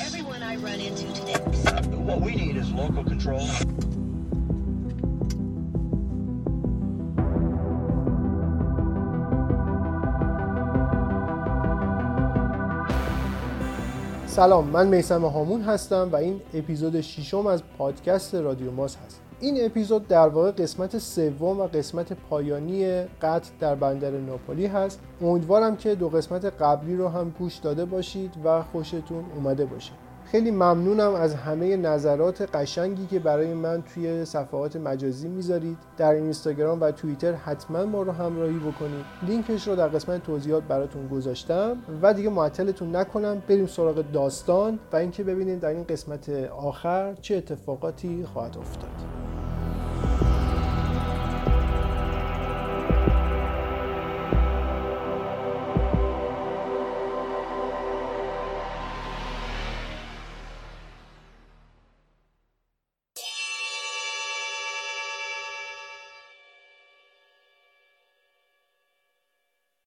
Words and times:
Everyone 0.00 0.42
I 0.42 0.56
run 0.56 0.80
into 0.80 1.12
today. 1.12 1.34
What 1.90 2.22
we 2.22 2.36
need 2.36 2.56
is 2.56 2.70
local 2.72 3.04
control. 3.04 3.46
سلام 14.40 14.68
من 14.68 14.88
میسم 14.88 15.24
هامون 15.24 15.62
هستم 15.62 16.08
و 16.12 16.16
این 16.16 16.40
اپیزود 16.54 17.00
ششم 17.00 17.46
از 17.46 17.62
پادکست 17.78 18.34
رادیو 18.34 18.70
ماس 18.70 18.96
هست. 18.96 19.20
این 19.40 19.64
اپیزود 19.64 20.08
در 20.08 20.28
واقع 20.28 20.50
قسمت 20.50 20.98
سوم 20.98 21.60
و 21.60 21.66
قسمت 21.66 22.12
پایانی 22.12 23.02
قطع 23.02 23.50
در 23.60 23.74
بندر 23.74 24.10
ناپولی 24.10 24.66
هست. 24.66 25.00
امیدوارم 25.22 25.76
که 25.76 25.94
دو 25.94 26.08
قسمت 26.08 26.44
قبلی 26.44 26.96
رو 26.96 27.08
هم 27.08 27.34
گوش 27.38 27.56
داده 27.56 27.84
باشید 27.84 28.34
و 28.44 28.62
خوشتون 28.62 29.24
اومده 29.36 29.64
باشه. 29.64 29.92
خیلی 30.30 30.50
ممنونم 30.50 31.14
از 31.14 31.34
همه 31.34 31.76
نظرات 31.76 32.56
قشنگی 32.56 33.06
که 33.06 33.18
برای 33.18 33.54
من 33.54 33.82
توی 33.82 34.24
صفحات 34.24 34.76
مجازی 34.76 35.28
می‌ذارید. 35.28 35.76
در 35.96 36.12
اینستاگرام 36.12 36.80
و 36.80 36.90
توییتر 36.90 37.32
حتما 37.32 37.84
ما 37.84 38.02
رو 38.02 38.12
همراهی 38.12 38.58
بکنید. 38.58 39.04
لینکش 39.26 39.68
رو 39.68 39.76
در 39.76 39.88
قسمت 39.88 40.22
توضیحات 40.22 40.62
براتون 40.62 41.08
گذاشتم. 41.08 41.76
و 42.02 42.14
دیگه 42.14 42.30
معطلتون 42.30 42.96
نکنم 42.96 43.42
بریم 43.48 43.66
سراغ 43.66 44.04
داستان 44.12 44.78
و 44.92 44.96
اینکه 44.96 45.24
ببینیم 45.24 45.58
در 45.58 45.68
این 45.68 45.84
قسمت 45.84 46.28
آخر 46.56 47.14
چه 47.14 47.36
اتفاقاتی 47.36 48.24
خواهد 48.24 48.58
افتاد. 48.58 49.29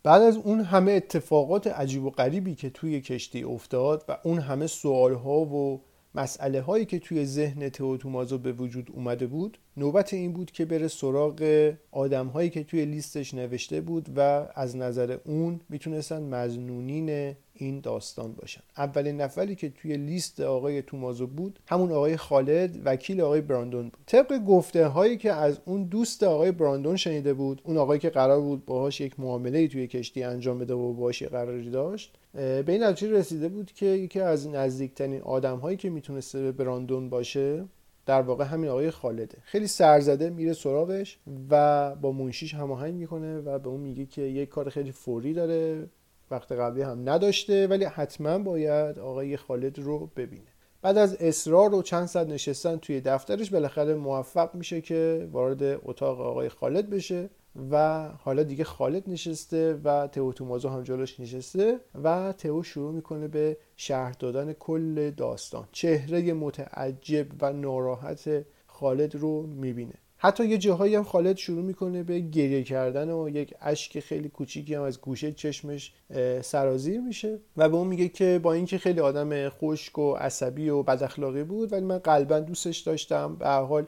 بعد 0.04 0.22
از 0.22 0.38
اون 0.38 0.60
همه 0.62 0.92
اتفاقات 0.92 1.68
عجیب 1.68 2.04
و 2.04 2.10
غریبی 2.10 2.56
که 2.56 2.70
توی 2.70 3.02
کشتی 3.02 3.44
افتاد 3.44 4.06
و 4.08 4.18
اون 4.24 4.40
همه 4.40 4.68
سوال 4.68 5.14
ها 5.14 5.40
و 5.40 5.82
مسئله 6.16 6.62
هایی 6.62 6.86
که 6.86 7.00
توی 7.00 7.26
ذهن 7.26 7.70
تومازو 7.70 8.38
به 8.38 8.52
وجود 8.52 8.92
اومده 8.94 9.28
بود 9.28 9.58
نوبت 9.78 10.14
این 10.14 10.34
بود 10.34 10.52
که 10.52 10.66
بره 10.66 10.88
سراغ 10.88 11.72
آدم 11.92 12.28
هایی 12.28 12.50
که 12.50 12.64
توی 12.64 12.86
لیستش 12.86 13.34
نوشته 13.34 13.82
بود 13.82 14.10
و 14.16 14.48
از 14.56 14.76
نظر 14.76 15.18
اون 15.26 15.60
می‌تونستن 15.70 16.24
مزنونین 16.24 17.36
این 17.54 17.80
داستان 17.80 18.34
باشن. 18.34 18.62
اولین 18.78 19.22
نفری 19.22 19.56
که 19.56 19.70
توی 19.70 19.98
لیست 19.98 20.40
آقای 20.40 20.82
تومازو 20.82 21.28
بود 21.28 21.60
همون 21.68 21.92
آقای 21.92 22.18
خالد 22.18 22.82
وکیل 22.86 23.22
آقای 23.22 23.42
براندون 23.42 23.84
بود. 23.84 23.98
طبق 24.06 24.38
گفته 24.46 24.88
هایی 24.88 25.18
که 25.18 25.34
از 25.34 25.60
اون 25.66 25.84
دوست 25.84 26.24
آقای 26.24 26.52
براندون 26.52 26.96
شنیده 26.96 27.34
بود 27.34 27.62
اون 27.66 27.78
آقایی 27.78 28.00
که 28.00 28.10
قرار 28.10 28.42
بود 28.42 28.66
باهاش 28.66 29.02
یک 29.02 29.20
معامله 29.20 29.68
توی 29.68 29.88
کشتی 29.88 30.24
انجام 30.24 30.60
بده 30.60 30.74
و 30.74 30.94
باهاش 30.94 31.24
قراری 31.24 31.70
داشت 31.70 32.18
به 32.34 32.66
این 32.68 32.84
نتیجه 32.84 33.12
رسیده 33.12 33.50
بود 33.50 33.72
که 33.72 33.86
یکی 33.86 34.20
از 34.20 34.48
نزدیکترین 34.48 35.22
آدم 35.22 35.58
هایی 35.58 35.78
که 35.78 35.90
می‌تونسته 35.90 36.42
به 36.42 36.52
براندون 36.52 37.10
باشه 37.10 37.66
در 38.06 38.22
واقع 38.22 38.46
همین 38.46 38.70
آقای 38.70 38.92
خالده. 38.92 39.38
خیلی 39.44 39.68
سرزده 39.68 40.30
میره 40.30 40.54
سراغش 40.54 41.20
و 41.50 41.96
با 41.96 42.12
منشیش 42.12 42.54
هماهنگ 42.54 42.94
می‌کنه 42.94 43.40
و 43.40 43.60
به 43.60 43.70
اون 43.70 43.80
میگه 43.80 44.06
که 44.06 44.22
یک 44.22 44.50
کار 44.50 44.70
خیلی 44.70 44.92
فوری 44.92 45.34
داره 45.34 45.90
وقت 46.32 46.52
قبلی 46.52 46.82
هم 46.82 47.10
نداشته 47.10 47.68
ولی 47.68 47.86
حتما 47.86 48.40
باید 48.40 49.00
آقای 49.00 49.38
خالد 49.38 49.80
رو 49.80 50.10
ببینه. 50.16 50.48
بعد 50.82 50.98
از 50.98 51.16
اصرار 51.16 51.76
و 51.76 51.82
چند 51.82 52.06
ساعت 52.06 52.28
نشستن 52.28 52.78
توی 52.78 53.02
دفترش 53.02 53.50
بالاخره 53.50 53.96
موفق 53.96 54.56
میشه 54.56 54.82
که 54.82 55.28
وارد 55.32 55.64
اتاق 55.64 56.22
آقای 56.22 56.50
خالد 56.50 56.90
بشه. 56.90 57.30
و 57.72 58.08
حالا 58.08 58.44
دیگه 58.44 58.64
خالد 58.64 59.10
نشسته 59.10 59.80
و 59.84 60.08
تئو 60.08 60.34
تومازو 60.34 60.70
هم 60.70 60.84
جلوش 60.84 61.20
نشسته 61.20 61.80
و 62.04 62.34
تئو 62.38 62.64
شروع 62.64 62.94
می‌کنه 62.94 63.28
به 63.28 63.58
شرح 63.78 64.14
دادن 64.20 64.54
کل 64.54 65.10
داستان. 65.10 65.68
چهره 65.72 66.34
متعجب 66.34 67.28
و 67.42 67.54
ناراحت 67.54 68.46
خالد 68.68 69.16
رو 69.16 69.48
می‌بینه. 69.48 69.94
حتی 70.18 70.46
یه 70.46 70.58
جاهایی 70.58 70.96
هم 70.96 71.04
خالد 71.04 71.38
شروع 71.38 71.64
می‌کنه 71.64 72.04
به 72.04 72.20
گریه 72.20 72.64
کردن 72.64 73.10
و 73.10 73.30
یک 73.30 73.54
اشک 73.62 74.00
خیلی 74.00 74.30
کوچیکی 74.30 74.76
هم 74.76 74.82
از 74.82 75.02
گوشه 75.02 75.32
چشمش 75.32 75.94
سرازیر 76.42 77.02
میشه 77.02 77.40
و 77.58 77.70
به 77.70 77.76
اون 77.76 77.88
میگه 77.88 78.10
که 78.10 78.40
با 78.44 78.54
اینکه 78.54 78.78
خیلی 78.78 79.00
آدم 79.00 79.50
خشک 79.50 80.00
و 80.00 80.14
عصبی 80.14 80.70
و 80.70 80.84
بد 80.84 81.04
اخلاقی 81.04 81.44
بود 81.44 81.74
ولی 81.74 81.86
من 81.86 81.98
قلبا 81.98 82.40
دوستش 82.40 82.80
داشتم. 82.80 83.36
به 83.36 83.50
حال 83.50 83.88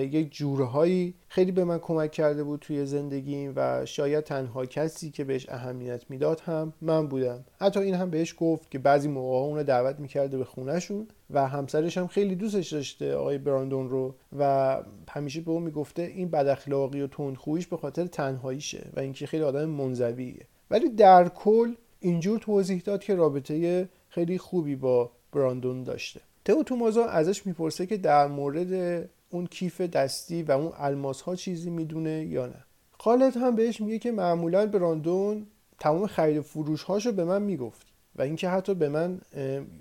یک 0.00 0.34
جورهایی 0.34 1.14
خیلی 1.28 1.52
به 1.52 1.64
من 1.64 1.78
کمک 1.78 2.12
کرده 2.12 2.44
بود 2.44 2.60
توی 2.60 2.86
زندگیم 2.86 3.52
و 3.56 3.86
شاید 3.86 4.24
تنها 4.24 4.66
کسی 4.66 5.10
که 5.10 5.24
بهش 5.24 5.48
اهمیت 5.48 6.02
می‌داد 6.08 6.40
هم 6.40 6.72
من 6.80 7.06
بودم. 7.06 7.44
حتی 7.60 7.80
این 7.80 7.94
هم 7.94 8.10
بهش 8.10 8.34
گفت 8.38 8.70
که 8.70 8.78
بعضی 8.78 9.08
موقع 9.08 9.36
اون 9.36 9.56
رو 9.56 9.62
دعوت 9.62 10.00
می‌کرده 10.00 10.38
به 10.38 10.44
خونهشون 10.44 11.08
و 11.30 11.48
همسرش 11.48 11.98
هم 11.98 12.06
خیلی 12.06 12.34
دوستش 12.34 12.72
داشته 12.72 13.14
آقای 13.14 13.38
براندون 13.38 13.90
رو. 13.90 14.14
و 14.38 14.76
همیشه 15.08 15.40
به 15.40 15.50
اون 15.50 15.62
می‌گفته 15.62 16.02
این 16.02 16.30
بد 16.30 16.46
اخلاقی 16.46 17.00
و 17.00 17.06
تندخوییش 17.06 17.66
به 17.66 17.76
خاطر 17.76 18.06
تنهاییشه 18.06 18.86
و 18.96 19.00
اینکه 19.00 19.26
خیلی 19.26 19.42
آدم 19.42 19.64
منزویه. 19.64 20.46
ولی 20.70 20.88
در 20.88 21.28
کل 21.28 21.74
اینجور 22.00 22.38
توضیح 22.38 22.82
داد 22.84 23.04
که 23.04 23.14
رابطه 23.14 23.88
خیلی 24.08 24.38
خوبی 24.38 24.76
با 24.76 25.10
براندون 25.32 25.82
داشته. 25.82 26.20
تو 26.44 26.62
تومازو 26.62 27.00
ازش 27.00 27.46
می‌پرسه 27.46 27.86
که 27.86 27.96
در 27.96 28.26
مورد 28.26 29.08
اون 29.30 29.46
کیف 29.46 29.80
دستی 29.80 30.42
و 30.42 30.52
اون 30.52 30.72
الماس 30.76 31.20
ها 31.20 31.36
چیزی 31.36 31.70
می‌دونه 31.70 32.24
یا 32.24 32.46
نه. 32.46 32.64
خالد 32.98 33.36
هم 33.36 33.56
بهش 33.56 33.80
میگه 33.80 33.98
که 33.98 34.12
معمولا 34.12 34.66
براندون 34.66 35.46
تمام 35.78 36.06
خرید 36.06 36.40
فروش 36.40 36.82
هاشو 36.82 37.12
به 37.12 37.24
من 37.24 37.42
می‌گفت 37.42 37.86
و 38.16 38.22
اینکه 38.22 38.48
حتی 38.48 38.74
به 38.74 38.88
من 38.88 39.20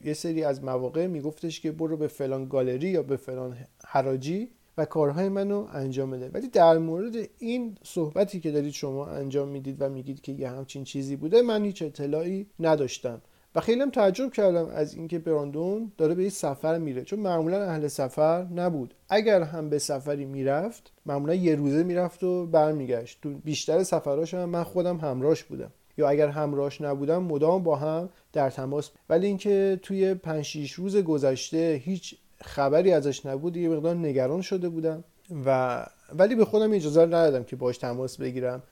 یه 0.06 0.14
سری 0.14 0.44
از 0.44 0.64
مواقع 0.64 1.08
میگفتش 1.08 1.62
که 1.62 1.72
برو 1.72 1.98
به 1.98 2.08
فلان 2.08 2.46
گالری 2.46 2.90
یا 2.90 3.04
به 3.04 3.18
فلان 3.18 3.58
حراجی 3.86 4.50
و 4.78 4.86
کارهای 4.86 5.30
منو 5.30 5.68
انجام 5.74 6.12
بده. 6.12 6.30
ولی 6.34 6.48
در 6.48 6.78
مورد 6.78 7.16
این 7.40 7.78
صحبتی 7.84 8.40
که 8.40 8.52
دارید 8.52 8.74
شما 8.74 9.06
انجام 9.06 9.48
می‌دید 9.48 9.78
و 9.80 9.90
میگید 9.90 10.22
که 10.22 10.32
یه 10.32 10.50
همچین 10.50 10.84
چیزی 10.84 11.16
بوده 11.16 11.42
من 11.42 11.66
هیچ 11.66 11.82
اطلاعی 11.82 12.48
نداشتم. 12.60 13.22
و 13.56 13.62
خیلی 13.62 13.82
هم 13.82 13.90
تعجب 13.90 14.32
کردم 14.32 14.66
از 14.66 14.94
اینکه 14.94 15.20
براندون 15.20 15.92
داره 15.98 16.16
به 16.16 16.22
این 16.22 16.32
سفر 16.32 16.78
میره. 16.78 17.04
چون 17.04 17.20
معمولا 17.20 17.64
اهل 17.64 17.88
سفر 17.88 18.44
نبود. 18.44 18.94
اگر 19.10 19.42
هم 19.42 19.70
به 19.70 19.80
سفری 19.80 20.26
می‌رفت 20.26 20.92
معمولا 21.06 21.34
یه 21.34 21.56
روزه 21.56 21.84
می‌رفت 21.84 22.24
و 22.24 22.46
برمیگشت. 22.46 23.20
تو 23.22 23.34
بیشتر 23.34 23.84
سفراش 23.84 24.34
هم 24.34 24.50
من 24.50 24.64
خودم 24.64 24.98
همراش 24.98 25.44
بودم. 25.44 25.72
یا 25.98 26.10
اگر 26.10 26.28
همراش 26.28 26.82
نبودم 26.82 27.24
مدام 27.24 27.64
با 27.64 27.76
هم 27.76 28.10
در 28.34 28.50
تماس. 28.50 28.90
ولی 29.10 29.28
اینکه 29.28 29.80
توی 29.82 30.14
5 30.14 30.46
6 30.46 30.72
روز 30.72 30.98
گذشته 30.98 31.82
هیچ 31.84 32.16
خبری 32.42 32.92
ازش 32.92 33.26
نبود 33.26 33.58
یه 33.58 33.70
مقدار 33.70 33.96
نگران 33.96 34.42
شده 34.42 34.70
بودم. 34.70 35.04
و 35.46 35.86
ولی 36.18 36.36
به 36.36 36.46
خودم 36.46 36.74
اجازه 36.74 37.06
ندادم 37.06 37.44
که 37.44 37.56
باش 37.56 37.78
تماس 37.78 38.18
بگیرم. 38.18 38.64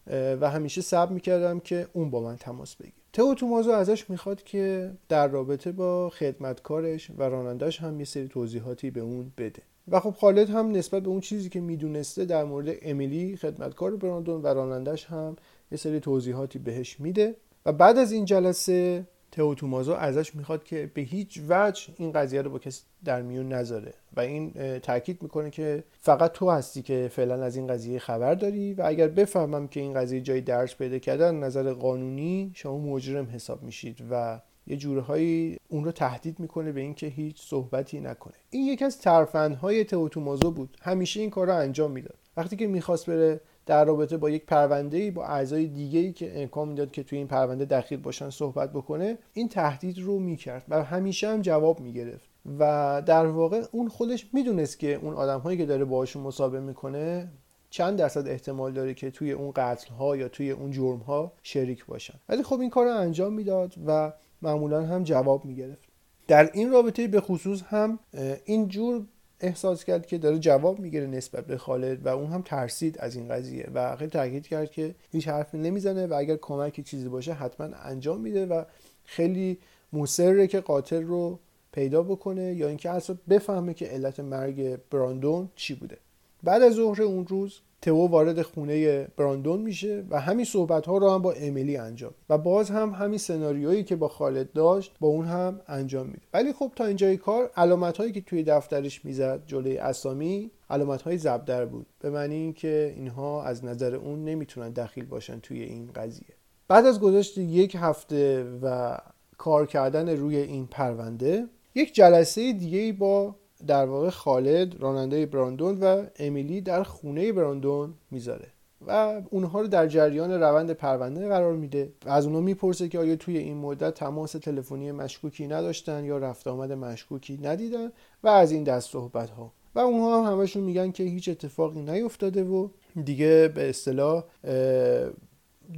و 0.41 0.49
همیشه 0.49 0.81
صبر 0.81 1.11
می‌کردم 1.11 1.59
که 1.59 1.87
اون 1.93 2.09
با 2.09 2.21
من 2.21 2.35
تماس 2.35 2.75
بگیره. 2.75 3.02
تو 3.13 3.33
تومازو 3.35 3.71
ازش 3.71 4.09
می‌خواد 4.09 4.43
که 4.43 4.91
در 5.09 5.27
رابطه 5.27 5.71
با 5.71 6.09
خدمتکارش 6.09 7.11
و 7.17 7.23
رانندش 7.23 7.81
هم 7.81 7.99
یه 7.99 8.05
سری 8.05 8.27
توضیحاتی 8.27 8.91
به 8.91 9.01
اون 9.01 9.31
بده. 9.37 9.61
و 9.87 9.99
خب 9.99 10.11
خالد 10.11 10.49
هم 10.49 10.71
نسبت 10.71 11.03
به 11.03 11.09
اون 11.09 11.19
چیزی 11.19 11.49
که 11.49 11.59
می‌دونسته 11.59 12.25
در 12.25 12.43
مورد 12.43 12.75
امیلی 12.81 13.37
خدمتکار 13.37 13.95
براندون 13.95 14.41
و 14.41 14.47
رانندش 14.47 15.05
هم 15.05 15.35
یه 15.71 15.77
سری 15.77 15.99
توضیحاتی 15.99 16.59
بهش 16.59 16.99
میده. 16.99 17.35
و 17.65 17.73
بعد 17.73 17.97
از 17.97 18.11
این 18.11 18.25
جلسه 18.25 19.07
تئو 19.33 19.55
تومازو 19.55 19.93
ازش 19.93 20.35
می‌خواد 20.35 20.63
که 20.63 20.91
به 20.93 21.01
هیچ 21.01 21.41
وجه 21.49 21.93
این 21.97 22.11
قضیه 22.11 22.41
رو 22.41 22.49
با 22.49 22.59
کسی 22.59 22.83
در 23.05 23.21
میون 23.21 23.53
نذاره. 23.53 23.93
و 24.15 24.19
این 24.19 24.53
تاکید 24.79 25.23
می‌کنه 25.23 25.49
که 25.49 25.83
فقط 26.01 26.31
تو 26.31 26.49
هستی 26.49 26.81
که 26.81 27.09
فعلا 27.11 27.43
از 27.43 27.55
این 27.55 27.67
قضیه 27.67 27.99
خبر 27.99 28.35
داری 28.35 28.73
و 28.73 28.81
اگر 28.85 29.07
بفهمم 29.07 29.67
که 29.67 29.79
این 29.79 29.93
قضیه 29.93 30.21
جای 30.21 30.41
درس 30.41 30.75
پیدا 30.75 30.99
کردن 30.99 31.35
نظر 31.35 31.73
قانونی 31.73 32.51
شما 32.55 32.77
مجرم 32.77 33.29
حساب 33.33 33.63
میشید 33.63 34.03
و 34.11 34.39
یه 34.67 34.77
جورهایی 34.77 35.57
اون 35.67 35.83
رو 35.83 35.91
تهدید 35.91 36.39
می‌کنه 36.39 36.71
به 36.71 36.81
اینکه 36.81 37.07
هیچ 37.07 37.41
صحبتی 37.41 37.99
نکنه. 37.99 38.33
این 38.49 38.67
یکی 38.67 38.85
از 38.85 38.99
ترفندهای 38.99 39.83
تئو 39.83 40.09
تومازو 40.09 40.51
بود. 40.51 40.77
همیشه 40.81 41.19
این 41.19 41.29
کار 41.29 41.47
رو 41.47 41.55
انجام 41.55 41.91
می‌داد. 41.91 42.15
وقتی 42.37 42.55
که 42.55 42.67
می‌خواست 42.67 43.05
بره 43.05 43.41
در 43.65 43.85
رابطه 43.85 44.17
با 44.17 44.29
یک 44.29 44.45
پرونده 44.45 45.11
با 45.11 45.25
اعضای 45.25 45.67
دیگه 45.67 45.99
ای 45.99 46.13
که 46.13 46.41
امکان 46.41 46.67
می‌داد 46.67 46.91
که 46.91 47.03
توی 47.03 47.17
این 47.17 47.27
پرونده 47.27 47.65
دخیل 47.65 47.99
باشن 47.99 48.29
صحبت 48.29 48.73
بکنه 48.73 49.17
این 49.33 49.49
تهدید 49.49 49.99
رو 49.99 50.19
می‌کرد 50.19 50.63
و 50.69 50.83
همیشه 50.83 51.27
هم 51.27 51.41
جواب 51.41 51.79
می‌گرفت. 51.79 52.29
و 52.59 53.01
در 53.05 53.25
واقع 53.25 53.63
اون 53.71 53.87
خودش 53.87 54.27
می‌دونست 54.33 54.79
که 54.79 54.93
اون 54.93 55.13
آدم 55.13 55.39
هایی 55.39 55.57
که 55.57 55.65
داره 55.65 55.85
باهاشون 55.85 56.23
مسابقه 56.23 56.59
می‌کنه 56.59 57.31
چند 57.69 57.99
درصد 57.99 58.27
احتمال 58.27 58.73
داره 58.73 58.93
که 58.93 59.11
توی 59.11 59.31
اون 59.31 59.51
قتل 59.55 59.93
ها 59.93 60.17
یا 60.17 60.27
توی 60.27 60.51
اون 60.51 60.71
جرم 60.71 60.97
ها 60.99 61.31
شریک 61.43 61.85
باشن. 61.85 62.13
ولی 62.29 62.43
خب 62.43 62.59
این 62.59 62.69
کار 62.69 62.85
رو 62.85 62.97
انجام 62.97 63.33
می‌داد 63.33 63.73
و 63.87 64.13
معمولا 64.41 64.85
هم 64.85 65.03
جواب 65.03 65.45
می‌گرفت. 65.45 65.89
در 66.27 66.49
این 66.53 66.71
رابطه 66.71 67.07
به 67.07 67.21
خصوص 67.21 67.61
هم 67.61 67.99
این 68.45 68.67
جور 68.67 69.05
احساس 69.43 69.83
کرد 69.83 70.05
که 70.05 70.17
داره 70.17 70.39
جواب 70.39 70.79
می‌گیره 70.79 71.07
نسبت 71.07 71.45
به 71.45 71.57
خالد 71.57 72.05
و 72.05 72.07
اون 72.09 72.31
هم 72.31 72.41
ترسید 72.41 72.97
از 72.99 73.15
این 73.15 73.27
قضیه 73.27 73.67
و 73.73 73.95
خیلی 73.95 74.11
تاکید 74.11 74.47
کرد 74.47 74.71
که 74.71 74.95
هیچ 75.11 75.27
حرفی 75.27 75.57
نمی‌زنه 75.57 76.07
و 76.07 76.13
اگر 76.13 76.35
کمکی 76.35 76.83
چیزی 76.83 77.09
باشه 77.09 77.33
حتما 77.33 77.67
انجام 77.83 78.21
میده 78.21 78.45
و 78.45 78.63
خیلی 79.05 79.57
مصره 79.93 80.47
که 80.47 80.59
قاتل 80.59 81.03
رو 81.03 81.39
پیدا 81.71 82.03
بکنه 82.03 82.53
یا 82.53 82.67
اینکه 82.67 82.89
اصلا 82.89 83.17
بفهمه 83.29 83.73
که 83.73 83.85
علت 83.85 84.19
مرگ 84.19 84.77
براندون 84.91 85.49
چی 85.55 85.75
بوده. 85.75 85.97
بعد 86.43 86.61
از 86.61 86.73
ظهر 86.73 87.01
اون 87.01 87.27
روز 87.27 87.59
تو 87.83 88.07
وارد 88.07 88.41
خونه 88.41 89.07
براندون 89.17 89.61
میشه 89.61 90.03
و 90.09 90.19
همین 90.19 90.45
صحبت 90.45 90.85
ها 90.85 90.97
رو 90.97 91.09
هم 91.09 91.21
با 91.21 91.31
امیلی 91.31 91.77
انجام 91.77 92.13
و 92.29 92.37
باز 92.37 92.69
هم 92.69 92.89
همین 92.89 93.17
سناریویی 93.17 93.83
که 93.83 93.95
با 93.95 94.07
خالد 94.07 94.53
داشت 94.53 94.95
با 94.99 95.07
اون 95.07 95.25
هم 95.25 95.59
انجام 95.67 96.07
میده. 96.07 96.21
ولی 96.33 96.53
خب 96.53 96.71
تا 96.75 96.85
اینجای 96.85 97.17
کار 97.17 97.51
علامت 97.57 97.97
هایی 97.97 98.11
که 98.11 98.21
توی 98.21 98.43
دفترش 98.43 99.05
می‌زد 99.05 99.43
جلوی 99.45 99.77
اسامی 99.77 100.51
علامت 100.69 101.01
های 101.01 101.17
زبدر 101.17 101.65
بود. 101.65 101.85
به 101.99 102.09
معنی 102.09 102.35
اینکه 102.35 102.93
اینها 102.95 103.43
از 103.43 103.65
نظر 103.65 103.95
اون 103.95 104.25
نمی‌تونن 104.25 104.69
دخیل 104.69 105.05
باشن 105.05 105.39
توی 105.39 105.61
این 105.61 105.89
قضیه. 105.95 106.35
بعد 106.67 106.85
از 106.85 106.99
گذشت 106.99 107.37
یک 107.37 107.77
هفته 107.79 108.45
و 108.61 108.97
کار 109.37 109.65
کردن 109.65 110.09
روی 110.09 110.37
این 110.37 110.67
پرونده 110.67 111.45
یک 111.75 111.93
جلسه 111.93 112.53
دیگه 112.53 112.93
با 112.93 113.35
در 113.67 113.85
واقع 113.85 114.09
خالد 114.09 114.81
راننده 114.81 115.25
براندون 115.25 115.79
و 115.79 116.05
امیلی 116.19 116.61
در 116.61 116.83
خونه 116.83 117.31
براندون 117.31 117.93
می‌ذاره 118.11 118.47
و 118.87 119.21
اونها 119.29 119.61
رو 119.61 119.67
در 119.67 119.87
جریان 119.87 120.31
روند 120.31 120.71
پرونده 120.71 121.27
قرار 121.27 121.53
میده. 121.53 121.93
و 122.05 122.09
از 122.09 122.25
اونها 122.25 122.41
می‌پرسه 122.41 122.87
که 122.87 122.99
آیا 122.99 123.15
توی 123.15 123.37
این 123.37 123.57
مدت 123.57 123.93
تماس 123.93 124.31
تلفنی 124.31 124.91
مشکوکی 124.91 125.47
نداشتن 125.47 126.05
یا 126.05 126.17
رفت 126.17 126.47
آمد 126.47 126.71
مشکوکی 126.71 127.39
ندیدن 127.41 127.91
و 128.23 128.27
از 128.27 128.51
این 128.51 128.63
دست 128.63 128.91
صحبت 128.91 129.29
ها 129.29 129.53
و 129.75 129.79
اونها 129.79 130.27
هم 130.27 130.33
همشون 130.33 130.63
میگن 130.63 130.91
که 130.91 131.03
هیچ 131.03 131.29
اتفاقی 131.29 131.81
نیفتاده 131.81 132.43
و 132.43 132.67
دیگه 133.05 133.51
به 133.55 133.69
اصطلاح 133.69 134.23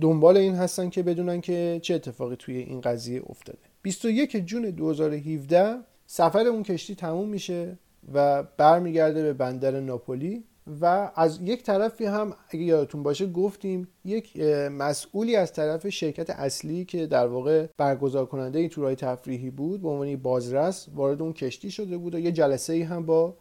دنبال 0.01 0.37
این 0.37 0.55
هستن 0.55 0.89
که 0.89 1.03
بدونن 1.03 1.41
که 1.41 1.79
چه 1.83 1.93
اتفاقی 1.93 2.35
توی 2.35 2.57
این 2.57 2.81
قضیه 2.81 3.21
افتاده. 3.29 3.59
21 3.81 4.37
جون 4.45 4.69
2017 4.69 5.75
سفر 6.05 6.47
اون 6.47 6.63
کشتی 6.63 6.95
تموم 6.95 7.29
میشه 7.29 7.77
و 8.13 8.43
برمیگرده 8.43 9.23
به 9.23 9.33
بندر 9.33 9.79
ناپولی 9.79 10.43
و 10.81 11.11
از 11.15 11.39
یک 11.41 11.63
طرفی 11.63 12.05
هم 12.05 12.33
اگه 12.49 12.63
یادتون 12.63 13.03
باشه 13.03 13.27
گفتیم 13.31 13.87
یک 14.05 14.39
مسئولی 14.71 15.35
از 15.35 15.53
طرف 15.53 15.89
شرکت 15.89 16.29
اصلی 16.29 16.85
که 16.85 17.07
در 17.07 17.27
واقع 17.27 17.67
برگزار 17.77 18.25
کننده 18.25 18.59
این 18.59 18.69
تورهای 18.69 18.95
تفریحی 18.95 19.49
بود 19.49 19.81
به 19.81 19.89
عنوان 19.89 20.15
بازرس 20.15 20.87
وارد 20.95 21.21
اون 21.21 21.33
کشتی 21.33 21.71
شده 21.71 21.97
بود 21.97 22.15
و 22.15 22.19
یه 22.19 22.31
جلسه 22.31 22.73
ای 22.73 22.81
هم 22.81 23.05
با 23.05 23.37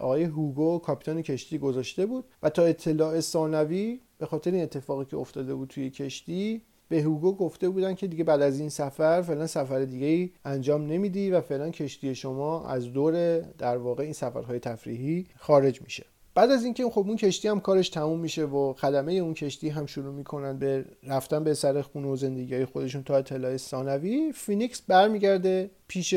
آقای 0.00 0.24
هوگو 0.24 0.78
کاپیتان 0.78 1.22
کشتی 1.22 1.58
گذاشته 1.58 2.06
بود 2.06 2.24
و 2.42 2.50
تا 2.50 2.62
اطلاع 2.62 3.20
ثانوی 3.20 4.00
به 4.18 4.26
خاطر 4.26 4.50
این 4.50 4.62
اتفاقی 4.62 5.04
که 5.04 5.16
افتاده 5.16 5.54
بود 5.54 5.68
توی 5.68 5.90
کشتی 5.90 6.62
به 6.88 7.02
هوگو 7.02 7.36
گفته 7.36 7.68
بودن 7.68 7.94
که 7.94 8.06
دیگه 8.06 8.24
بعد 8.24 8.42
از 8.42 8.60
این 8.60 8.68
سفر 8.68 9.22
فعلا 9.22 9.46
سفر 9.46 9.84
دیگه 9.84 10.06
ای 10.06 10.30
انجام 10.44 10.86
نمیدی 10.86 11.30
و 11.30 11.40
فعلا 11.40 11.70
کشتی 11.70 12.14
شما 12.14 12.66
از 12.66 12.92
دور 12.92 13.40
در 13.40 13.76
واقع 13.76 14.04
این 14.04 14.12
سفرهای 14.12 14.58
تفریحی 14.58 15.26
خارج 15.36 15.82
میشه. 15.82 16.04
بعد 16.38 16.50
از 16.50 16.64
اینکه 16.64 16.90
خب 16.90 17.04
اون 17.06 17.16
کشتی 17.16 17.48
هم 17.48 17.60
کارش 17.60 17.88
تموم 17.88 18.20
میشه 18.20 18.44
و 18.44 18.72
خدمه 18.72 19.12
اون 19.12 19.34
کشتی 19.34 19.68
هم 19.68 19.86
شروع 19.86 20.14
می‌کنن 20.14 20.58
به 20.58 20.84
رفتن 21.02 21.44
به 21.44 21.54
سر 21.54 21.82
خونه 21.82 22.08
و 22.08 22.16
زندگی 22.16 22.54
های 22.54 22.64
خودشون 22.64 23.02
تا 23.02 23.16
اطلاع 23.16 23.56
ثانوی 23.56 24.32
فینیکس 24.32 24.82
برمیگرده 24.82 25.70
پیش 25.88 26.10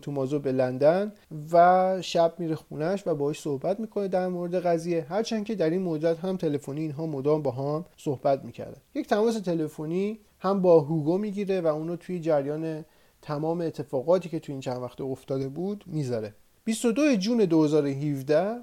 تومازو 0.00 0.38
به 0.38 0.52
لندن 0.52 1.12
و 1.52 1.98
شب 2.02 2.34
میره 2.38 2.54
خونش 2.54 3.06
و 3.06 3.14
باهاش 3.14 3.40
صحبت 3.40 3.80
می‌کنه 3.80 4.08
در 4.08 4.28
مورد 4.28 4.54
قضیه. 4.54 5.06
هرچند 5.08 5.44
که 5.44 5.54
در 5.54 5.70
این 5.70 5.82
مدت 5.82 6.18
هم 6.18 6.36
تلفنی 6.36 6.80
اینها 6.80 7.06
مدام 7.06 7.42
با 7.42 7.50
هم 7.50 7.84
صحبت 7.96 8.44
می‌کردن. 8.44 8.80
یک 8.94 9.06
تماس 9.06 9.40
تلفنی 9.40 10.18
هم 10.38 10.62
با 10.62 10.80
هوگو 10.80 11.18
می‌گیره 11.18 11.60
و 11.60 11.66
اونو 11.66 11.96
توی 11.96 12.20
جریان 12.20 12.84
تمام 13.22 13.60
اتفاقاتی 13.60 14.28
که 14.28 14.38
توی 14.38 14.52
این 14.52 14.60
چند 14.60 14.82
وقته 14.82 15.04
افتاده 15.04 15.48
بود 15.48 15.84
می‌ذاره. 15.86 16.34
22 16.64 17.16
جون 17.16 17.38
2017 17.38 18.56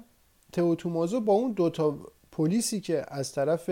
تومازو 0.52 1.20
با 1.20 1.32
اون 1.32 1.52
دوتا 1.52 1.98
پلیسی 2.32 2.80
که 2.80 3.04
از 3.08 3.32
طرف 3.32 3.70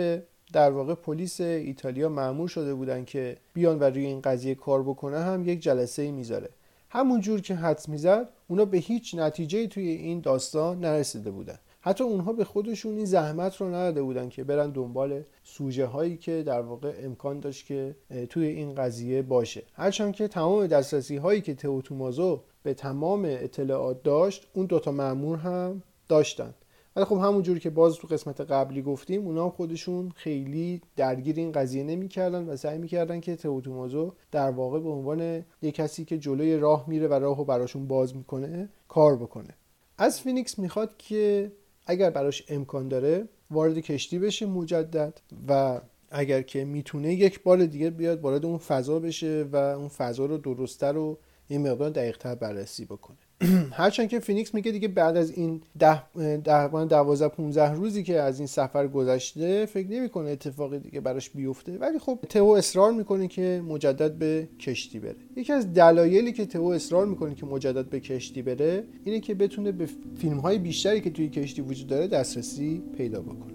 در 0.53 0.71
واقع 0.71 0.95
پلیس 0.95 1.41
ایتالیا 1.41 2.09
معمول 2.09 2.47
شده 2.47 2.75
بودن 2.75 3.05
که 3.05 3.37
بیان 3.55 3.79
و 3.79 3.85
روی 3.85 4.07
این 4.07 4.21
قضیه 4.21 4.55
کار 4.55 4.83
بکنه 4.83 5.19
هم 5.19 5.49
یک 5.49 5.61
جلسه 5.61 6.03
ای 6.03 6.11
می‌ذاره. 6.11 6.49
همون 6.91 7.21
جور 7.21 7.41
که 7.41 7.55
حدس 7.55 7.89
می‌زد 7.89 8.29
اونا 8.49 8.65
به 8.65 8.79
هیچ 8.79 9.15
نتیجه 9.15 9.67
توی 9.67 9.89
این 9.89 10.21
داستان 10.21 10.81
نرسیده 10.81 11.31
بودن. 11.31 11.59
حتی 11.81 12.05
اونها 12.05 12.33
به 12.33 12.45
خودشون 12.45 12.97
این 12.97 13.05
زحمت 13.05 13.57
رو 13.57 13.69
نداده 13.69 14.03
بودن 14.03 14.29
که 14.29 14.45
برن 14.45 14.71
دنبال 14.71 15.23
سوژه 15.43 15.87
هایی 15.87 16.17
که 16.17 16.43
در 16.43 16.61
واقع 16.61 16.93
امکان 17.03 17.41
داشت 17.41 17.67
که 17.67 17.97
توی 18.31 18.47
این 18.47 18.75
قضیه 18.75 19.23
باشه. 19.23 19.63
هرچند 19.75 20.15
که 20.15 20.29
تمام 20.29 20.67
دسترسی 20.67 21.17
هایی 21.17 21.41
که 21.41 21.55
تومازو 21.55 22.41
به 22.63 22.75
تمام 22.75 23.25
اطلاعات 23.25 24.03
داشت 24.03 24.47
اون 24.55 24.67
دوتا 24.67 24.93
معمور 24.93 25.39
هم 25.39 25.83
داشتن. 26.09 26.55
ولی 26.97 27.05
خب 27.05 27.17
همونجوری 27.17 27.61
که 27.61 27.71
باز 27.71 27.97
تو 27.97 28.09
قسمت 28.09 28.41
قبلی 28.41 28.83
گفتیم 28.83 29.27
اونا 29.27 29.51
خودشون 29.51 30.13
خیلی 30.17 30.81
درگیر 30.97 31.37
این 31.37 31.53
قضیه 31.53 31.83
نمی‌کردن 31.83 32.49
و 32.49 32.57
سعی 32.57 32.79
می‌کردن 32.79 33.21
که 33.21 33.37
تومازو 33.37 34.13
در 34.31 34.51
واقع 34.51 34.81
به 34.81 34.89
عنوان 34.89 35.45
یک 35.63 35.75
کسی 35.75 36.05
که 36.05 36.19
جلوی 36.19 36.57
راه 36.57 36.85
میره 36.89 37.09
و 37.09 37.15
راهو 37.15 37.45
براشون 37.45 37.87
باز 37.87 38.17
می‌کنه 38.17 38.69
کار 38.89 39.17
بکنه. 39.17 39.55
از 39.99 40.21
فینیکس 40.21 40.59
می‌خواد 40.59 40.97
که 40.97 41.53
اگر 41.87 42.11
براش 42.11 42.45
امکان 42.49 42.89
داره 42.89 43.29
وارد 43.51 43.79
کشتی 43.79 44.19
بشه 44.19 44.47
مجدد 44.47 45.21
و 45.49 45.81
اگر 46.11 46.43
که 46.43 46.65
می‌تونه 46.65 47.15
یک 47.15 47.43
بار 47.43 47.67
دیگه 47.67 47.91
بیاد 47.91 48.21
وارد 48.21 48.47
اون 48.47 48.59
فضا 48.59 48.99
بشه 48.99 49.47
و 49.53 49.57
اون 49.57 49.89
فضا 49.89 50.27
رو 50.27 50.39
درستتر 50.39 50.97
و 50.97 51.19
یه 51.51 51.59
مقدار 51.59 51.91
دقیقتر 51.91 52.35
بررسی 52.35 52.85
بکنه. 52.85 53.19
هرچند 53.73 54.09
که 54.09 54.21
فینیکس 54.21 54.55
میگه 54.55 54.73
دیگه 54.73 54.89
بعد 54.89 55.17
از 55.17 55.31
این 55.31 55.61
ده 55.77 56.85
دوازده 56.85 57.29
15 57.29 57.73
روزی 57.73 58.03
که 58.03 58.21
از 58.21 58.39
این 58.39 58.47
سفر 58.47 58.87
گذشته 58.87 59.67
فکر 59.67 59.89
نمی‌کنه 59.89 60.31
اتفاقی 60.31 60.79
دیگه 60.79 61.01
براش 61.01 61.31
بیفته. 61.31 61.79
ولی 61.79 61.99
خب 61.99 62.19
تو 62.29 62.45
اصرار 62.45 62.93
می‌کنه 62.93 63.29
که 63.29 63.63
مجدد 63.69 64.13
به 64.13 64.49
کشتی 64.61 64.99
بره. 64.99 65.17
یکی 65.37 65.53
از 65.53 65.75
دلایلی 65.75 66.33
که 66.33 66.47
تو 66.47 66.65
اصرار 66.65 67.07
می‌کنه 67.07 67.35
که 67.35 67.47
مجدد 67.47 67.89
به 67.89 68.01
کشتی 68.01 68.43
بره 68.43 68.85
اینه 69.05 69.21
که 69.21 69.35
بتونه 69.35 69.73
به 69.73 69.89
فیلم 70.19 70.39
های 70.39 70.59
بیشتری 70.59 71.01
که 71.01 71.11
توی 71.11 71.29
کشتی 71.29 71.63
وجود 71.63 71.87
داره 71.87 72.07
دسترسی 72.07 72.83
پیدا 72.97 73.21
بکنه. 73.23 73.54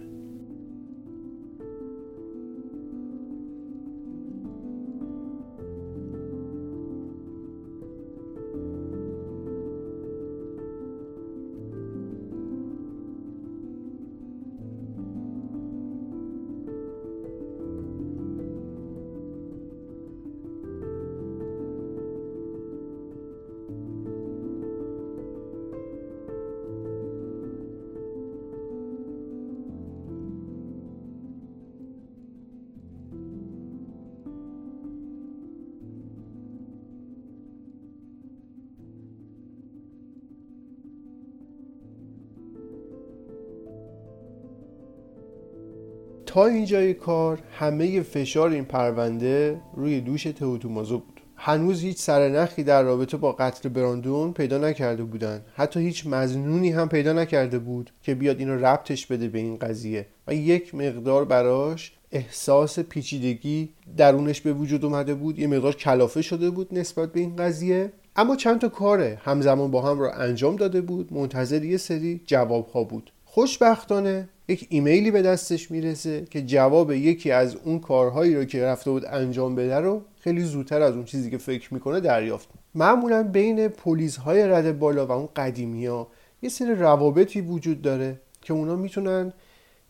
تا 46.29 46.45
اینجای 46.45 46.93
کار 46.93 47.39
همه 47.51 48.01
فشار 48.01 48.49
این 48.49 48.65
پرونده 48.65 49.61
روی 49.75 50.01
دوش 50.01 50.23
توتومازو 50.23 50.97
بود. 50.97 51.21
هنوز 51.35 51.81
هیچ 51.81 51.97
سرنخی 51.97 52.63
در 52.63 52.83
رابطه 52.83 53.17
با 53.17 53.31
قتل 53.31 53.69
براندون 53.69 54.33
پیدا 54.33 54.57
نکرده 54.57 55.03
بودن. 55.03 55.41
حتی 55.55 55.79
هیچ 55.79 56.07
مزنونی 56.07 56.71
هم 56.71 56.89
پیدا 56.89 57.13
نکرده 57.13 57.59
بود 57.59 57.91
که 58.03 58.15
بیاد 58.15 58.39
اینو 58.39 58.65
ربطش 58.65 59.05
بده 59.05 59.27
به 59.27 59.39
این 59.39 59.57
قضیه. 59.57 60.05
و 60.27 60.35
یک 60.35 60.75
مقدار 60.75 61.25
براش 61.25 61.91
احساس 62.11 62.79
پیچیدگی 62.79 63.69
درونش 63.97 64.41
به 64.41 64.53
وجود 64.53 64.85
اومده 64.85 65.13
بود. 65.13 65.39
یه 65.39 65.47
مقدار 65.47 65.75
کلافه 65.75 66.21
شده 66.21 66.49
بود 66.49 66.67
نسبت 66.71 67.11
به 67.11 67.19
این 67.19 67.35
قضیه. 67.35 67.91
اما 68.15 68.35
چند 68.35 68.61
تا 68.61 68.69
کار 68.69 69.01
همزمان 69.01 69.71
با 69.71 69.81
هم 69.81 69.99
رو 69.99 70.11
انجام 70.13 70.55
داده 70.55 70.81
بود. 70.81 71.13
منتظر 71.13 71.63
یه 71.63 71.77
سری 71.77 72.21
جواب 72.25 72.67
ها 72.67 72.83
بود. 72.83 73.11
خوشبختانه 73.25 74.29
یک 74.49 74.67
ایمیلی 74.69 75.11
به 75.11 75.21
دستش 75.21 75.71
می‌رسه 75.71 76.25
که 76.29 76.41
جواب 76.41 76.91
یکی 76.91 77.31
از 77.31 77.55
اون 77.55 77.79
کارهایی 77.79 78.35
رو 78.35 78.45
که 78.45 78.63
رفته 78.63 78.91
بود 78.91 79.05
انجام 79.05 79.55
بده 79.55 79.75
رو 79.75 80.01
خیلی 80.19 80.41
زودتر 80.41 80.81
از 80.81 80.95
اون 80.95 81.05
چیزی 81.05 81.31
که 81.31 81.37
فکر 81.37 81.73
می‌کنه 81.73 81.99
دریافت. 81.99 82.49
معمولا 82.75 83.23
بین 83.23 83.67
پلیس 83.67 84.17
های 84.17 84.47
رد 84.47 84.79
بالا 84.79 85.05
و 85.05 85.11
اون 85.11 85.29
قدیمی 85.35 85.85
ها 85.85 86.07
یه 86.41 86.49
سری 86.49 86.75
روابطی 86.75 87.41
وجود 87.41 87.81
داره 87.81 88.21
که 88.41 88.53
اونا 88.53 88.75
می‌تونن 88.75 89.33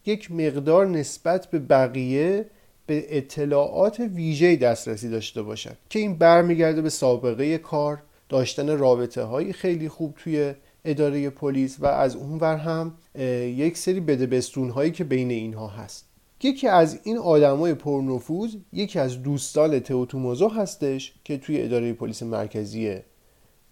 یک 0.05 0.31
مقدار 0.31 0.87
نسبت 0.87 1.47
به 1.47 1.59
بقیه 1.59 2.45
به 2.85 3.17
اطلاعات 3.17 3.99
ویژه 3.99 4.55
دسترسی 4.55 5.09
داشته 5.09 5.41
باشن 5.41 5.73
که 5.89 5.99
این 5.99 6.15
برمیگرده 6.15 6.81
به 6.81 6.89
سابقه 6.89 7.57
کار 7.57 8.01
داشتن 8.29 8.77
رابطه 8.77 9.23
های 9.23 9.53
خیلی 9.53 9.89
خوب 9.89 10.15
توی 10.17 10.53
اداره 10.86 11.29
پلیس 11.29 11.77
و 11.79 11.86
از 11.86 12.15
اون 12.15 12.39
ور 12.39 12.57
هم 12.57 12.93
یک 13.57 13.77
سری 13.77 14.00
بدبستون 14.00 14.69
هایی 14.69 14.91
که 14.91 15.03
بین 15.03 15.31
اینها 15.31 15.67
هست. 15.67 16.09
یکی 16.43 16.67
از 16.67 17.00
این 17.03 17.17
آدمای 17.17 17.74
پرنفوذ 17.74 18.55
یکی 18.74 19.00
از 19.00 19.24
دوستان 19.24 19.79
تئوتوموزو 19.79 20.48
هستش 20.48 21.13
که 21.24 21.38
توی 21.38 21.62
اداره 21.62 21.93
پلیس 21.93 22.24
مرکزی 22.24 22.95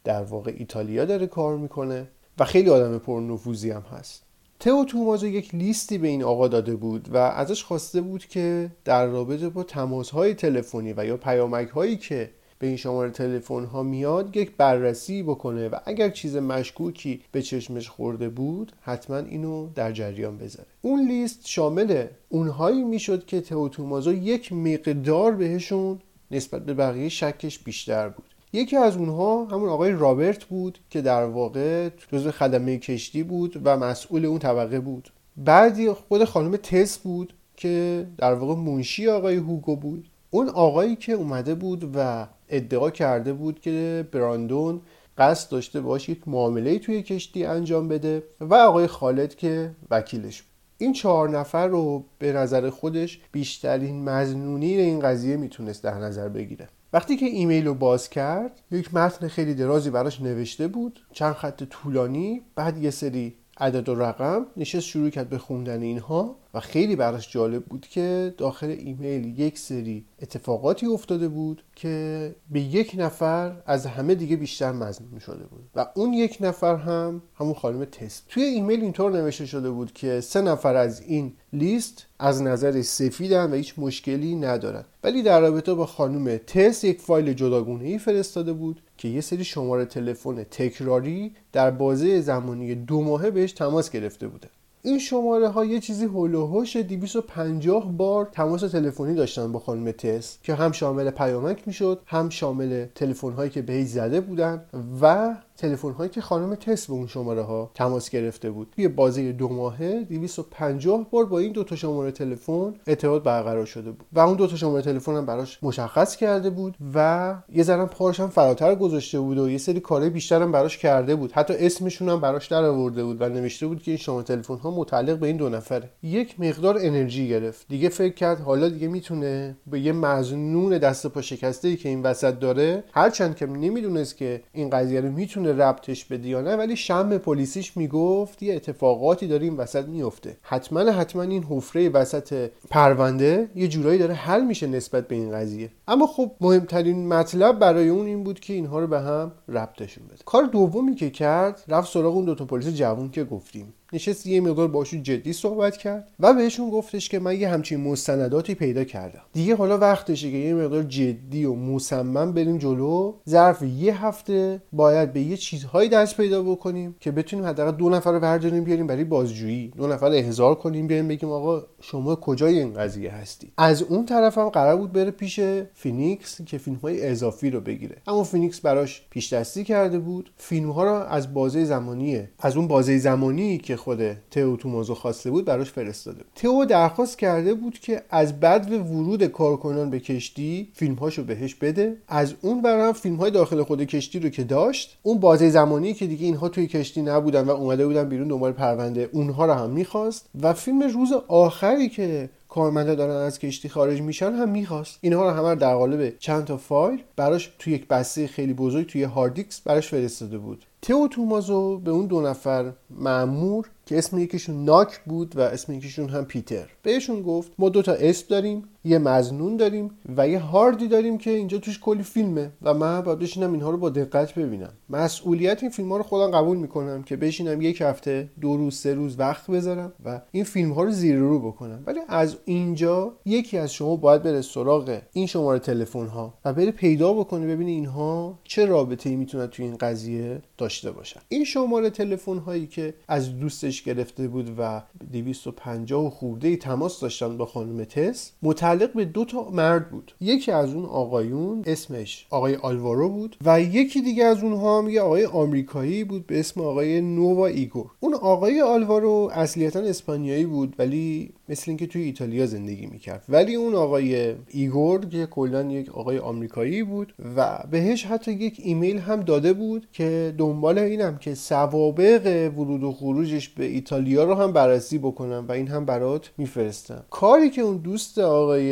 در 0.04 0.24
واقع 0.24 0.54
ایتالیا 0.58 1.06
داره 1.06 1.28
کار 1.28 1.58
می‌کنه 1.58 2.08
و 2.40 2.46
خیلی 2.46 2.70
آدم 2.70 2.98
پرنفوذی 2.98 3.72
هم 3.72 3.82
هست. 3.82 4.24
تئو 4.60 4.86
تومازو 4.86 5.28
یک 5.28 5.56
لیستی 5.56 5.98
به 5.98 6.08
این 6.08 6.24
آقا 6.24 6.48
داده 6.48 6.76
بود 6.76 7.10
و 7.14 7.18
ازش 7.18 7.64
خواسته 7.64 8.02
بود 8.02 8.26
که 8.26 8.72
در 8.86 9.06
رابطه 9.06 9.50
با 9.50 9.64
تماسهای 9.64 10.34
تلفنی 10.34 10.94
و 10.98 11.06
یا 11.06 11.18
پیامک 11.18 11.68
هایی 11.68 11.98
که 11.98 12.30
به 12.60 12.68
این 12.68 12.76
شماره 12.76 13.12
تلفن 13.12 13.66
ها 13.66 13.84
میاد 13.84 14.38
یک 14.38 14.52
بررسی 14.58 15.24
بکنه 15.24 15.70
و 15.70 15.76
اگر 15.86 16.10
چیز 16.10 16.36
مشکوکی 16.36 17.22
به 17.32 17.42
چشمش 17.42 17.90
خورده 17.90 18.30
بود 18.30 18.72
حتما 18.82 19.18
اینو 19.18 19.70
در 19.76 19.92
جریان 19.92 20.38
بذاره. 20.38 20.68
اون 20.82 21.08
لیست 21.08 21.48
شامل 21.48 22.06
اونهایی 22.30 22.84
می‌شد 22.84 23.26
که 23.26 23.42
تومازو 23.42 24.14
یک 24.14 24.54
مقدار 24.54 25.32
بهشون 25.32 26.00
نسبت 26.32 26.66
به 26.66 26.74
بقیه 26.74 27.10
شکش 27.10 27.60
بیشتر 27.60 28.10
بود. 28.10 28.26
یکی 28.54 28.76
از 28.76 28.98
اونها 28.98 29.46
همون 29.46 29.70
آقای 29.70 29.92
رابرت 29.92 30.44
بود 30.44 30.80
که 30.90 31.02
در 31.02 31.26
واقع 31.26 31.90
جزو 32.12 32.32
خدمه 32.32 32.78
کشتی 32.78 33.24
بود 33.24 33.62
و 33.64 33.78
مسئول 33.78 34.26
اون 34.26 34.40
طبقه 34.40 34.80
بود. 34.80 35.10
بعدی 35.38 35.92
خود 35.92 36.24
خانم 36.24 36.58
تس 36.58 36.98
بود 36.98 37.34
که 37.56 38.08
در 38.18 38.34
واقع 38.34 38.56
منشی 38.56 39.08
آقای 39.08 39.36
هوگو 39.36 39.76
بود. 39.76 40.10
اون 40.30 40.50
آقایی 40.50 40.96
که 40.96 41.14
اومده 41.14 41.56
بود 41.56 41.92
و 41.96 42.28
ادعا 42.50 42.89
کرده 42.89 43.34
بود 43.34 43.60
که 43.60 44.08
براندون 44.12 44.82
قصد 45.18 45.51
داشته 45.51 45.82
باش 45.82 46.10
یک 46.10 46.27
معامله 46.27 46.80
توی 46.80 47.04
کشتی 47.04 47.46
انجام 47.46 47.88
بده 47.88 48.24
و 48.39 48.54
آقای 48.54 48.88
خالد 48.88 49.36
که 49.36 49.72
وکیلش 49.92 50.42
بود. 50.42 50.51
این 50.77 50.94
چهار 50.94 51.30
نفر 51.30 51.68
رو 51.68 52.06
به 52.20 52.34
نظر 52.34 52.70
خودش 52.70 53.22
بیشترین 53.32 54.04
مزنونی 54.10 54.75
این 54.75 55.00
قضیه 55.00 55.38
می‌تونست 55.38 55.84
در 55.84 55.94
نظر 55.94 56.30
بگیره. 56.30 56.68
وقتی 56.94 57.18
که 57.18 57.25
ایمیل 57.25 57.68
رو 57.68 57.74
باز 57.74 58.10
کرد 58.10 58.62
یک 58.72 58.94
متن 58.94 59.27
خیلی 59.27 59.54
درازی 59.54 59.89
براش 59.89 60.22
نوشته 60.22 60.68
بود 60.68 61.00
چند 61.13 61.34
خط 61.34 61.63
طولانی 61.63 62.42
بعد 62.56 62.77
یه 62.77 62.89
سری 62.89 63.36
عدد 63.60 63.90
و 63.90 63.96
رقم 63.96 64.46
نشست 64.58 64.88
شروع 64.88 65.10
کرد 65.10 65.30
به 65.30 65.38
خوندن 65.38 65.82
اینها 65.82 66.36
و 66.54 66.60
خیلی 66.60 66.96
براش 66.96 67.32
جالب 67.32 67.66
بود 67.66 67.88
که 67.88 68.34
داخل 68.38 68.68
ایمیل 68.68 69.40
یک 69.40 69.60
سری 69.60 70.06
اتفاقاتی 70.22 70.86
افتاده 70.86 71.28
بود 71.28 71.64
که 71.76 72.36
به 72.50 72.60
یک 72.60 72.96
نفر 72.98 73.56
از 73.66 73.86
همه 73.86 74.16
دیگه 74.16 74.36
بیشتر 74.36 74.72
مزنون 74.72 75.20
شده 75.20 75.44
بود. 75.46 75.70
و 75.76 75.86
اون 75.96 76.14
یک 76.14 76.38
نفر 76.42 76.76
هم 76.76 77.22
همون 77.36 77.54
خانم 77.54 77.86
تس. 77.86 78.24
توی 78.30 78.44
ایمیل 78.44 78.82
اینطور 78.82 79.12
نوشته 79.12 79.46
شده 79.46 79.70
بود 79.70 79.94
که 79.94 80.22
سه 80.22 80.42
نفر 80.42 80.76
از 80.76 81.02
این 81.02 81.34
لیست 81.54 82.06
از 82.20 82.42
نظرم 82.42 82.82
سفیدن 82.82 83.52
و 83.52 83.56
هیچ 83.56 83.74
مشکلی 83.78 84.36
ندارن. 84.36 84.84
ولی 85.04 85.24
در 85.24 85.42
رابطه 85.42 85.74
با 85.74 85.86
خانم 85.86 86.38
تس 86.38 86.84
یک 86.84 87.02
فایل 87.02 87.34
جداگونه 87.34 87.86
ای 87.86 87.98
فرستاده 87.98 88.54
بود 88.54 88.82
که 88.98 89.08
یه 89.08 89.22
سری 89.22 89.44
شماره 89.44 89.86
تلفن 89.86 90.44
تکراری 90.44 91.36
در 91.54 91.72
بازه 91.72 92.22
زمانی 92.22 92.75
دو 92.75 93.01
ماهه 93.01 93.32
بهش 93.32 93.51
تماس 93.51 93.89
گرفته 93.89 94.27
بوده. 94.27 94.50
این 94.84 95.00
شماره 95.00 95.48
ها 95.48 95.66
یه 95.66 95.80
چیزی 95.80 96.06
هلوهوش 96.06 96.75
250 96.75 97.92
بار 97.92 98.25
تماس 98.25 98.62
تلفنی 98.62 99.16
داشتن 99.16 99.51
با 99.51 99.60
خانم 99.60 99.92
تس 99.92 100.38
که 100.44 100.56
هم 100.56 100.72
شامل 100.72 101.12
پیامک 101.12 101.68
می‌شد 101.68 102.01
هم 102.06 102.30
شامل 102.30 102.86
تلفن 102.96 103.32
هایی 103.32 103.50
که 103.50 103.62
بهش 103.62 103.88
زده 103.88 104.22
بودن 104.22 104.66
و 105.01 105.36
تلفن 105.58 105.92
هایی 105.92 106.10
که 106.10 106.22
خانم 106.22 106.56
تس 106.56 106.88
به 106.88 106.94
اون 106.94 107.08
شماره 107.08 107.42
ها 107.42 107.72
تماس 107.74 108.10
گرفته 108.10 108.52
بود. 108.52 108.68
توی 108.76 108.88
بازه 108.88 109.32
دو 109.32 109.48
ماهه 109.48 110.04
250 110.10 111.10
بار 111.12 111.26
با 111.26 111.40
این 111.40 111.52
دو 111.52 111.64
تا 111.64 111.76
شماره 111.76 112.12
تلفن 112.12 112.74
ارتباط 112.88 113.24
برقرار 113.24 113.66
شده 113.66 113.92
بود. 113.92 114.06
و 114.14 114.20
اون 114.20 114.36
دو 114.36 114.48
تا 114.48 114.56
شماره 114.56 114.82
تلفن 114.82 115.16
هم 115.16 115.26
براش 115.26 115.60
مشخص 115.64 116.16
کرده 116.16 116.50
بود 116.50 116.78
و 116.96 117.36
یه 117.54 117.64
ذره 117.64 117.86
پارش 117.86 118.20
هم 118.20 118.30
فراتر 118.30 118.76
گذاشته 118.76 119.20
بود 119.20 119.38
و 119.38 119.50
یه 119.50 119.58
سری 119.58 119.80
کارهای 119.80 120.10
بیشتر 120.10 120.42
هم 120.42 120.52
براش 120.52 120.78
کرده 120.78 121.16
بود. 121.16 121.32
حتی 121.32 121.54
اسمشون 121.54 122.10
هم 122.10 122.20
براش 122.20 122.48
در 122.48 122.64
آورده 122.64 123.04
بود 123.04 123.22
و 123.22 123.30
نوشته 123.30 123.68
بود 123.68 123.84
که 123.84 123.92
این 123.92 123.98
شماره 123.98 124.24
تلفن 124.24 124.58
ها 124.58 124.72
متعلق 124.72 125.18
به 125.18 125.28
این 125.28 125.38
دو 125.38 125.50
نفره. 125.50 125.90
یک 126.04 126.40
مقدار 126.40 126.78
انرژی 126.82 127.28
گرفت. 127.28 127.66
دیگه 127.70 127.90
فکر 127.90 128.14
کرد 128.14 128.40
حالا 128.40 128.70
دیگه 128.70 128.88
می‌تونه 128.88 129.58
به 129.68 129.80
یه 129.80 129.92
مزنون 129.92 130.78
دست 130.78 131.08
پا 131.08 131.22
شکسته 131.22 131.68
ای 131.68 131.76
که 131.76 131.90
این 131.90 132.04
وسط 132.04 132.40
داره 132.40 132.84
هرچند 132.94 133.36
که 133.36 133.46
نمی‌دونست 133.46 134.18
که 134.18 134.42
این 134.54 134.70
قضیه 134.70 135.02
رو 135.02 135.12
می‌تونه 135.12 135.47
نمی‌تونه 135.48 135.66
ربطش 135.66 136.06
بده 136.06 136.30
یا 136.30 136.42
نه 136.42 136.56
ولی 136.56 136.75
شم 136.75 137.18
پلیسیش 137.18 137.77
می‌گفت 137.77 138.44
یه 138.44 138.56
اتفاقاتی 138.56 139.27
داره 139.27 139.44
این 139.44 139.58
وسط 139.58 139.86
میفته 139.86 140.38
حتما 140.42 140.80
حتما 140.80 141.22
این 141.22 141.44
حفره 141.44 141.89
وسط 141.89 142.50
پرونده 142.70 143.50
یه 143.56 143.68
جورایی 143.68 144.00
داره 144.00 144.13
حل 144.13 144.44
میشه 144.46 144.68
نسبت 144.68 145.08
به 145.08 145.16
این 145.16 145.32
قضیه. 145.32 145.70
اما 145.88 146.08
خب 146.08 146.32
مهمترین 146.42 147.08
مطلب 147.08 147.60
برای 147.60 147.89
اون 147.89 148.06
این 148.06 148.24
بود 148.24 148.39
که 148.39 148.54
اینها 148.54 148.80
رو 148.80 148.88
به 148.88 149.00
هم 149.00 149.32
ربطشون 149.48 150.08
بده. 150.08 150.24
کار 150.25 150.44
دومی 150.44 150.96
که 150.96 151.10
کرد 151.10 151.63
رفت 151.68 151.92
سراغ 151.92 152.16
اون 152.16 152.25
دوتا 152.25 152.46
پلیس 152.46 152.68
جوون 152.68 153.10
که 153.12 153.24
گفتیم. 153.24 153.74
نشست 153.94 154.27
یه 154.27 154.41
مقدار 154.41 154.67
باشون 154.67 155.03
جدی 155.03 155.34
صحبت 155.34 155.77
کرد 155.77 156.12
و 156.20 156.34
بهشون 156.34 156.70
گفتش 156.70 157.10
که 157.10 157.20
من 157.20 157.39
یه 157.39 157.50
همچین 157.50 157.79
مستنداتی 157.79 158.56
پیدا 158.56 158.84
کردم. 158.84 159.22
دیگه 159.34 159.56
حالا 159.56 159.77
وقتشه 159.77 160.32
که 160.32 160.38
یه 160.38 160.53
مقدار 160.53 160.84
جدی 160.84 161.46
و 161.46 161.53
مصمم 161.53 162.32
بریم 162.32 162.58
جلو. 162.58 163.13
ظرف 163.29 163.62
یه 163.62 164.06
هفته 164.06 164.62
باید 164.74 165.13
به 165.13 165.22
یه 165.22 165.38
چیزهایی 165.38 165.89
دست 165.89 166.17
پیدا 166.17 166.44
بکنیم 166.44 166.96
که 167.00 167.12
بتونیم 167.12 167.46
حداقل 167.46 167.72
دو 167.72 167.89
نفر 167.89 168.12
رو 168.12 168.20
برداریم 168.20 168.63
بیاریم 168.63 168.88
برای 168.88 169.03
بازجویی. 169.03 169.74
دو 169.77 169.88
نفر 169.88 170.06
احضار 170.06 170.56
کنیم 170.56 170.88
بیاریم 170.88 171.08
بگیم 171.08 171.29
آقا 171.29 171.63
شما 171.82 172.15
کجای 172.15 172.60
این 172.60 172.74
قضیه 172.74 173.12
هستید؟ 173.12 173.53
از 173.58 173.82
اون 173.82 174.06
طرف 174.06 174.38
هم 174.38 174.50
قرار 174.50 174.77
بود 174.77 174.91
بره 174.91 175.12
پیش 175.12 175.39
فینیکس 175.74 176.41
که 176.41 176.58
فیلم 176.58 176.77
های 176.77 177.08
اضافی 177.08 177.50
رو 177.50 177.62
بگیره. 177.62 177.98
اما 178.08 178.24
فینیکس 178.24 178.60
براش 178.60 179.01
پیش 179.10 179.34
دستی 179.34 179.63
کرده 179.63 180.00
بود. 180.00 180.32
فیلم 180.38 180.72
ها 180.72 180.84
رو 180.84 180.94
از 180.94 181.34
بازه 181.34 181.65
زمانیه 181.65 182.29
از 182.39 182.58
اون 182.58 182.67
بازه 182.67 182.98
زمانی 182.98 183.58
که 183.58 183.77
خود 183.78 184.00
تئو 184.32 184.56
تومازو 184.56 184.96
خواسته 184.96 185.32
بود 185.32 185.46
براش 185.46 185.72
فرستاده 185.72 186.18
بود. 186.18 186.32
تئو 186.36 186.66
درخواست 186.66 187.18
کرده 187.18 187.54
بود 187.54 187.80
که 187.80 188.02
از 188.10 188.40
بعد 188.40 188.72
ورود 188.72 189.26
کارکنان 189.26 189.90
به 189.90 190.00
کشتی 190.00 190.68
فیلمهاشو 190.74 191.24
بهش 191.24 191.56
بده. 191.56 191.98
از 192.08 192.34
اون 192.42 192.62
ورم 192.62 192.94
فیلم 192.94 193.16
های 193.16 193.32
داخل 193.32 193.64
خود 193.64 193.84
کشتی 193.84 194.20
رو 194.20 194.30
که 194.30 194.44
داشت 194.44 194.98
اون 195.04 195.20
بازه 195.20 195.50
زمانی 195.50 195.94
که 195.94 196.08
دیگه 196.08 196.26
اینها 196.26 196.50
توی 196.50 196.68
کشتی 196.68 197.02
نبودن 197.02 197.46
و 197.46 197.50
اومده 197.50 197.88
بودن 197.88 198.10
بیرون 198.10 198.28
دنبال 198.28 198.52
پرونده 198.52 199.10
اونها 199.12 199.46
رو 199.46 199.54
هم 199.54 199.70
می‌خواست. 199.70 200.26
و 200.42 200.54
فیلم 200.54 200.82
روز 200.82 201.14
آخری 201.28 201.90
که 201.90 202.30
کارمندا 202.50 202.96
دارن 202.96 203.16
از 203.16 203.39
کشتی 203.39 203.70
خارج 203.70 204.01
میشن 204.01 204.34
هم 204.34 204.50
می‌خواست. 204.50 205.00
اینها 205.01 205.24
رو 205.24 205.30
همه 205.30 205.56
در 205.56 205.75
قالب 205.75 206.18
چند 206.20 206.46
تا 206.46 206.58
فایل 206.58 207.04
براش 207.16 207.54
توی 207.60 207.74
یک 207.74 207.88
بسته 207.88 208.27
خیلی 208.27 208.54
بزرگ 208.54 208.88
توی 208.88 209.04
هارد 209.04 209.25
دیسک 209.25 209.62
براش 209.62 209.88
فرستاده 209.88 210.38
بود. 210.38 210.66
تئو 210.82 211.08
تومازو 211.08 211.77
به 211.80 211.92
اون 211.92 212.06
دو 212.06 212.22
نفر 212.22 212.72
مأمور 212.90 213.70
که 213.86 213.98
اسم 213.98 214.20
یکیشون 214.20 214.66
ناک 214.66 215.00
بود 215.06 215.36
و 215.36 215.42
اسم 215.42 215.74
یکیشون 215.74 216.10
هم 216.10 216.25
پیتر. 216.25 216.68
بهشون 216.84 217.22
گفت 217.22 217.51
ما 217.58 217.70
دو 217.70 217.82
تا 217.82 217.94
اسم 217.94 218.25
داریم 218.30 218.63
یه 218.88 218.98
مزنون 218.98 219.58
داریم 219.58 219.91
و 220.17 220.27
یه 220.27 220.39
هاردی 220.39 220.88
داریم 220.88 221.17
که 221.17 221.32
اینجا 221.32 221.58
توش 221.58 221.79
کلی 221.79 222.03
فیلمه 222.03 222.51
و 222.62 222.74
من 222.74 223.01
باید 223.01 223.20
بشینم 223.20 223.53
اینها 223.53 223.70
رو 223.70 223.77
با 223.77 223.89
دقت 223.89 224.36
ببینم. 224.36 224.74
مسئولیت 224.89 225.63
این 225.63 225.72
فیلم 225.72 225.91
ها 225.91 225.98
رو 225.98 226.03
خودم 226.03 226.32
قبول 226.32 226.58
می‌کنم 226.58 227.03
که 227.03 227.15
بشینم 227.15 227.62
یک 227.62 227.82
هفته 227.82 228.29
دو 228.41 228.58
روز 228.58 228.75
سه 228.75 228.94
روز 228.94 229.20
وقت 229.20 229.51
بذارم 229.51 229.94
و 230.06 230.22
این 230.32 230.44
فیلم 230.44 230.72
ها 230.72 230.84
رو 230.84 230.91
زیر 230.91 231.17
رو 231.17 231.39
بکنم. 231.39 231.84
ولی 231.86 232.00
از 232.08 232.38
اینجا 232.46 233.13
یکی 233.25 233.58
از 233.58 233.74
شما 233.74 233.96
باید 233.96 234.24
بره 234.24 234.41
سراغ 234.41 235.01
این 235.13 235.27
شماره 235.27 235.60
تلفن 235.60 236.08
ها 236.08 236.34
و 236.46 236.53
بره 236.53 236.72
پیدا 236.72 237.13
بکنه 237.13 237.48
ببینه 237.48 237.72
اینها 237.72 238.39
چه 238.44 238.65
رابطه 238.65 239.10
ای 239.10 239.15
می‌تونن 239.15 239.48
توی 239.48 239.65
این 239.65 239.77
قضیه 239.77 240.41
داشته 240.58 240.91
باشن. 240.91 241.20
این 241.29 241.44
شماره 241.44 241.89
تلفن 241.89 242.38
هایی 242.38 242.67
که 242.67 242.94
از 243.08 243.39
دوستش 243.39 243.84
گرفته 243.84 244.27
بود 244.27 244.56
و 244.58 244.82
250 245.12 246.10
خرده 246.10 246.48
ای 246.48 246.58
تماس 246.58 247.00
داشتن 247.00 247.38
با 247.38 247.46
خانم 247.46 247.84
تس 247.84 248.32
متعلق 248.78 248.94
به 248.94 249.06
دو 249.06 249.26
تا 249.26 249.50
مرد 249.50 249.90
بود. 249.90 250.12
یکی 250.22 250.52
از 250.52 250.74
اون 250.74 250.86
آقایون 250.86 251.64
اسمش 251.66 252.28
آقای 252.30 252.56
آلوارو 252.56 253.10
بود 253.10 253.38
و 253.46 253.62
یکی 253.62 254.02
دیگه 254.02 254.26
از 254.26 254.44
اونها 254.44 254.82
هم 254.82 254.90
یه 254.90 255.02
آقای 255.02 255.26
آمریکایی 255.26 256.04
بود 256.04 256.28
به 256.28 256.40
اسم 256.40 256.62
آقای 256.62 257.02
نووا 257.02 257.48
ایگور. 257.48 257.86
اون 258.00 258.14
آقای 258.14 258.62
آلوارو 258.62 259.30
اصلیتا 259.34 259.80
اسپانیایی 259.80 260.46
بود 260.46 260.76
ولی 260.80 261.30
مثل 261.50 261.64
اینکه 261.68 261.88
توی 261.88 262.02
ایتالیا 262.02 262.46
زندگی 262.46 262.86
می‌کرد. 262.86 263.24
ولی 263.30 263.56
اون 263.56 263.76
آقای 263.76 264.36
ایگور 264.48 265.06
که 265.06 265.26
کلا 265.26 265.64
یک 265.72 265.90
آقای 265.90 266.20
آمریکایی 266.20 266.84
بود 266.84 267.14
و 267.36 267.60
بهش 267.72 268.06
حتی 268.06 268.32
یک 268.32 268.62
ایمیل 268.64 268.98
هم 268.98 269.22
داده 269.22 269.54
بود 269.54 269.88
که 269.94 270.34
دنبال 270.38 270.78
اینم 270.80 271.18
که 271.18 271.36
سوابق 271.36 272.52
ورود 272.58 272.84
و 272.84 272.92
خروجش 272.92 273.50
به 273.50 273.66
ایتالیا 273.66 274.24
رو 274.24 274.34
هم 274.34 274.52
بررسی 274.54 274.98
بکنم 274.98 275.46
و 275.48 275.52
این 275.52 275.68
هم 275.68 275.86
برات 275.86 276.32
میفرستم. 276.38 277.04
کاری 277.10 277.50
که 277.50 277.62
اون 277.62 277.78
دوست 277.78 278.20
آقای 278.20 278.67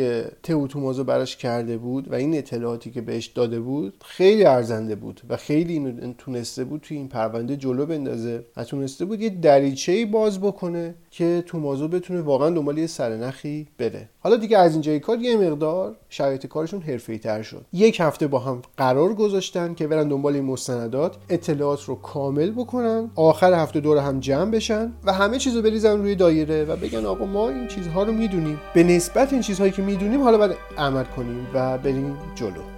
تومازو 0.68 1.04
براش 1.04 1.36
کرده 1.36 1.76
بود 1.76 2.12
و 2.12 2.14
این 2.14 2.38
اطلاعاتی 2.38 2.90
که 2.90 3.00
بهش 3.00 3.26
داده 3.26 3.60
بود 3.60 4.04
خیلی 4.04 4.44
ارزنده 4.44 4.94
بود 4.94 5.20
و 5.28 5.36
خیلی 5.36 5.72
اینو 5.72 6.12
تونسته 6.18 6.64
بود 6.64 6.80
توی 6.80 6.96
این 6.96 7.08
پرونده 7.08 7.56
جلو 7.56 7.86
بندازه 7.86 8.44
و 8.56 8.64
تونسته 8.64 9.04
بود 9.04 9.20
یه 9.20 9.30
دریچه 9.30 10.06
باز 10.06 10.40
بکنه 10.40 10.94
که 11.16 11.42
تومازو 11.46 11.88
بتونه 11.88 12.20
واقعا 12.20 12.50
دنبال 12.50 12.78
یه 12.78 12.86
سرنخی 12.86 13.66
بره. 13.78 14.08
حالا 14.20 14.36
دیگه 14.36 14.58
از 14.58 14.72
اینجای 14.72 15.00
کار 15.00 15.18
یه 15.18 15.36
مقدار 15.36 15.96
شرایط 16.08 16.46
کارشون 16.46 16.80
حرفه‌ای 16.80 17.18
تر 17.18 17.42
شد. 17.42 17.64
یک 17.72 18.00
هفته 18.00 18.26
با 18.26 18.38
هم 18.38 18.62
قرار 18.76 19.14
گذاشتن 19.14 19.74
که 19.74 19.86
برن 19.86 20.08
دنبال 20.08 20.34
این 20.34 20.44
مستندات 20.44 21.16
اطلاعات 21.28 21.84
رو 21.84 21.94
کامل 21.94 22.50
بکنن 22.50 23.10
آخر 23.14 23.52
هفته 23.52 23.80
دور 23.80 23.98
هم 23.98 24.20
جمع 24.20 24.50
بشن 24.50 24.92
و 25.04 25.12
همه 25.12 25.38
چیزو 25.38 25.62
بریزن 25.62 25.98
روی 25.98 26.14
دایره 26.14 26.64
و 26.64 26.76
بگن 26.76 27.06
آقا 27.06 27.24
ما 27.24 27.48
این 27.48 27.66
چیزها 27.66 28.02
رو 28.02 28.12
می‌دونیم. 28.12 28.60
به 28.74 28.82
نسبت 28.82 29.32
این 29.32 29.42
چیزهایی 29.42 29.72
که 29.72 29.82
می‌دونیم 29.82 30.22
حالا 30.22 30.38
باید 30.38 30.56
عمل 30.78 31.04
کنیم 31.04 31.46
و 31.54 31.78
بریم 31.78 32.16
جلو. 32.34 32.75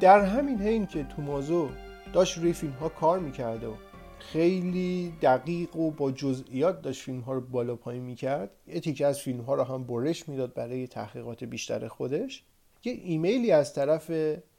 در 0.00 0.20
همین 0.20 0.62
حین 0.62 0.86
که 0.86 1.04
تومازو 1.04 1.68
داشت 2.12 2.38
روی 2.38 2.52
فیلم 2.52 2.72
ها 2.72 2.88
کار 2.88 3.18
می‌کرده 3.18 3.66
و 3.66 3.74
خیلی 4.18 5.12
دقیق 5.22 5.76
و 5.76 5.90
با 5.90 6.10
جزئیات 6.10 6.82
داشت 6.82 7.02
فیلم 7.02 7.20
ها 7.20 7.32
رو 7.32 7.40
بالا 7.40 7.76
پایین 7.76 8.02
می‌کرد 8.02 8.50
یه 8.66 8.80
تیکه 8.80 9.06
از 9.06 9.20
فیلم 9.20 9.40
ها 9.40 9.54
رو 9.54 9.62
هم 9.62 9.84
برش 9.84 10.28
می‌داد 10.28 10.54
برای 10.54 10.86
تحقیقات 10.86 11.44
بیشتر 11.44 11.88
خودش. 11.88 12.44
یه 12.84 12.92
ایمیلی 12.92 13.50
از 13.50 13.74
طرف 13.74 14.10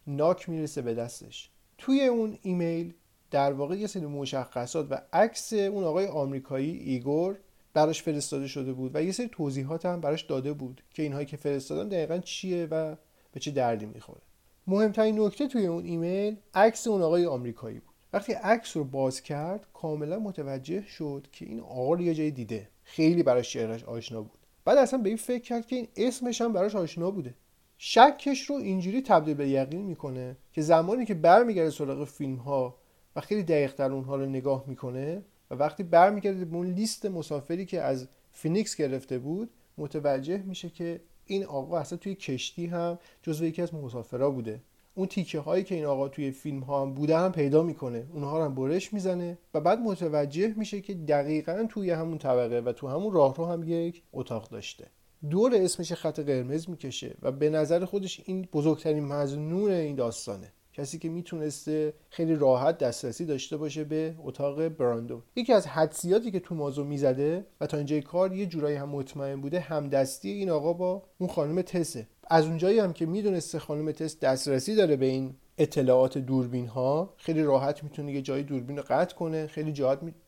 ناک 0.07 0.49
می‌رسه 0.49 0.81
به 0.81 0.93
دستش. 0.93 1.49
توی 1.77 2.05
اون 2.05 2.37
ایمیل 2.41 2.93
در 3.31 3.53
واقع 3.53 3.75
یه 3.75 3.87
سری 3.87 4.05
مشخصات 4.05 4.87
و 4.89 5.01
عکس 5.13 5.53
اون 5.53 5.83
آقای 5.83 6.07
آمریکایی 6.07 6.77
ایگور 6.77 7.37
براش 7.73 8.03
فرستاده 8.03 8.47
شده 8.47 8.73
بود 8.73 8.91
و 8.93 9.03
یه 9.03 9.11
سری 9.11 9.27
توضیحات 9.31 9.85
هم 9.85 10.01
براش 10.01 10.21
داده 10.21 10.53
بود 10.53 10.81
که 10.93 11.03
اینهایی 11.03 11.25
که 11.25 11.37
فرستادن 11.37 11.89
دقیقا 11.89 12.17
چیه 12.17 12.65
و 12.65 12.95
به 13.31 13.39
چه 13.39 13.51
دردی 13.51 13.85
می‌خوره. 13.85 14.21
مهمترین 14.67 15.19
نکته 15.19 15.47
توی 15.47 15.65
اون 15.65 15.85
ایمیل 15.85 16.35
عکس 16.53 16.87
اون 16.87 17.01
آقای 17.01 17.25
آمریکایی 17.25 17.79
بود. 17.79 17.95
وقتی 18.13 18.33
عکس 18.33 18.77
رو 18.77 18.83
باز 18.83 19.21
کرد 19.21 19.65
کاملا 19.73 20.19
متوجه 20.19 20.81
شد 20.87 21.27
که 21.31 21.45
این 21.45 21.59
آقا 21.59 21.93
رو 21.93 22.01
یه 22.01 22.13
جای 22.13 22.31
دیده. 22.31 22.69
خیلی 22.83 23.23
براش 23.23 23.53
چهرش 23.53 23.83
آشنا 23.83 24.21
بود. 24.21 24.39
بعد 24.65 24.77
اصلا 24.77 24.99
به 24.99 25.09
این 25.09 25.17
فکر 25.17 25.43
کرد 25.43 25.67
که 25.67 25.75
این 25.75 25.87
اسمش 25.95 26.41
هم 26.41 26.53
براش 26.53 26.75
آشنا 26.75 27.11
بوده. 27.11 27.33
شکش 27.77 28.41
رو 28.41 28.55
اینجوری 28.55 29.01
تبدیل 29.01 29.33
به 29.33 29.49
یقین 29.49 29.81
می‌کنه 29.81 30.37
که 30.53 30.61
زمانی 30.61 31.05
که 31.05 31.13
برمیگرده 31.13 31.69
سراغ 31.69 32.03
فیلم 32.03 32.35
ها 32.35 32.75
و 33.15 33.21
خیلی 33.21 33.43
دقیق 33.43 33.73
تر 33.73 33.91
اونها 33.91 34.15
رو 34.15 34.25
نگاه 34.25 34.63
می‌کنه 34.67 35.21
و 35.51 35.55
وقتی 35.55 35.83
برمیگرده 35.83 36.45
به 36.45 36.55
اون 36.55 36.67
لیست 36.67 37.05
مسافری 37.05 37.65
که 37.65 37.81
از 37.81 38.07
فینیکس 38.31 38.75
گرفته 38.75 39.19
بود 39.19 39.49
متوجه 39.77 40.37
میشه 40.37 40.69
که 40.69 41.01
این 41.25 41.45
آقا 41.45 41.77
اصلا 41.77 41.97
توی 41.97 42.15
کشتی 42.15 42.65
هم 42.65 42.99
جزو 43.23 43.45
یکی 43.45 43.61
از 43.61 43.73
مسافرا 43.73 44.31
بوده. 44.31 44.61
اون 44.95 45.07
تیکه 45.07 45.39
هایی 45.39 45.63
که 45.63 45.75
این 45.75 45.85
آقا 45.85 46.07
توی 46.07 46.31
فیلم 46.31 46.59
ها 46.59 46.81
هم 46.81 46.93
بوده 46.93 47.17
هم 47.17 47.31
پیدا 47.31 47.63
می‌کنه. 47.63 48.07
اونها 48.13 48.37
رو 48.37 48.45
هم 48.45 48.55
برش 48.55 48.93
می‌زنه 48.93 49.37
و 49.53 49.61
بعد 49.61 49.79
متوجه 49.79 50.53
میشه 50.57 50.81
که 50.81 50.93
دقیقا 50.93 51.67
توی 51.69 51.91
همون 51.91 52.17
طبقه 52.17 52.59
و 52.59 52.71
تو 52.71 52.87
همون 52.87 53.13
راهرو 53.13 53.45
هم 53.45 53.63
یک 53.63 54.01
اتاق 54.13 54.49
داشته. 54.49 54.87
دور 55.29 55.55
اسمش 55.55 55.93
خط 55.93 56.19
قرمز 56.19 56.69
می‌کشه 56.69 57.15
و 57.21 57.31
به 57.31 57.49
نظر 57.49 57.85
خودش 57.85 58.21
این 58.25 58.47
بزرگترین 58.53 59.05
مزنون 59.05 59.71
این 59.71 59.95
داستانه. 59.95 60.53
کسی 60.77 60.99
که 60.99 61.09
می‌تونسته 61.09 61.93
خیلی 62.09 62.35
راحت 62.35 62.77
دسترسی 62.77 63.25
داشته 63.25 63.57
باشه 63.57 63.83
به 63.83 64.15
اتاق 64.23 64.67
براندون 64.67 65.21
یکی 65.35 65.53
از 65.53 65.67
حدسیاتی 65.67 66.31
که 66.31 66.39
تو 66.39 66.55
مازو 66.55 66.83
می‌زده 66.83 67.45
و 67.61 67.67
تا 67.67 67.77
اینجای 67.77 68.01
کار 68.01 68.33
یه 68.33 68.45
جورایی 68.45 68.75
هم 68.75 68.89
مطمئن 68.89 69.41
بوده 69.41 69.59
همدستی 69.59 70.29
این 70.29 70.49
آقا 70.49 70.73
با 70.73 71.03
اون 71.17 71.29
خانم 71.29 71.61
تسه 71.61 72.07
از 72.27 72.45
اونجایی 72.45 72.79
هم 72.79 72.93
که 72.93 73.05
می‌دونسته 73.05 73.59
خانم 73.59 73.91
تس 73.91 74.19
دسترسی 74.19 74.75
داره 74.75 74.95
به 74.95 75.05
این 75.05 75.35
اطلاعات 75.57 76.17
دوربین 76.17 76.67
ها 76.67 77.13
خیلی 77.17 77.43
راحت 77.43 77.83
می‌تونه 77.83 78.13
یه 78.13 78.21
جایی 78.21 78.43
دوربین 78.43 78.77
رو 78.77 78.83
قطع 78.89 79.15
کنه 79.15 79.47
خیلی. 79.47 79.73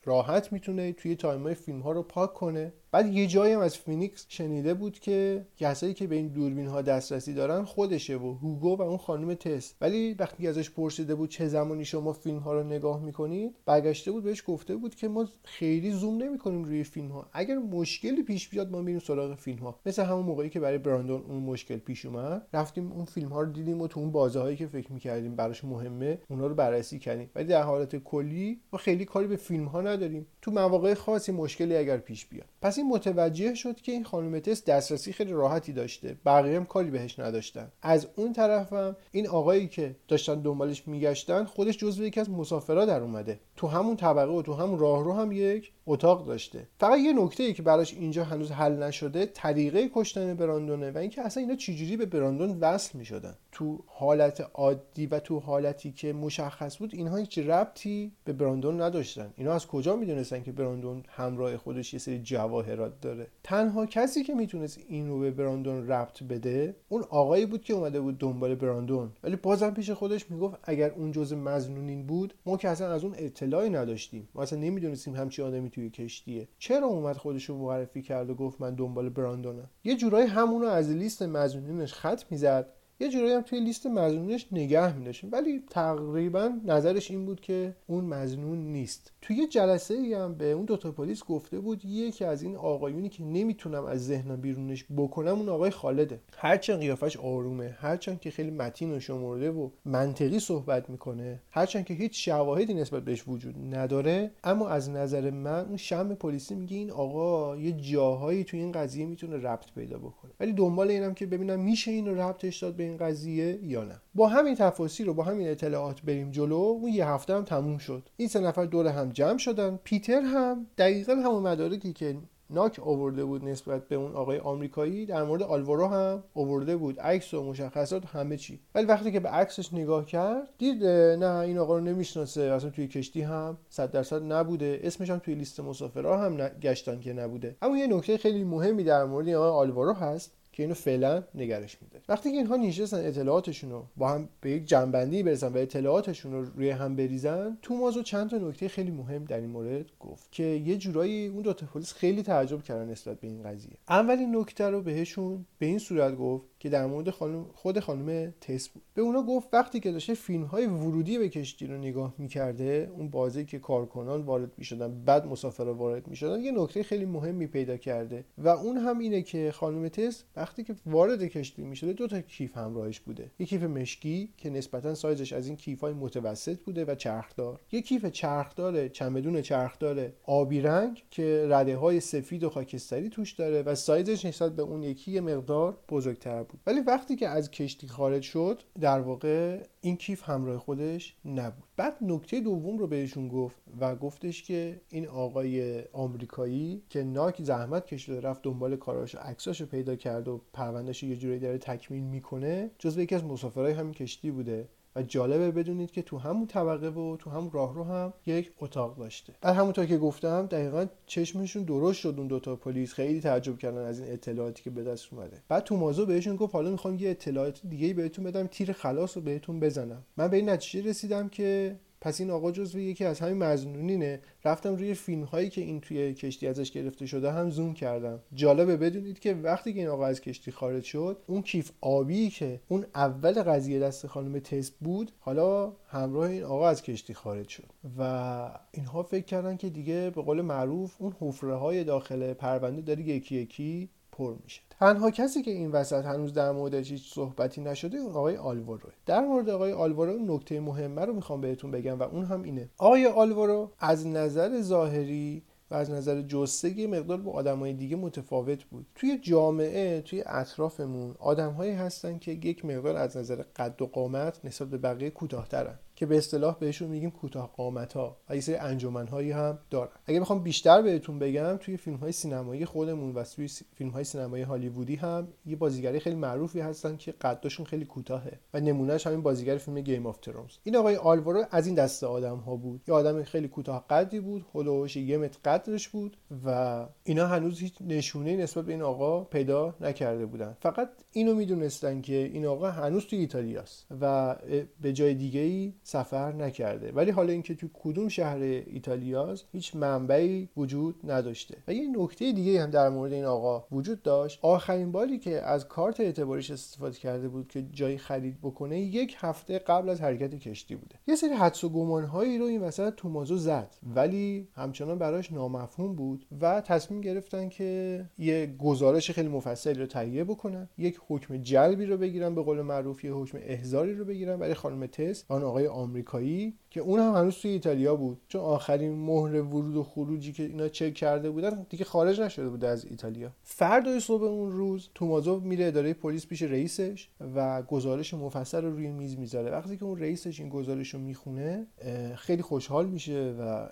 راحت 0.03 0.53
می‌تونه 0.53 0.93
توی 0.93 1.15
time 1.15 1.43
های 1.43 1.53
فیلم 1.53 1.79
ها 1.79 1.91
رو 1.91 2.03
پاک 2.03 2.33
کنه 2.33 2.73
بعد 2.91 3.13
یه 3.13 3.28
جایی 3.28 3.54
هم 3.54 3.60
از 3.60 3.78
فینیکس 3.78 4.26
شنیده 4.30 4.73
بود 4.73 5.00
که 5.00 5.45
کسایی 5.58 5.93
که 5.93 6.08
به 6.08 6.15
این 6.15 6.28
دوربین 6.28 6.67
ها 6.67 6.82
دسترسی 6.82 7.34
دارن 7.34 7.63
خودشه 7.63 8.17
و 8.17 8.34
هوگو 8.34 8.78
و 8.78 8.82
اون 8.82 8.97
خانم 8.97 9.34
تس 9.33 9.75
ولی 9.82 10.13
وقتی 10.13 10.47
ازش 10.47 10.69
پرسیده 10.69 11.15
بود 11.15 11.30
چه 11.30 11.47
زمانی 11.47 11.86
شما 11.86 12.13
فیلم 12.13 12.38
ها 12.39 12.54
رو 12.54 12.63
نگاه 12.63 13.04
می‌کنید 13.04 13.56
برگشته 13.65 14.12
بود 14.12 14.23
بهش 14.23 14.43
گفته 14.47 14.76
بود 14.76 14.95
که 14.95 15.08
ما 15.08 15.28
خیلی 15.43 15.91
زوم 15.91 16.23
نمی‌کنیم 16.23 16.63
روی 16.63 16.84
فیلم 16.84 17.08
ها 17.08 17.30
اگر 17.34 17.56
مشکلی 17.58 18.23
پیش 18.23 18.50
بیاد 18.50 18.71
ما 18.71 18.82
میریم 18.82 19.00
سراغ 19.00 19.36
فیلم 19.36 19.60
ها 19.60 19.80
مثل 19.86 20.04
همون 20.04 20.26
موقعی 20.26 20.50
که 20.50 20.60
برای 20.60 20.78
براندون 20.78 21.21
اون 21.21 21.43
مشکل 21.43 21.78
پیش 21.78 22.06
اومد 22.06 22.47
رفتیم 22.54 22.91
اون 22.91 23.06
فیلم 23.06 23.30
ها 23.30 23.41
رو 23.41 23.52
دیدیم 23.52 23.82
و 23.82 23.88
تو 23.88 24.00
اون 24.00 24.12
بازه 24.12 24.39
هایی 24.39 24.58
که 24.58 24.67
فکر 24.67 24.93
می‌کردیم 24.93 25.36
براش 25.36 25.63
مهمه 25.63 26.19
اونا 26.30 26.47
رو 26.47 26.56
بررسی 26.56 27.00
کردیم. 27.00 27.30
ولی 27.36 27.45
در 27.45 27.63
حالت 27.63 27.95
کلی 27.95 28.62
ما 28.73 28.80
خیلی 28.80 29.06
کاری 29.06 29.28
به 29.28 29.36
فیلم 29.36 29.65
ها 29.65 29.82
نداریم. 29.82 30.28
تو 30.41 30.52
مواقع 30.52 30.93
خاصی 30.93 31.32
مشکلی 31.32 31.76
اگر 31.76 31.97
پیش 31.97 32.26
بیاد. 32.26 32.45
پس 32.62 32.76
این 32.77 32.87
متوجه 32.87 33.55
شد 33.55 33.81
که 33.81 33.91
این 33.91 34.03
خانم 34.03 34.39
تس 34.39 34.65
دسترسی 34.65 35.13
خیلی 35.13 35.31
راحتی 35.31 35.73
داشته. 35.73 36.17
بقیه 36.25 36.55
هم 36.55 36.65
کاری 36.65 36.89
بهش 36.89 37.19
نداشتن. 37.19 37.71
از 37.81 38.07
اون 38.15 38.33
طرفم 38.33 38.95
این 39.11 39.27
آقایی 39.27 39.67
که 39.67 39.95
داشتن 40.07 40.41
دنبالش 40.41 40.87
میگشتن 40.87 41.45
خودش 41.45 41.77
جزو 41.77 42.03
یکی 42.03 42.19
از 42.19 42.29
مسافرها 42.29 42.85
در 42.85 43.01
اومده. 43.01 43.39
تو 43.55 43.67
همون 43.67 43.95
طبقه 43.95 44.31
و 44.31 44.41
تو 44.41 44.53
همون 44.53 44.79
راهرو 44.79 45.13
هم 45.13 45.31
یک 45.31 45.71
اتاق 45.88 46.26
داشته. 46.26 46.67
فقط 46.80 47.00
یه 47.00 47.13
نکته 47.13 47.43
ای 47.43 47.54
که 47.54 47.63
براش 47.63 47.93
اینجا 47.93 48.23
هنوز 48.23 48.52
حل 48.52 48.84
نشده 48.84 49.26
طریقه 49.26 49.89
کشتن 49.95 50.34
براندونه 50.34 50.91
و 50.91 50.97
اینکه 50.97 51.21
اصلا 51.21 51.43
اینا 51.43 51.56
چجوری 51.56 51.97
به 51.97 52.06
براندون 52.06 52.60
وصل 52.60 52.97
می‌شدن. 52.97 53.36
تو 53.52 53.80
حالت 53.88 54.47
عادی 54.54 55.06
و 55.06 55.19
تو 55.19 55.39
حالتی 55.39 55.91
که 55.91 56.13
مشخص 56.13 56.78
بود 56.78 56.95
اینها 56.95 57.17
هیچ 57.17 57.39
ربطی 57.39 58.12
به 58.23 58.34
براندون 58.34 58.82
نداشتن. 58.82 59.34
اینا 59.38 59.54
از 59.54 59.67
کجا 59.67 59.95
می‌دونستن 59.95 60.43
که 60.43 60.52
براندون 60.52 61.04
همراه 61.10 61.58
خودش 61.58 61.93
یه 61.93 62.00
سری 62.00 62.19
جواهرات 62.19 63.02
داره؟ 63.02 63.28
تنها 63.43 63.86
کسی 63.86 64.23
که 64.23 64.34
می‌تونست 64.34 64.80
این 64.88 65.08
رو 65.08 65.19
به 65.19 65.32
براندون 65.32 65.88
ربط 65.88 66.23
بده 66.23 66.76
اون 66.89 67.04
آقایی 67.10 67.45
بود 67.45 67.63
که 67.63 67.73
اومده 67.73 68.02
بود 68.02 68.17
دنبال 68.17 68.56
براندون. 68.56 69.12
ولی 69.23 69.36
بازم 69.36 69.71
پیش 69.71 69.89
خودش 69.89 70.32
می‌گفت 70.32 70.58
اگر 70.63 70.91
اون 70.91 71.12
جزء 71.12 71.36
مزنونین 71.36 72.08
بود 72.08 72.34
ما 72.45 72.58
که 72.58 72.69
اصلا 72.69 72.91
از 72.93 73.04
اون 73.04 73.13
اطلاعی 73.17 73.69
نداشتیم. 73.69 74.30
ما 74.36 74.41
اصلا 74.41 74.60
نمی‌دونستیم 74.60 75.15
همچی 75.15 75.41
آدمی 75.41 75.69
توی 75.77 75.89
کشتیه. 75.89 76.47
چرا 76.57 76.87
اومد 76.87 77.17
خودش 77.17 77.45
رو 77.45 77.57
معرفی 77.57 78.01
کرد 78.01 78.29
و 78.29 78.35
گفت 78.35 78.61
من 78.61 78.75
دنبال 78.75 79.09
براندونم؟ 79.09 79.69
یه 79.83 79.95
جورایی 79.95 80.27
همونو 80.27 80.67
از 80.67 80.89
لیست 80.91 81.23
مزنونینش 81.23 81.93
خط 81.93 82.23
می‌زد. 82.31 82.73
یه 82.99 83.10
جورایی 83.10 83.33
هم 83.33 83.41
توی 83.41 83.60
لیست 83.60 83.88
مزنونش 83.88 84.47
نگه 84.51 84.97
میداشتیم. 84.97 85.29
ولی 85.33 85.63
تقریبا 85.69 86.51
نظرش 86.65 87.12
این 87.12 87.25
بود 87.25 87.41
که 87.41 87.75
اون 87.88 88.05
مزنون 88.05 88.57
نیست. 88.57 89.12
توی 89.21 89.47
جلسه 89.47 89.93
ای 89.93 90.13
هم 90.13 90.33
به 90.33 90.51
اون 90.51 90.65
دوتا 90.65 90.91
پلیس 90.91 91.23
گفته 91.23 91.60
بود 91.60 91.86
یکی 91.86 92.25
از 92.25 92.43
این 92.43 92.55
آقایونی 92.55 93.10
که 93.10 93.23
نمی‌تونم 93.23 93.86
از 93.86 94.05
ذهنم 94.05 94.41
بیرونش 94.41 94.86
بکنم 94.97 95.36
اون 95.36 95.49
آقای 95.49 95.69
خالده. 95.69 96.19
هرچند 96.38 96.79
قیافش 96.79 97.17
آرومه 97.17 97.77
هرچند 97.79 98.19
که 98.19 98.31
خیلی 98.31 98.51
متین 98.51 98.91
و 98.91 98.99
شمرده 98.99 99.51
و 99.51 99.69
منطقی 99.86 100.39
صحبت 100.39 100.89
می‌کنه 100.89 101.41
هرچند 101.51 101.86
که 101.86 101.93
هیچ 101.93 102.25
شواهدی 102.25 102.73
نسبت 102.73 103.03
بهش 103.05 103.23
وجود 103.27 103.75
نداره 103.75 104.31
اما 104.43 104.69
از 104.69 104.89
نظر 104.89 105.29
من 105.29 105.65
اون 105.65 105.77
شم 105.77 106.15
پلیسی 106.15 106.55
میگه 106.55 106.77
این 106.77 106.91
آقا 106.91 107.57
یه 107.57 107.71
جاهایی 107.71 108.43
توی 108.43 108.60
این 108.60 108.71
قضیه 108.71 109.05
می‌تونه 109.05 109.38
ربط 109.38 109.73
پیدا 109.75 109.97
بکنه. 109.97 110.31
ولی 110.39 110.53
دنبال 110.53 110.91
اینم 110.91 111.13
که 111.13 111.25
ببینم 111.25 111.60
میشه 111.60 111.91
اینو 111.91 112.15
ربطش 112.15 112.63
داد 112.63 112.75
به 112.75 112.87
این 112.88 112.97
قضیه 112.97 113.60
یا 113.63 113.84
نه. 113.84 114.02
با 114.15 114.28
همین 114.28 114.56
تفاصیل 114.56 115.08
رو 115.08 115.13
با 115.13 115.23
همین 115.23 115.50
اطلاعات 115.50 116.02
بریم 116.02 116.32
جلو 116.32 116.56
اون 116.56 116.93
یه 116.93 117.08
هفته 117.08 117.36
هم 117.36 117.43
تموم 117.43 117.78
شد. 117.78 118.10
این 118.17 118.28
سه 118.28 118.39
نفر 118.39 118.65
دور 118.65 118.88
هم 118.88 119.10
جمع 119.10 119.38
شدن. 119.38 119.80
پیتر 119.84 120.21
هم 120.21 120.67
دقیقا 120.78 121.15
همون 121.15 121.43
مدارکی 121.43 121.93
که 121.93 122.17
ناک 122.50 122.80
آورده 122.80 123.26
بود 123.26 123.45
نسبت 123.45 123.88
به 123.88 123.95
اون 123.95 124.15
آقای 124.15 124.39
آمریکایی 124.39 125.06
در 125.06 125.23
مورد 125.23 125.43
آلوارو 125.43 125.88
هم 125.88 126.23
آورده 126.36 126.78
بود. 126.78 127.00
عکس 127.00 127.34
و 127.34 127.43
مشخصات 127.43 128.06
همه 128.06 128.38
چی. 128.38 128.60
ولی 128.76 128.86
وقتی 128.86 129.12
که 129.12 129.19
به 129.19 129.30
عکسش 129.30 129.73
نگاه 129.73 130.06
کرد 130.06 130.50
دید 130.58 130.86
نه 130.86 131.36
این 131.36 131.58
آقا 131.58 131.78
رو 131.78 131.84
نمی‌شناسه. 131.84 132.41
اصلا 132.41 132.69
توی 132.69 132.88
کشتی 132.88 133.21
هم 133.21 133.58
100 133.69 133.91
درصد 133.91 134.32
نبوده. 134.32 134.80
اسمش 134.84 135.10
هم 135.10 135.19
توی 135.19 135.36
لیست 135.36 135.60
مسافرها 135.60 136.17
هم 136.17 136.38
گشتن 136.38 137.00
که 137.00 137.13
نبوده. 137.13 137.56
اما 137.62 137.78
یه 137.78 137.88
نکته 137.88 138.17
خیلی 138.17 138.43
مهمی 138.43 138.84
در 138.84 139.06
مورد 139.06 139.30
آقای 139.30 139.50
آلوارو 139.50 139.93
هست. 139.93 140.37
که 140.57 140.63
اینو 140.63 140.75
فعلا 140.75 141.23
نگرش 141.35 141.77
میده 141.81 142.01
وقتی 142.09 142.31
که 142.31 142.37
اینها 142.37 142.55
نشستن 142.55 143.05
اطلاعاتشون 143.05 143.71
رو 143.71 143.85
با 143.97 144.09
هم 144.09 144.29
به 144.41 144.51
یک 144.51 144.65
جنبندی 144.65 145.23
برسن 145.23 145.47
و 145.47 145.57
اطلاعاتشون 145.57 146.31
رو 146.31 146.45
روی 146.45 146.69
هم 146.69 146.95
بریزن 146.95 147.57
توماز 147.61 147.97
و 147.97 148.03
چند 148.03 148.29
تا 148.29 148.37
نکته 148.37 148.67
خیلی 148.67 148.91
مهم 148.91 149.25
در 149.25 149.37
این 149.37 149.49
مورد 149.49 149.85
گفت 149.99 150.31
که 150.31 150.43
یه 150.43 150.77
جورایی 150.77 151.27
اون 151.27 151.41
دو 151.41 151.53
پلیس 151.53 151.93
خیلی 151.93 152.23
تعجب 152.23 152.63
کردن 152.63 152.89
نسبت 152.89 153.19
به 153.19 153.27
این 153.27 153.43
قضیه. 153.43 153.77
اولین 153.89 154.35
نکته 154.35 154.69
رو 154.69 154.81
بهشون 154.81 155.45
به 155.59 155.65
این 155.65 155.79
صورت 155.79 156.15
گفت 156.15 156.45
که 156.59 156.69
در 156.69 156.85
مورد 156.85 157.09
خانم 157.09 157.45
خود 157.53 157.79
خانم 157.79 158.33
تس 158.41 158.69
بود. 158.69 158.83
به 158.93 159.01
اونا 159.01 159.23
گفت 159.23 159.49
وقتی 159.53 159.79
که 159.79 159.91
داشته 159.91 160.13
فیلم 160.13 160.43
های 160.43 160.65
ورودی 160.65 161.17
به 161.17 161.29
کشتی 161.29 161.67
رو 161.67 161.77
نگاه 161.77 162.13
می‌کرده 162.17 162.91
اون 162.95 163.09
بازی 163.09 163.45
که 163.45 163.59
کارکنان 163.59 164.21
وارد 164.21 164.51
می‌شدن 164.57 165.03
بعد 165.05 165.25
مسافرها 165.25 165.73
وارد 165.73 166.07
می‌شدن 166.07 166.41
یه 166.41 166.51
نکته 166.51 166.83
خیلی 166.83 167.05
مهمی 167.05 167.47
پیدا 167.47 167.77
کرده. 167.77 168.25
و 168.37 168.47
اون 168.47 168.77
هم 168.77 168.99
اینه 168.99 169.21
که 169.21 169.51
خانم 169.51 169.87
تس 169.87 170.23
وقتی 170.35 170.63
که 170.63 170.75
وارد 170.85 171.23
کشتی 171.23 171.61
می‌شده 171.61 171.93
دو 171.93 172.07
تا 172.07 172.21
کیف 172.21 172.57
همراهش 172.57 172.99
بوده. 172.99 173.31
یه 173.39 173.45
کیف 173.45 173.63
مشکی 173.63 174.29
که 174.37 174.49
نسبتا 174.49 174.95
سایزش 174.95 175.33
از 175.33 175.47
این 175.47 175.55
کیف 175.55 175.81
های 175.81 175.93
متوسط 175.93 176.59
بوده 176.63 176.85
و 176.85 176.95
چرخدار. 176.95 177.59
یه 177.71 177.81
کیف 177.81 178.05
چرخدار 178.05 178.87
چمدون 178.87 179.41
چرخدار 179.41 180.11
آبی 180.23 180.61
رنگ 180.61 181.03
که 181.11 181.45
رده 181.49 181.77
های 181.77 181.99
سفید 181.99 182.43
و 182.43 182.49
خاکستری 182.49 183.09
توش 183.09 183.33
داره 183.33 183.61
و 183.61 183.75
سایزش 183.75 184.25
نسبت 184.25 184.55
به 184.55 184.61
اون 184.61 184.83
یکی 184.83 185.11
یه 185.11 185.21
مقدار 185.21 185.77
بزرگتر 185.89 186.43
بود 186.47 186.60
ولی 186.67 186.79
وقتی 186.79 187.15
که 187.15 187.27
از 187.27 187.51
کشتی 187.51 187.88
خارج 187.88 188.23
شد 188.23 188.63
در 188.81 188.99
واقع 188.99 189.63
این 189.81 189.97
کیف 189.97 190.29
همراه 190.29 190.57
خودش 190.57 191.15
نبود. 191.25 191.63
بعد 191.77 191.97
نکته 192.01 192.39
دوم 192.39 192.77
رو 192.77 192.88
بهشون 192.88 193.27
گفت 193.27 193.57
و 193.79 193.95
گفتش 193.95 194.43
که 194.43 194.81
این 194.89 195.07
آقای 195.07 195.83
آمریکایی 195.93 196.83
که 196.89 197.03
ناک 197.03 197.43
زحمت 197.43 197.86
کشیده 197.86 198.21
رفت 198.21 198.41
دنبال 198.41 198.75
کاراش 198.75 199.15
و 199.15 199.17
عکساشو 199.17 199.65
پیدا 199.65 199.95
کرد 199.95 200.27
و 200.27 200.41
پروندهش 200.53 201.03
یه 201.03 201.15
جوری 201.15 201.39
داره 201.39 201.57
تکمیل 201.57 202.03
می‌کنه 202.03 202.71
جزو 202.79 203.01
یکی 203.01 203.15
از 203.15 203.23
مسافرهای 203.23 203.73
همین 203.73 203.93
کشتی 203.93 204.31
بوده. 204.31 204.67
و 204.97 205.03
جالبه 205.03 205.51
بدونید 205.51 205.91
که 205.91 206.01
تو 206.01 206.17
همون 206.17 206.47
طبقه 206.47 206.88
و 206.89 207.17
تو 207.17 207.29
همون 207.29 207.51
راهرو 207.51 207.83
هم 207.83 208.13
یک 208.25 208.51
اتاق 208.60 208.97
داشته. 208.97 209.33
بعد 209.41 209.55
همونطور 209.55 209.86
که 209.86 209.97
گفتم 209.97 210.45
دقیقا 210.45 210.86
چشمشون 211.05 211.63
درست 211.63 211.99
شد 211.99 212.15
اون 212.17 212.27
دوتا 212.27 212.55
پلیس. 212.55 212.93
خیلی 212.93 213.21
تعجب 213.21 213.57
کردن 213.57 213.86
از 213.86 213.99
این 213.99 214.12
اطلاعاتی 214.13 214.63
که 214.63 214.69
به 214.69 214.83
دست 214.83 215.13
اومده. 215.13 215.38
بعد 215.49 215.63
تو 215.63 215.75
موضوع 215.75 216.07
بهشون 216.07 216.36
گفت 216.36 216.55
حالا 216.55 216.69
می‌خوام 216.69 216.95
یه 216.99 217.10
اطلاعات 217.10 217.62
دیگه 217.69 217.93
بهتون 217.93 218.25
بدم 218.25 218.47
تیر 218.47 218.71
خلاص 218.71 219.17
رو 219.17 219.23
بهتون 219.23 219.60
بزنم. 219.60 220.03
من 220.17 220.27
به 220.27 220.38
این 220.38 220.49
نتیجه 220.49 220.89
رسیدم 220.89 221.29
که 221.29 221.75
پس 222.01 222.21
این 222.21 222.31
آقا 222.31 222.51
جزو 222.51 222.79
یکی 222.79 223.05
از 223.05 223.19
همین 223.19 223.38
مزنونینه 223.38 224.21
رفتم 224.45 224.75
روی 224.75 224.93
فیلم 224.93 225.23
هایی 225.23 225.49
که 225.49 225.62
این 225.62 225.81
توی 225.81 226.13
کشتی 226.13 226.47
ازش 226.47 226.71
گرفته 226.71 227.05
شده 227.05 227.31
هم 227.31 227.49
زوم 227.49 227.73
کردم. 227.73 228.19
جالبه 228.33 228.77
بدونید 228.77 229.19
که 229.19 229.33
وقتی 229.33 229.73
که 229.73 229.79
این 229.79 229.89
آقا 229.89 230.05
از 230.05 230.21
کشتی 230.21 230.51
خارج 230.51 230.83
شد 230.83 231.17
اون 231.27 231.41
کیف 231.41 231.71
آبی 231.81 232.29
که 232.29 232.62
اون 232.67 232.86
اول 232.95 233.43
قضیه 233.43 233.79
دست 233.79 234.07
خانم 234.07 234.39
تست 234.39 234.73
بود 234.79 235.12
حالا 235.19 235.73
همراه 235.88 236.29
این 236.29 236.43
آقا 236.43 236.69
از 236.69 236.81
کشتی 236.81 237.13
خارج 237.13 237.47
شد. 237.47 237.69
و 237.97 238.49
اینها 238.71 239.03
فکر 239.03 239.25
کردن 239.25 239.57
که 239.57 239.69
دیگه 239.69 240.12
به 240.15 240.21
قول 240.21 240.41
معروف 240.41 240.95
اون 240.99 241.15
حفره 241.19 241.55
های 241.55 241.83
داخل 241.83 242.33
پرونده 242.33 242.81
داره 242.81 243.01
یکی 243.01 243.36
یکی 243.36 243.89
پر 244.17 244.36
میشه. 244.43 244.62
تنها 244.69 245.12
کسی 245.12 245.41
که 245.41 245.51
این 245.51 245.71
وسط 245.71 246.06
هنوز 246.06 246.34
در 246.34 246.51
موردش 246.51 246.91
هیچ 246.91 247.13
صحبتی 247.13 247.62
نشده 247.62 247.97
اون 247.97 248.12
آقای 248.12 248.38
آلوارو. 248.38 248.89
در 249.06 249.21
مورد 249.21 249.49
آقای 249.49 249.71
آلوارو 249.71 250.36
نکته 250.36 250.60
مهمه 250.60 251.06
رو 251.06 251.13
می‌خوام 251.13 251.41
بهتون 251.41 251.71
بگم 251.71 251.99
و 251.99 252.03
اون 252.03 252.25
هم 252.25 252.43
اینه. 252.43 252.69
آقای 252.77 253.06
آلوارو 253.08 253.71
از 253.80 254.08
نظر 254.08 254.62
ظاهری 254.62 255.43
و 255.71 255.75
از 255.75 255.89
نظر 255.89 256.21
جسته 256.21 256.88
مقدار 256.88 257.17
با 257.17 257.32
آدمای 257.32 257.73
دیگه 257.73 257.95
متفاوت 257.95 258.63
بود. 258.63 258.86
توی 258.95 259.19
جامعه 259.21 260.01
توی 260.01 260.23
اطرافمون 260.25 261.15
آدمهایی 261.19 261.71
هستن 261.71 262.17
که 262.17 262.32
یک 262.32 262.65
مقدار 262.65 262.95
از 262.95 263.17
نظر 263.17 263.43
قد 263.56 263.82
و 263.82 263.86
قامت 263.86 264.45
نسبت 264.45 264.67
به 264.67 264.77
بقیه 264.77 265.10
کوتاهترن. 265.10 265.80
که 265.97 266.05
به 266.05 266.17
اصطلاح 266.17 266.57
بهشون 266.60 266.89
میگیم 266.89 267.12
کوتاه 267.12 267.53
قامت 267.57 267.93
ها 267.93 268.17
و 268.29 268.36
یه 268.36 268.41
سری 268.41 268.55
انجمن 268.55 269.07
هایی 269.07 269.31
هم 269.31 269.60
دارن. 269.69 269.91
اگه 270.05 270.19
بخوام 270.19 270.43
بیشتر 270.43 270.81
بهتون 270.81 271.19
بگم 271.19 271.57
توی 271.57 271.77
فیلم 271.77 271.97
های 271.97 272.12
سینمایی 272.12 272.65
خودمون 272.65 273.13
و 273.13 273.23
توی 273.23 273.47
فیلم 273.75 273.89
های 273.89 274.03
سینمایی 274.03 274.43
هالیوودی 274.43 274.95
هم 274.95 275.27
یه 275.45 275.55
بازیگری 275.55 275.99
خیلی 275.99 276.15
معروفی 276.15 276.60
هستن 276.60 276.97
که 276.97 277.12
قدشون 277.12 277.65
خیلی 277.65 277.86
کوتاهه 277.86 278.39
و 278.53 278.60
نمونهش 278.60 279.07
همین 279.07 279.21
بازیگر 279.21 279.57
فیلم 279.57 279.81
گیم 279.81 280.05
آف 280.05 280.17
ترونز 280.17 280.51
این 280.63 280.75
آقای 280.75 280.95
آلوارو 280.95 281.43
از 281.51 281.67
این 281.67 281.75
دسته 281.75 282.07
آدم 282.07 282.38
ها 282.38 282.55
بود. 282.55 282.81
یه 282.88 282.93
آدم 282.93 283.23
خیلی 283.23 283.47
کوتاه 283.47 283.86
قدی 283.89 284.19
بود 284.19 284.45
حول 284.53 284.69
و 284.69 284.74
حوش 284.74 284.95
یه 284.95 285.17
متر 285.17 285.39
قدش 285.45 285.88
بود 285.88 286.17
و 286.45 286.86
اینا 287.03 287.27
هنوز 287.27 287.60
هیچ 287.60 287.73
نشونه 287.81 288.38
نسبت 288.38 288.65
به 288.65 288.71
این 288.71 288.81
آقا 288.81 289.23
پیدا 289.23 289.75
نکرده 289.81 290.25
بودن. 290.25 290.57
فقط 290.60 290.89
اینو 291.17 291.36
می‌دونستن 291.36 292.01
که 292.01 292.30
این 292.34 292.45
آقا 292.45 292.71
هنوز 292.71 293.06
توی 293.06 293.19
ایتالیاست 293.19 293.86
و 294.01 294.36
به 294.82 294.93
جای 294.93 295.13
دیگه 295.13 295.39
ای 295.39 295.73
سفر 295.84 296.34
نکرده. 296.34 296.91
ولی 296.91 297.12
حالا 297.12 297.32
اینکه 297.32 297.56
تو 297.56 297.67
کدوم 297.73 298.08
شهر 298.08 298.38
ایتالیاست 298.38 299.45
هیچ 299.51 299.75
منبعی 299.75 300.49
وجود 300.58 301.12
نداشته. 301.12 301.58
و 301.67 301.73
یه 301.73 301.88
نکته 301.97 302.32
دیگه 302.32 302.62
هم 302.62 302.69
در 302.69 302.89
مورد 302.89 303.13
این 303.13 303.25
آقا 303.25 303.65
وجود 303.71 304.01
داشت. 304.01 304.39
آخرین 304.41 304.91
باری 304.91 305.19
که 305.19 305.41
از 305.41 305.67
کارت 305.67 305.99
اعتباریش 305.99 306.51
استفاده 306.51 306.97
کرده 306.97 307.27
بود 307.27 307.47
که 307.47 307.65
جایی 307.71 307.97
خرید 307.97 308.38
بکنه 308.41 308.80
یک 308.80 309.15
هفته 309.19 309.60
قبل 309.60 309.89
از 309.89 310.01
حرکت 310.01 310.36
کشتی 310.36 310.75
بوده. 310.75 310.95
یه 311.08 311.15
سری 311.15 311.34
حدس 311.34 311.63
و 311.63 311.69
گمانهایی 311.69 312.38
رو 312.38 312.45
این 312.45 312.62
وسط 312.62 312.93
تومازو 312.95 313.38
زد. 313.38 313.75
ولی 313.95 314.47
همچنان 314.56 314.97
براش 314.97 315.32
نامفهوم 315.32 315.95
بود 315.95 316.25
و 316.41 316.62
تصمیم 316.62 317.01
گرفتن 317.01 317.49
که 317.49 318.06
یه 318.17 318.56
گزارش 318.60 319.12
خیلی 319.12 319.27
مفصلی 319.27 319.73
رو 319.73 319.86
تهیه 319.86 320.23
بکنن. 320.23 320.69
یک 320.77 320.99
حکم 321.07 321.37
جلبی 321.37 321.85
رو 321.85 321.97
بگیرن 321.97 322.35
به 322.35 322.43
قول 322.43 322.61
معروف 322.61 323.03
یه 323.03 323.13
حکم 323.13 323.37
احضاری 323.41 323.95
رو 323.95 324.05
بگیرن. 324.05 324.37
برای 324.39 324.53
خانم 324.53 324.85
تس 324.85 325.25
آن 325.27 325.43
آقای 325.43 325.67
آمریکایی 325.67 326.53
که 326.69 326.81
اون 326.81 326.99
هم 326.99 327.13
هنوز 327.13 327.35
توی 327.35 327.51
ایتالیا 327.51 327.95
بود. 327.95 328.21
چون 328.27 328.41
آخرین 328.41 328.93
مهر 328.93 329.41
ورود 329.41 329.75
و 329.75 329.83
خروجی 329.83 330.33
که 330.33 330.43
اینا 330.43 330.67
چک 330.67 330.93
کرده 330.93 331.29
بودن 331.29 331.65
دیگه 331.69 331.85
خارج 331.85 332.21
نشده 332.21 332.49
بوده 332.49 332.67
از 332.67 332.85
ایتالیا. 332.85 333.31
فردای 333.43 333.99
صبح 333.99 334.23
اون 334.23 334.51
روز 334.51 334.89
تومازو 334.95 335.39
میره 335.39 335.65
اداره 335.65 335.93
پلیس 335.93 336.27
پیش 336.27 336.41
رئیسش 336.41 337.09
و 337.35 337.61
گزارش 337.61 338.13
مفصل 338.13 338.63
رو 338.63 338.71
روی 338.71 338.91
میز 338.91 339.17
می‌ذاره. 339.17 339.51
وقتی 339.51 339.77
که 339.77 339.83
اون 339.83 339.99
رئیسش 339.99 340.39
این 340.39 340.49
گزارش 340.49 340.93
رو 340.93 340.99
می‌خونه 340.99 341.67
خیلی 342.15 342.41
خوشحال 342.41 342.85
میشه 342.85 343.35
و 343.39 343.69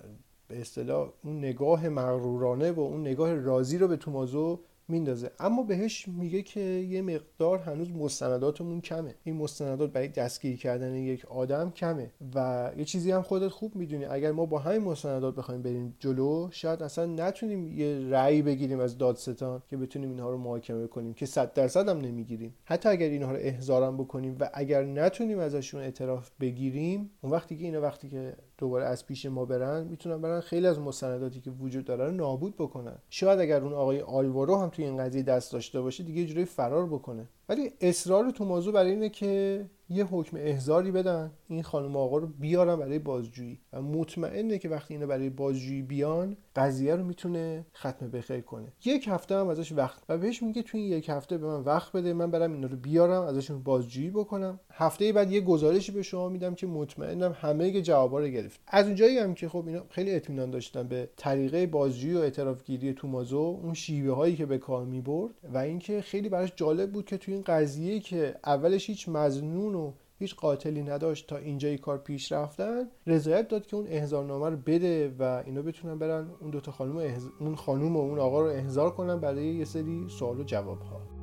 به 0.48 0.62
اصطلاح 0.62 1.10
اون 1.24 1.38
نگاه 1.38 1.90
مغرورانه 1.90 2.72
و 2.72 2.80
اون 2.80 3.02
نگاه 3.02 3.34
راضی 3.34 3.78
رو 3.78 3.88
به 3.88 3.98
تومازو 3.98 4.60
میندازه. 4.88 5.32
اما 5.40 5.64
بهش 5.64 6.08
میگه 6.08 6.42
که 6.42 6.60
یه 6.60 7.02
مقدار 7.02 7.60
هنوز 7.60 7.92
مستنداتمون 7.92 8.82
کمه. 8.82 9.16
این 9.24 9.36
مستندات 9.36 9.92
برای 9.92 10.08
دستگیر 10.08 10.58
کردن 10.58 10.96
یک 10.96 11.26
آدم 11.26 11.72
کمه 11.72 12.12
و 12.36 12.72
یه 12.78 12.86
چیزی 12.86 13.12
هم 13.12 13.22
خودت 13.22 13.48
خوب 13.48 13.76
می‌دونی. 13.76 14.06
اگر 14.06 14.32
ما 14.32 14.46
با 14.46 14.60
همین 14.60 14.82
مستندات 14.82 15.36
بخوایم 15.36 15.62
بریم 15.62 15.96
جلو 16.00 16.48
شاید 16.52 16.84
اصلا 16.84 17.06
نتونیم 17.06 17.68
یه 17.68 18.10
رأی 18.10 18.42
بگیریم 18.42 18.80
از 18.80 18.98
دادستان 18.98 19.62
که 19.68 19.78
بتونیم 19.78 20.10
اینها 20.10 20.30
رو 20.30 20.38
محاکمه 20.38 20.88
کنیم 20.88 21.14
که 21.14 21.26
صد 21.26 21.54
درصد 21.54 21.90
هم 21.90 21.98
نمی‌گیریم. 21.98 22.56
حتی 22.66 22.90
اگر 22.90 23.10
اینها 23.10 23.32
رو 23.32 23.38
احضارم 23.42 23.98
بکنیم 23.98 24.38
و 24.40 24.50
اگر 24.54 24.84
نتونیم 24.84 25.40
ازشون 25.40 25.82
اعتراف 25.82 26.32
بگیریم 26.40 27.10
اون 27.22 27.32
وقتی 27.32 27.58
که 27.58 27.64
اینا 27.64 27.82
وقتی 27.82 28.10
که 28.10 28.34
دوباره 28.58 28.86
از 28.86 29.06
پیش 29.06 29.26
ما 29.26 29.46
برن 29.46 29.84
می‌تونن 29.84 30.22
برن 30.22 30.40
خیلی 30.40 30.68
از 30.68 30.80
مستنداتی 30.80 31.42
که 31.42 31.52
وجود 31.52 31.86
داره 31.86 32.06
رو 32.06 32.12
نابود 32.12 32.56
بکنن. 32.56 32.98
شاید 33.10 33.40
اگر 33.40 33.62
اون 33.62 33.74
آقای 33.74 34.02
آلوارو 34.02 34.58
هم 34.58 34.70
توی 34.70 34.86
این 34.86 34.98
قضیه 34.98 35.24
دست 35.24 35.54
داشته 35.54 35.82
باشه 35.82 36.04
دیگه 36.04 36.26
جوری 36.26 36.46
فرار 36.46 36.86
بکنه. 36.86 37.28
ولی 37.50 37.72
اصرار 37.82 38.30
تو 38.30 38.46
موضوع 38.46 38.74
برای 38.74 38.92
اینه 38.92 39.10
که 39.10 39.66
یه 39.90 40.06
حکم 40.06 40.38
احضاری 40.38 40.92
بدن. 40.92 41.32
این 41.48 41.64
خانم 41.64 41.96
آقا 41.98 42.18
رو 42.18 42.28
بیارم 42.28 42.80
برای 42.80 43.00
بازجویی. 43.00 43.60
و 43.74 43.82
مطمئنه 43.82 44.58
که 44.58 44.70
وقتی 44.70 44.94
اینو 44.94 45.08
برای 45.08 45.30
بازجویی 45.30 45.82
بیان 45.82 46.38
قضیه 46.56 46.96
رو 46.96 47.04
می‌تونه 47.04 47.66
ختم 47.76 48.10
بخیر 48.10 48.42
کنه. 48.42 48.74
یک 48.86 49.08
هفته 49.08 49.36
هم 49.36 49.48
ازش 49.48 49.72
وقت. 49.72 50.04
و 50.10 50.18
بهش 50.18 50.44
میگه 50.44 50.62
توی 50.62 50.82
این 50.82 50.94
یک 50.94 51.10
هفته 51.10 51.38
به 51.38 51.48
من 51.48 51.62
وقت 51.62 51.92
بده 51.92 52.14
من 52.14 52.32
برم 52.32 52.54
اینا 52.54 52.68
رو 52.68 52.78
بیارم 52.78 53.22
ازشون 53.22 53.64
بازجویی 53.64 54.10
بکنم. 54.10 54.60
هفته 54.72 55.14
بعد 55.14 55.32
یه 55.32 55.42
گزارشی 55.42 55.92
به 55.92 56.02
شما 56.02 56.30
میدم 56.30 56.56
که 56.56 56.68
مطمئنم 56.68 57.36
همه 57.40 57.82
جوابا 57.82 58.20
رو 58.20 58.28
گرفت. 58.28 58.60
از 58.68 58.86
اونجایی 58.86 59.18
هم 59.18 59.34
که 59.34 59.50
خب 59.50 59.68
اینا 59.68 59.82
خیلی 59.90 60.16
اطمینان 60.16 60.52
داشتن 60.52 60.88
به 60.88 61.10
طریقه 61.18 61.68
بازجویی 61.68 62.14
و 62.14 62.20
اعترافگیری 62.20 62.94
تومازو 62.94 63.60
اون 63.64 63.74
شیوه 63.74 64.16
هایی 64.16 64.36
که 64.36 64.46
به 64.46 64.58
کار 64.58 64.86
می‌برد 64.86 65.34
و 65.54 65.58
اینکه 65.58 66.02
خیلی 66.02 66.30
براش 66.30 66.54
جالب 66.56 66.92
بود 66.92 67.06
که 67.06 67.18
توی 67.18 67.34
این 67.34 67.44
قضیه 67.44 68.00
که 68.00 68.36
اولش 68.46 68.90
هیچ 68.90 69.10
مزنون 69.10 69.76
و 69.76 69.92
هیچ 70.20 70.36
قاتلی 70.36 70.84
نداشت 70.84 71.30
تا 71.30 71.38
اینجای 71.38 71.78
کار 71.78 71.98
پیش 71.98 72.32
رفتن. 72.32 72.88
رضایت 73.08 73.48
داد 73.48 73.66
که 73.66 73.76
اون 73.76 73.88
احضارنامه 73.88 74.50
رو 74.50 74.58
بده 74.58 75.16
و 75.20 75.44
اینا 75.46 75.62
بتونن 75.62 76.00
برن 76.00 76.32
اون 76.40 76.50
دوتا 76.50 76.72
خانم 76.72 76.98
احز... 76.98 77.28
اون 77.40 77.56
خانم 77.56 77.96
و 77.96 78.00
اون 78.00 78.20
آقا 78.20 78.42
رو 78.42 78.48
احضار 78.48 78.92
کنن 78.92 79.20
برای 79.20 79.46
یه 79.46 79.66
سری 79.66 80.06
سوال 80.10 80.40
و 80.40 80.44
جواب 80.44 80.82
ها 80.82 81.15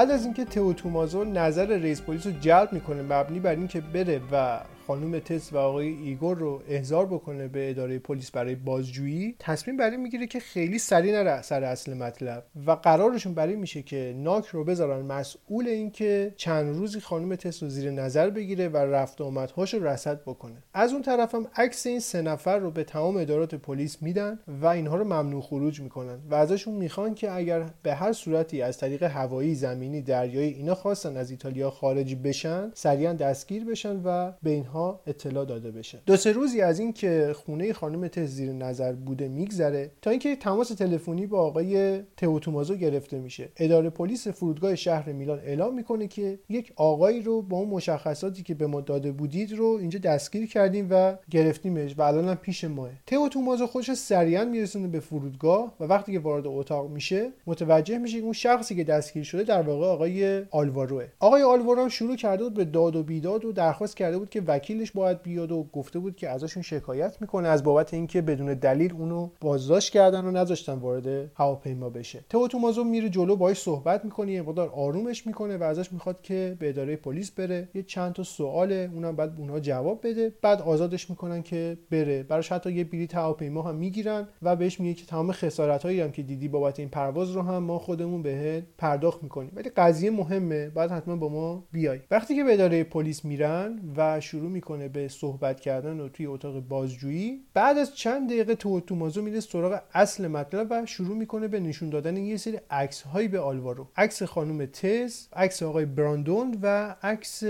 بعد 0.00 0.10
از 0.10 0.24
اینکه 0.24 0.44
تئو 0.44 0.72
تومازو 0.72 1.24
نظر 1.24 1.66
رئیس 1.66 2.00
پلیس 2.00 2.26
رو 2.26 2.32
جلب 2.40 2.72
می‌کنه 2.72 3.02
مبنی 3.02 3.40
بر 3.40 3.50
اینکه 3.50 3.80
بره 3.80 4.20
و 4.32 4.60
خانم 4.90 5.18
تس 5.18 5.52
و 5.52 5.56
آقای 5.56 5.88
ایگور 5.88 6.36
رو 6.38 6.62
احضار 6.68 7.06
بکنه 7.06 7.48
به 7.48 7.70
اداره 7.70 7.98
پلیس 7.98 8.30
برای 8.30 8.54
بازجویی 8.54 9.34
تصمیم 9.38 9.76
بر 9.76 9.86
این 9.86 9.96
می‌گیره 9.96 10.26
که 10.26 10.40
خیلی 10.40 10.78
سری 10.78 11.12
نره 11.12 11.42
سر 11.42 11.64
اصل 11.64 11.94
مطلب 11.94 12.44
و 12.66 12.70
قرارشون 12.70 13.34
بر 13.34 13.45
این 13.45 13.56
میشه 13.56 13.82
که 13.82 14.14
ناک 14.16 14.46
رو 14.46 14.64
بذارن 14.64 15.06
مسئول 15.06 15.68
اینکه 15.68 16.34
چند 16.36 16.76
روزی 16.76 17.00
خانم 17.00 17.34
تس 17.34 17.62
رو 17.62 17.68
زیر 17.68 17.90
نظر 17.90 18.30
بگیره 18.30 18.68
و 18.68 18.76
رفت 18.76 19.09
و 19.09 19.20
آمدهاش 19.20 19.74
رو 19.74 19.86
رصد 19.86 20.22
بکنه. 20.22 20.62
از 20.74 20.92
اون 20.92 21.02
طرف 21.02 21.34
هم 21.34 21.46
عکس 21.56 21.86
این 21.86 22.00
سه 22.00 22.22
نفر 22.22 22.58
رو 22.58 22.70
به 22.70 22.84
تمام 22.84 23.16
ادارات 23.16 23.54
پلیس 23.54 24.02
میدن 24.02 24.38
و 24.62 24.66
اینها 24.66 24.96
رو 24.96 25.04
ممنوع 25.04 25.42
خروج 25.42 25.80
می‌کنن 25.80 26.18
و 26.30 26.34
ازشون 26.34 26.74
می‌خوان 26.74 27.14
که 27.14 27.32
اگر 27.32 27.64
به 27.82 27.94
هر 27.94 28.12
صورتی 28.12 28.62
از 28.62 28.78
طریق 28.78 29.02
هوایی 29.02 29.54
زمینی 29.54 30.02
دریایی 30.02 30.52
اینا 30.52 30.74
خواستن 30.74 31.16
از 31.16 31.30
ایتالیا 31.30 31.70
خارج 31.70 32.14
بشن 32.14 32.70
سریعا 32.74 33.12
دستگیر 33.12 33.64
بشن 33.64 34.00
و 34.04 34.32
به 34.42 34.50
اینها 34.50 34.79
اطلاع 35.06 35.44
داده 35.44 35.70
بشه. 35.70 35.98
دو 36.06 36.16
سه 36.16 36.32
روزی 36.32 36.60
از 36.60 36.78
این 36.78 36.92
که 36.92 37.32
خونه 37.36 37.72
خانم 37.72 38.08
تز 38.08 38.30
زیر 38.30 38.52
نظر 38.52 38.92
بوده 38.92 39.28
میگذره 39.28 39.90
تا 40.02 40.10
اینکه 40.10 40.36
تماس 40.36 40.68
تلفنی 40.68 41.26
با 41.26 41.40
آقای 41.40 42.02
تومازو 42.16 42.74
گرفته 42.74 43.18
میشه. 43.18 43.48
اداره 43.56 43.90
پلیس 43.90 44.28
فرودگاه 44.28 44.74
شهر 44.76 45.12
میلان 45.12 45.38
اعلام 45.38 45.74
می‌کنه 45.74 46.08
که 46.08 46.38
یک 46.48 46.72
آقایی 46.76 47.22
رو 47.22 47.42
با 47.42 47.56
اون 47.56 47.68
مشخصاتی 47.68 48.42
که 48.42 48.54
به 48.54 48.66
ما 48.66 48.80
داده 48.80 49.12
بودید 49.12 49.52
رو 49.52 49.66
اینجا 49.80 49.98
دستگیر 49.98 50.46
کردیم 50.46 50.86
و 50.90 51.16
گرفتیمش 51.30 51.94
و 51.98 52.02
الان 52.02 52.28
هم 52.28 52.34
پیش 52.34 52.64
ماه. 52.64 52.90
تومازو 53.30 53.66
خودش 53.66 53.92
سریعا 53.92 54.44
میرسونه 54.44 54.88
به 54.88 55.00
فرودگاه 55.00 55.74
و 55.80 55.84
وقتی 55.84 56.12
که 56.12 56.18
وارد 56.18 56.46
اتاق 56.46 56.90
میشه 56.90 57.30
متوجه 57.46 57.98
میشه 57.98 58.18
اون 58.18 58.32
شخصی 58.32 58.76
که 58.76 58.84
دستگیر 58.84 59.22
شده 59.22 59.42
در 59.42 59.62
واقع 59.62 59.86
آقای 59.86 60.42
آلواروه 60.50 61.06
آقای 61.20 61.42
آلوارو 61.42 61.88
شروع 61.88 62.16
کرده 62.16 62.44
بود 62.44 62.54
به 62.54 62.64
داد 62.64 62.96
و 62.96 63.02
بیداد 63.02 63.44
و 63.44 63.52
درخواست 63.52 63.96
کرده 63.96 64.18
بود 64.18 64.30
که 64.30 64.40
وکیلش 64.70 64.90
باید 64.92 65.22
بیاد 65.22 65.52
و 65.52 65.66
گفته 65.72 65.98
بود 65.98 66.16
که 66.16 66.28
ازشون 66.28 66.62
شکایت 66.62 67.16
می‌کنه 67.20 67.48
از 67.48 67.64
بابت 67.64 67.94
اینکه 67.94 68.22
بدون 68.22 68.54
دلیل 68.54 68.92
اونو 68.92 69.30
بازداشت 69.40 69.92
کردن 69.92 70.24
و 70.24 70.30
نذاشتن 70.30 70.72
وارد 70.72 71.30
هواپیما 71.34 71.90
بشه. 71.90 72.24
تو 72.28 72.48
تومازو 72.48 72.84
میره 72.84 73.08
جلو 73.08 73.36
باهاش 73.36 73.58
صحبت 73.58 74.04
می‌کنه 74.04 74.32
یه 74.32 74.42
مقدار 74.42 74.68
آرومش 74.68 75.26
می‌کنه 75.26 75.56
و 75.56 75.62
ازش 75.62 75.92
می‌خواد 75.92 76.22
که 76.22 76.56
به 76.58 76.68
اداره 76.68 76.96
پلیس 76.96 77.30
بره. 77.30 77.68
یه 77.74 77.82
چند 77.82 78.12
تا 78.12 78.22
سواله 78.22 78.90
اونم 78.94 79.16
بعد 79.16 79.34
اونها 79.38 79.60
جواب 79.60 80.00
بده. 80.02 80.32
بعد 80.42 80.62
آزادش 80.62 81.10
می‌کنن 81.10 81.42
که 81.42 81.78
بره. 81.90 82.22
براش 82.22 82.52
حتی 82.52 82.72
یه 82.72 82.84
بلیط 82.84 83.14
هواپیما 83.14 83.62
هم 83.62 83.74
می‌گیرن 83.74 84.28
و 84.42 84.56
بهش 84.56 84.80
میگه 84.80 84.94
که 84.94 85.06
تمام 85.06 85.32
خسارت 85.32 85.82
هایی 85.82 86.00
هم 86.00 86.12
که 86.12 86.22
دیدی 86.22 86.48
بابت 86.48 86.78
این 86.78 86.88
پرواز 86.88 87.30
رو 87.30 87.42
هم 87.42 87.62
ما 87.62 87.78
خودمون 87.78 88.22
بهت 88.22 88.64
پرداخت 88.78 89.22
می‌کنیم. 89.22 89.52
ولی 89.54 89.70
قضیه 89.70 90.10
مهمه 90.10 90.68
بعد 90.68 90.90
حتما 90.90 91.16
با 91.16 91.28
ما 91.28 91.64
بیای. 91.72 92.00
وقتی 92.10 92.36
که 92.36 92.44
به 92.44 92.52
اداره 92.52 92.84
پلیس 92.84 93.24
میرن 93.24 93.80
و 93.96 94.20
شروع 94.20 94.49
می‌کنه 94.50 94.88
به 94.88 95.08
صحبت 95.08 95.60
کردن 95.60 96.00
و 96.00 96.08
توی 96.08 96.26
اتاق 96.26 96.60
بازجویی. 96.60 97.40
بعد 97.54 97.78
از 97.78 97.94
چند 97.94 98.28
دقیقه 98.28 98.54
تو 98.54 98.80
تومازو 98.80 99.22
میره 99.22 99.40
سراغ 99.40 99.80
اصل 99.94 100.28
مطلب 100.28 100.66
و 100.70 100.86
شروع 100.86 101.16
می‌کنه 101.16 101.48
به 101.48 101.60
نشون 101.60 101.90
دادن 101.90 102.16
یه 102.16 102.36
سری 102.36 102.58
عکس 102.70 103.02
هایی 103.02 103.28
به 103.28 103.40
آلوارو. 103.40 103.88
عکس 103.96 104.22
خانم 104.22 104.66
تز 104.66 105.26
عکس 105.32 105.62
آقای 105.62 105.84
براندون 105.84 106.58
و 106.62 106.96
عکس 107.02 107.42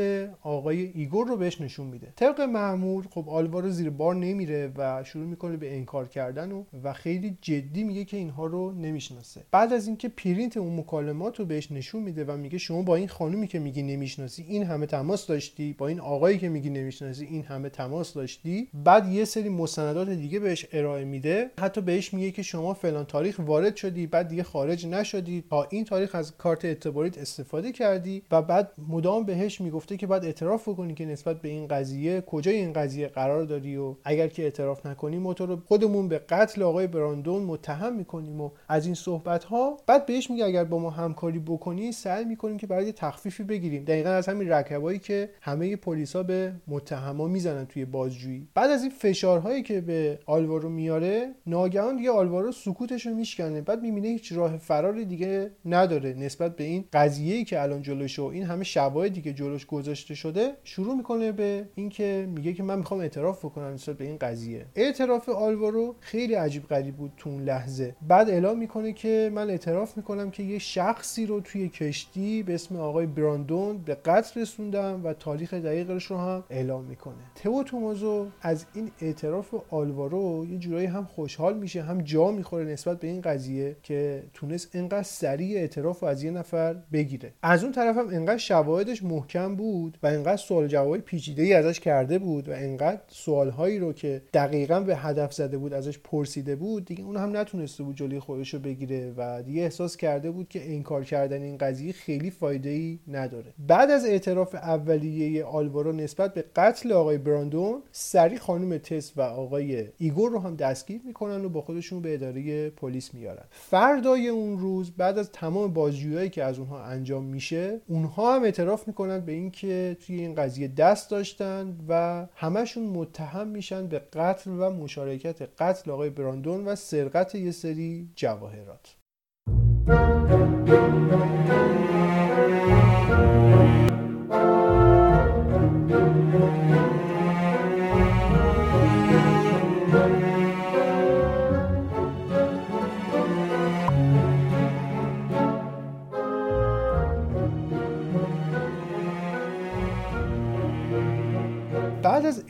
آقای 0.43 0.93
ایگور 0.95 1.27
رو 1.27 1.37
بهش 1.37 1.61
نشون 1.61 1.87
میده. 1.87 2.13
طبق 2.17 2.41
معمول 2.41 3.05
خب 3.11 3.29
آلوارو 3.29 3.71
زیر 3.71 3.91
بار 3.91 4.15
نمیره 4.15 4.73
و 4.77 5.05
شروع 5.05 5.27
می‌کنه 5.27 5.57
به 5.57 5.77
انکار 5.77 6.09
کردن 6.09 6.53
و 6.53 6.65
و 6.85 6.93
خیلی 6.93 7.39
جدی 7.41 7.85
میگه 7.85 8.05
که 8.05 8.17
اینها 8.17 8.47
رو 8.47 8.73
نمی‌شناسه. 8.73 9.41
بعد 9.51 9.73
از 9.73 9.87
اینکه 9.87 10.09
پرینت 10.09 10.57
اون 10.57 10.77
مکالمات 10.77 11.39
رو 11.39 11.45
بهش 11.45 11.73
نشون 11.73 12.03
میده 12.03 12.25
و 12.25 12.37
میگه 12.37 12.59
شما 12.59 12.83
با 12.83 12.97
این 12.97 13.09
خانومی 13.09 13.47
که 13.47 13.59
میگی 13.59 13.83
نمی‌شناسی 13.83 14.43
این 14.49 14.63
همه 14.63 14.87
تماس 14.87 15.27
داشتی 15.27 15.73
با 15.73 15.89
این 15.89 16.01
آقایی 16.01 16.39
که 16.39 16.49
میگی 16.49 16.71
نمی‌شناسی 16.71 16.90
این 17.03 17.45
همه 17.45 17.69
تماس 17.69 18.15
داشتی. 18.15 18.69
بعد 18.85 19.09
یه 19.09 19.25
سری 19.25 19.49
مستندات 19.49 20.09
دیگه 20.09 20.41
بهش 20.41 20.67
ارائه 20.73 21.05
میده. 21.05 21.51
حتی 21.61 21.81
بهش 21.81 22.15
میگه 22.15 22.31
که 22.31 22.43
شما 22.43 22.75
فلان 22.75 23.05
تاریخ 23.05 23.41
وارد 23.47 23.77
شدی 23.77 24.07
بعد 24.07 24.29
دیگه 24.29 24.43
خارج 24.43 24.87
نشدی. 24.87 25.45
تا 25.51 25.67
این 25.71 25.85
تاریخ 25.85 26.15
از 26.15 26.37
کارت 26.37 26.65
اعتباریت 26.65 27.19
استفاده 27.19 27.73
کردی 27.73 28.23
و 28.31 28.43
بعد 28.43 28.73
مدام 28.89 29.25
بهش 29.25 29.61
می‌گفته 29.61 29.97
که 29.97 30.07
باید 30.07 30.25
اعتراف 30.25 30.69
بکنی 30.69 30.95
که 30.95 31.07
نسبت 31.07 31.41
به 31.41 31.49
این 31.49 31.67
قضیه 31.67 32.21
کجای 32.21 32.57
این 32.57 32.73
قضیه 32.73 33.09
قرار 33.09 33.45
داری 33.45 33.77
و 33.77 33.95
اگر 34.05 34.29
که 34.29 34.43
اعتراف 34.43 34.87
نکنی 34.87 35.19
ما 35.19 35.35
تو 35.35 35.47
رو 35.47 35.63
خودمون 35.67 36.09
به 36.09 36.19
قتل 36.19 36.63
آقای 36.63 36.87
براندون 36.87 37.43
متهم 37.43 37.97
می‌کنیم 37.97 38.41
و 38.41 38.51
از 38.69 38.87
این 38.87 38.95
صحبت 38.95 39.45
ها 39.45 39.77
بعد 39.87 40.07
بهش 40.07 40.31
میگه 40.31 40.45
اگر 40.45 40.65
با 40.65 40.79
ما 40.79 40.91
همکاری 40.91 41.39
بکنی 41.39 41.93
سعی 41.93 42.25
می‌کنیم 42.25 42.57
که 42.57 42.67
برای 42.67 42.93
تخفیفی 42.93 43.43
بگیریم. 43.43 43.85
دقیقا 43.85 44.11
از 44.11 44.29
همین 44.29 44.49
رکبایی 44.49 44.99
که 44.99 45.31
همه 45.41 45.77
پلیسا 45.77 46.23
به 46.23 46.53
متهما 46.81 47.27
می‌زنن 47.27 47.67
توی 47.67 47.85
بازجویی. 47.85 48.49
بعد 48.55 48.71
از 48.71 48.83
این 48.83 48.91
فشارهایی 48.91 49.63
که 49.63 49.81
به 49.81 50.19
آلوارو 50.27 50.69
میاره 50.69 51.35
ناگهان 51.47 51.97
دیگه 51.97 52.11
آلوارو 52.11 52.53
سکوتش 52.53 53.07
رو 53.07 53.15
میشکنه. 53.15 53.61
بعد 53.61 53.83
می‌بینه 53.83 54.09
هیچ 54.09 54.33
راه 54.33 54.57
فراری 54.57 55.05
دیگه 55.05 55.51
نداره 55.65 56.15
نسبت 56.15 56.57
به 56.57 56.65
این 56.65 56.85
قضیه 56.93 57.45
که 57.45 57.63
الان 57.63 57.83
جلوش 57.83 58.19
و 58.19 58.25
این 58.25 58.43
همه 58.43 58.65
شواهدی 58.65 59.23
که 59.23 59.33
جلوش 59.33 59.67
گذاشته 59.67 60.15
شده 60.15 60.53
شروع 60.65 60.97
می‌کنه 60.97 61.33
به 61.33 61.65
اینکه 61.75 62.29
میگه 62.35 62.53
که 62.53 62.63
من 62.63 62.79
می‌خوام 62.79 63.01
اعتراف 63.01 63.45
بکنم 63.45 63.75
نسبت 63.75 63.97
به 63.97 64.05
این 64.05 64.17
قضیه. 64.19 64.67
اعتراف 64.75 65.29
آلوارو 65.29 65.95
خیلی 66.01 66.35
عجیب 66.35 66.69
غریب 66.69 66.97
بود 66.97 67.13
تو 67.17 67.31
اون 67.31 67.43
لحظه. 67.43 67.95
بعد 68.09 68.31
اعلام 68.31 68.59
می‌کنه 68.59 68.93
که 68.93 69.31
من 69.35 69.51
اعتراف 69.51 69.97
می‌کنم 69.97 70.31
که 70.31 70.43
یه 70.43 70.59
شخصی 70.59 71.27
رو 71.27 71.41
توی 71.41 71.69
کشتی 71.69 72.43
به 72.43 72.55
اسم 72.55 72.77
آقای 72.77 73.07
براندون 73.07 73.79
به 73.79 73.95
قتل 73.95 74.41
رسوندم 74.41 75.01
و 75.05 75.13
تاریخ 75.13 75.55
دقیقش 75.55 76.05
رو 76.05 76.17
هم 76.17 76.45
اعلام 76.51 76.70
می‌کنه. 76.79 77.15
تو 77.35 77.63
تومازو 77.63 78.27
از 78.43 78.67
این 78.75 78.91
اعتراف 79.01 79.55
آلوارو 79.71 80.47
یه 80.51 80.59
جورایی 80.59 80.87
هم 80.87 81.05
خوشحال 81.05 81.59
میشه 81.59 81.83
هم 81.83 82.01
جا 82.01 82.31
می‌خوره 82.31 82.65
نسبت 82.65 83.01
به 83.01 83.09
این 83.09 83.21
قضیه 83.21 83.77
که 83.83 84.23
تونست 84.35 84.77
انقدر 84.77 85.03
سریع 85.03 85.59
اعتراف 85.59 86.01
رو 86.01 86.09
از 86.09 86.23
یه 86.23 86.31
نفر 86.31 86.77
بگیره. 86.93 87.33
از 87.43 87.65
اون 87.65 87.73
طرف 87.73 87.97
هم 87.97 88.09
انقدر 88.09 88.39
شواهدش 88.39 89.03
محکم 89.03 89.57
بود 89.57 89.99
و 90.03 90.07
انقدر 90.07 90.37
سوال 90.37 90.67
جواب 90.67 90.99
پیچیده 90.99 91.43
ای 91.43 91.53
ازش 91.53 91.81
کرده 91.81 92.19
بود 92.19 92.49
و 92.49 92.53
انقدر 92.53 93.01
سوالهایی 93.09 93.79
رو 93.79 93.93
که 93.93 94.23
دقیقا 94.33 94.81
به 94.81 94.97
هدف 94.97 95.33
زده 95.33 95.59
بود 95.59 95.73
ازش 95.73 95.99
پرسیده 95.99 96.57
بود 96.57 96.85
دیگه 96.85 97.05
اون 97.05 97.17
هم 97.17 97.37
نتونسته 97.37 97.83
بود 97.83 97.97
جلوی 97.97 98.21
خودش 98.21 98.55
رو 98.55 98.61
بگیره 98.61 99.15
و 99.17 99.43
دیگه 99.43 99.63
احساس 99.63 99.97
کرده 99.97 100.31
بود 100.31 100.49
که 100.49 100.73
انکار 100.73 101.05
کردن 101.05 101.43
این 101.43 101.59
قضیه 101.59 101.93
خیلی 101.93 102.31
فایده 102.31 102.71
ای 102.71 102.99
نداره. 103.09 103.55
بعد 103.59 103.91
از 103.91 104.05
اعتراف 104.05 104.55
اولیه 104.55 105.45
آلوارو 105.45 105.93
نسبت 105.93 106.35
به 106.35 106.45
قتل 106.61 106.93
آقای 106.93 107.19
براندون 107.19 107.83
سریع 107.93 108.39
خانم 108.39 108.79
تس 108.79 109.13
و 109.17 109.21
آقای 109.21 109.89
ایگور 109.99 110.31
رو 110.31 110.39
هم 110.39 110.57
دستگیر 110.57 111.01
می‌کنن 111.05 111.45
و 111.45 111.49
با 111.49 111.61
خودشون 111.61 112.03
به 112.03 112.15
اداره 112.15 112.71
پلیس 112.71 113.15
میارن. 113.15 113.45
فردای 113.51 114.29
اون 114.29 114.59
روز 114.59 114.91
بعد 114.91 115.19
از 115.19 115.33
تمام 115.33 115.73
بازجویی 115.73 116.29
که 116.29 116.45
از 116.45 116.59
اونها 116.59 116.83
انجام 116.83 117.25
میشه 117.25 117.81
اونها 117.89 118.35
هم 118.35 118.43
اعتراف 118.43 118.89
می‌کنن 118.89 119.21
به 119.21 119.33
اینکه 119.33 119.97
توی 120.07 120.21
این 120.21 120.35
قضیه 120.35 120.69
دست 120.69 121.11
داشتن 121.11 121.77
و 121.89 122.27
همشون 122.35 122.85
متهم 122.85 123.49
میشن 123.49 123.87
به 123.87 123.99
قتل 123.99 124.51
و 124.51 124.71
مشارکت 124.71 125.63
قتل 125.63 125.91
آقای 125.91 126.11
براندون 126.11 126.65
و 126.65 126.75
سرقت 126.75 127.35
یه 127.35 127.51
سری 127.51 128.09
جواهرات. 128.17 128.97